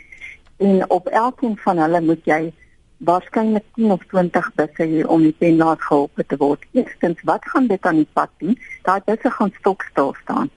en 0.58 0.90
op 0.90 1.08
elkeen 1.08 1.58
van 1.58 1.78
hulle 1.78 2.02
moet 2.02 2.26
jy 2.26 2.54
waarskynlik 2.98 3.64
10 3.74 3.92
of 3.92 4.04
20 4.08 4.52
busse 4.56 4.84
hier 4.84 5.10
om 5.10 5.22
die 5.22 5.36
pendelaar 5.38 5.80
gehelp 5.80 6.24
te 6.28 6.38
word. 6.38 6.66
Eerstens, 6.72 7.22
wat 7.24 7.46
gaan 7.46 7.68
dit 7.68 7.86
aan 7.86 7.96
die 7.96 8.12
pad 8.14 8.30
doen? 8.38 8.60
Daai 8.82 9.02
busse 9.06 9.32
gaan 9.32 9.52
stokstil 9.60 10.16
staan. 10.22 10.50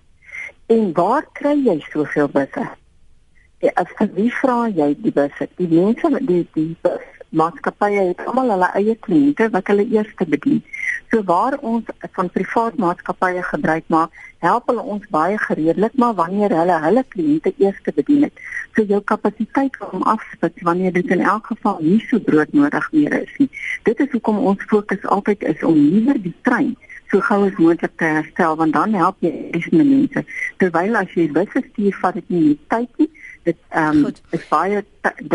En 0.66 0.92
waar 0.92 1.26
kry 1.32 1.56
jy 1.64 1.80
soveel 1.80 2.28
busse? 2.28 2.68
Ja, 3.58 3.70
as 3.74 3.90
jy 3.98 4.28
vra 4.30 4.66
jy 4.68 4.94
die 5.02 5.12
busse, 5.12 5.48
die 5.56 5.68
mense 5.68 6.18
die 6.20 6.44
die 6.54 6.76
bus 6.80 7.17
maatskappye 7.30 8.04
het 8.10 8.20
almal 8.26 8.50
hulle 8.54 8.68
eie 8.80 8.94
kliënte 9.06 9.48
wat 9.54 9.68
hulle 9.68 9.84
eers 9.92 10.10
bedien. 10.18 10.62
So 11.10 11.22
waar 11.28 11.58
ons 11.60 11.84
van 12.16 12.30
privaat 12.32 12.76
maatskappye 12.80 13.42
gebruik 13.50 13.84
maak, 13.92 14.10
help 14.44 14.68
hulle 14.70 14.82
ons 14.82 15.04
baie 15.10 15.38
gereedelik, 15.38 15.94
maar 15.96 16.14
wanneer 16.14 16.54
hulle 16.56 16.80
hulle 16.86 17.04
kliënte 17.14 17.52
eers 17.58 17.80
bedien 17.84 18.28
het, 18.28 18.42
so 18.74 18.82
jou 18.82 19.00
kapasiteit 19.00 19.76
om 19.92 20.02
afspits 20.02 20.62
wanneer 20.62 20.92
dit 20.92 21.16
in 21.16 21.20
elk 21.20 21.52
geval 21.52 21.80
nie 21.80 22.00
so 22.08 22.20
broodnodig 22.20 22.92
meer 22.92 23.20
is 23.22 23.34
nie. 23.38 23.50
Dit 23.84 24.00
is 24.00 24.12
hoekom 24.12 24.38
ons 24.38 24.68
fokus 24.72 25.04
altyd 25.04 25.42
is 25.54 25.64
om 25.64 25.76
liewer 25.76 26.20
die 26.22 26.36
trein 26.42 26.76
so 27.10 27.20
gou 27.24 27.38
as 27.46 27.56
moontlik 27.56 27.94
te 27.96 28.04
herstel 28.04 28.56
want 28.60 28.74
dan 28.76 28.94
help 28.94 29.16
jy 29.24 29.32
dis 29.54 29.68
mense. 29.72 30.22
Terwyl 30.60 30.98
as 31.00 31.14
jy 31.16 31.28
busse 31.32 31.62
stuur, 31.70 31.94
vat 32.02 32.18
dit 32.18 32.34
nie 32.34 32.58
tyd 32.68 33.00
nie 33.00 33.08
dit 33.42 33.56
ehm 33.68 34.04
um, 34.04 34.14
is 34.30 34.48
baie 34.48 34.84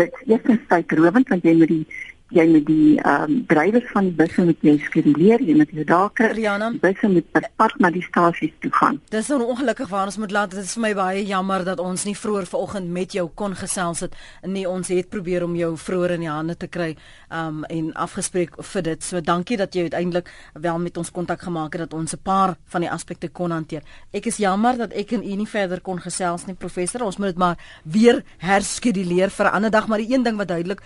dit 0.00 0.18
eerstens 0.26 0.60
tydrowend 0.68 1.28
want 1.28 1.44
jy 1.44 1.54
moet 1.60 1.72
die 1.72 1.86
jy 2.32 2.44
moet 2.48 2.64
die 2.66 2.96
ehm 3.02 3.22
um, 3.22 3.40
drywers 3.46 3.90
van 3.92 4.08
die 4.08 4.14
busse 4.16 4.44
moet 4.44 4.62
jy 4.64 4.74
skeduleer 4.86 5.42
jy 5.44 5.54
moet 5.58 5.72
jou 5.76 5.84
daar 5.84 6.10
kry. 6.16 6.32
Busse 6.80 7.08
moet 7.08 7.26
per 7.32 7.48
pad 7.56 7.74
na 7.78 7.90
die 7.92 8.02
stasies 8.02 8.52
toe 8.64 8.70
gaan. 8.72 9.00
Dis 9.12 9.26
so 9.28 9.38
ongelukkig 9.44 9.88
waar 9.88 10.08
ons 10.08 10.16
moet 10.16 10.32
laat 10.32 10.54
dit 10.54 10.64
is 10.64 10.72
vir 10.74 10.82
my 10.82 10.92
baie 10.94 11.24
jammer 11.28 11.64
dat 11.64 11.82
ons 11.84 12.04
nie 12.08 12.16
vroeër 12.16 12.48
vanoggend 12.48 12.90
met 12.90 13.12
jou 13.12 13.28
kon 13.34 13.54
gesels 13.54 14.00
het 14.06 14.16
nee 14.42 14.68
ons 14.68 14.88
het 14.88 15.10
probeer 15.10 15.44
om 15.44 15.54
jou 15.56 15.74
vroeër 15.76 16.16
in 16.16 16.24
die 16.24 16.32
hande 16.32 16.56
te 16.56 16.66
kry 16.66 16.94
ehm 16.94 17.60
um, 17.60 17.64
en 17.68 17.92
afgespreek 18.06 18.56
vir 18.72 18.82
dit. 18.82 19.04
So 19.04 19.20
dankie 19.20 19.56
dat 19.60 19.74
jy 19.74 19.88
uiteindelik 19.90 20.30
wel 20.54 20.78
met 20.78 20.96
ons 20.96 21.10
kontak 21.10 21.42
gemaak 21.42 21.72
het 21.76 21.86
dat 21.90 21.94
ons 21.94 22.14
'n 22.14 22.22
paar 22.22 22.56
van 22.66 22.80
die 22.80 22.90
aspekte 22.90 23.28
kon 23.28 23.50
hanteer. 23.50 23.82
Ek 24.12 24.26
is 24.26 24.36
jammer 24.36 24.76
dat 24.76 24.92
ek 24.92 25.12
en 25.12 25.22
u 25.22 25.34
nie 25.36 25.48
verder 25.48 25.80
kon 25.80 26.00
gesels 26.00 26.46
nie 26.46 26.54
professor. 26.54 27.04
Ons 27.04 27.16
moet 27.16 27.26
dit 27.26 27.38
maar 27.38 27.58
weer 27.82 28.24
herskeduleer 28.38 29.30
vir 29.30 29.46
'n 29.46 29.54
ander 29.54 29.70
dag 29.70 29.88
maar 29.88 29.98
die 29.98 30.14
een 30.14 30.22
ding 30.22 30.36
wat 30.36 30.48
duidelik 30.48 30.80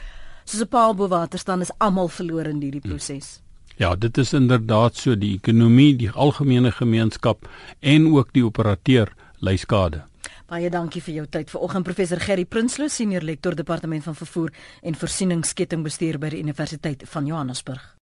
soos 0.49 0.65
'n 0.65 0.69
paal 0.69 0.95
bo 0.95 1.09
water 1.09 1.39
staan 1.39 1.61
is 1.61 1.73
almal 1.79 2.09
verlore 2.09 2.51
in 2.51 2.61
hierdie 2.61 2.81
proses. 2.81 3.41
Ja, 3.77 3.95
dit 3.95 4.19
is 4.19 4.33
inderdaad 4.33 4.97
so 4.97 5.15
die 5.15 5.35
ekonomie, 5.35 5.97
die 5.97 6.11
algemene 6.11 6.73
gemeenskap 6.73 7.49
en 7.81 8.09
ook 8.15 8.33
die 8.33 8.45
operateur 8.45 9.13
ly 9.41 9.57
skade. 9.57 10.03
Baie 10.49 10.71
dankie 10.71 11.03
vir 11.03 11.15
jou 11.15 11.27
tyd 11.27 11.51
vanoggend 11.51 11.85
professor 11.85 12.21
Gerry 12.21 12.45
Prinsloo, 12.45 12.89
senior 12.89 13.23
lektor 13.23 13.55
departement 13.55 14.05
van 14.05 14.15
vervoer 14.15 14.53
en 14.83 14.95
voorsieningskettingbestuur 14.95 16.19
by 16.19 16.29
die 16.29 16.43
Universiteit 16.43 17.05
van 17.07 17.27
Johannesburg. 17.27 17.98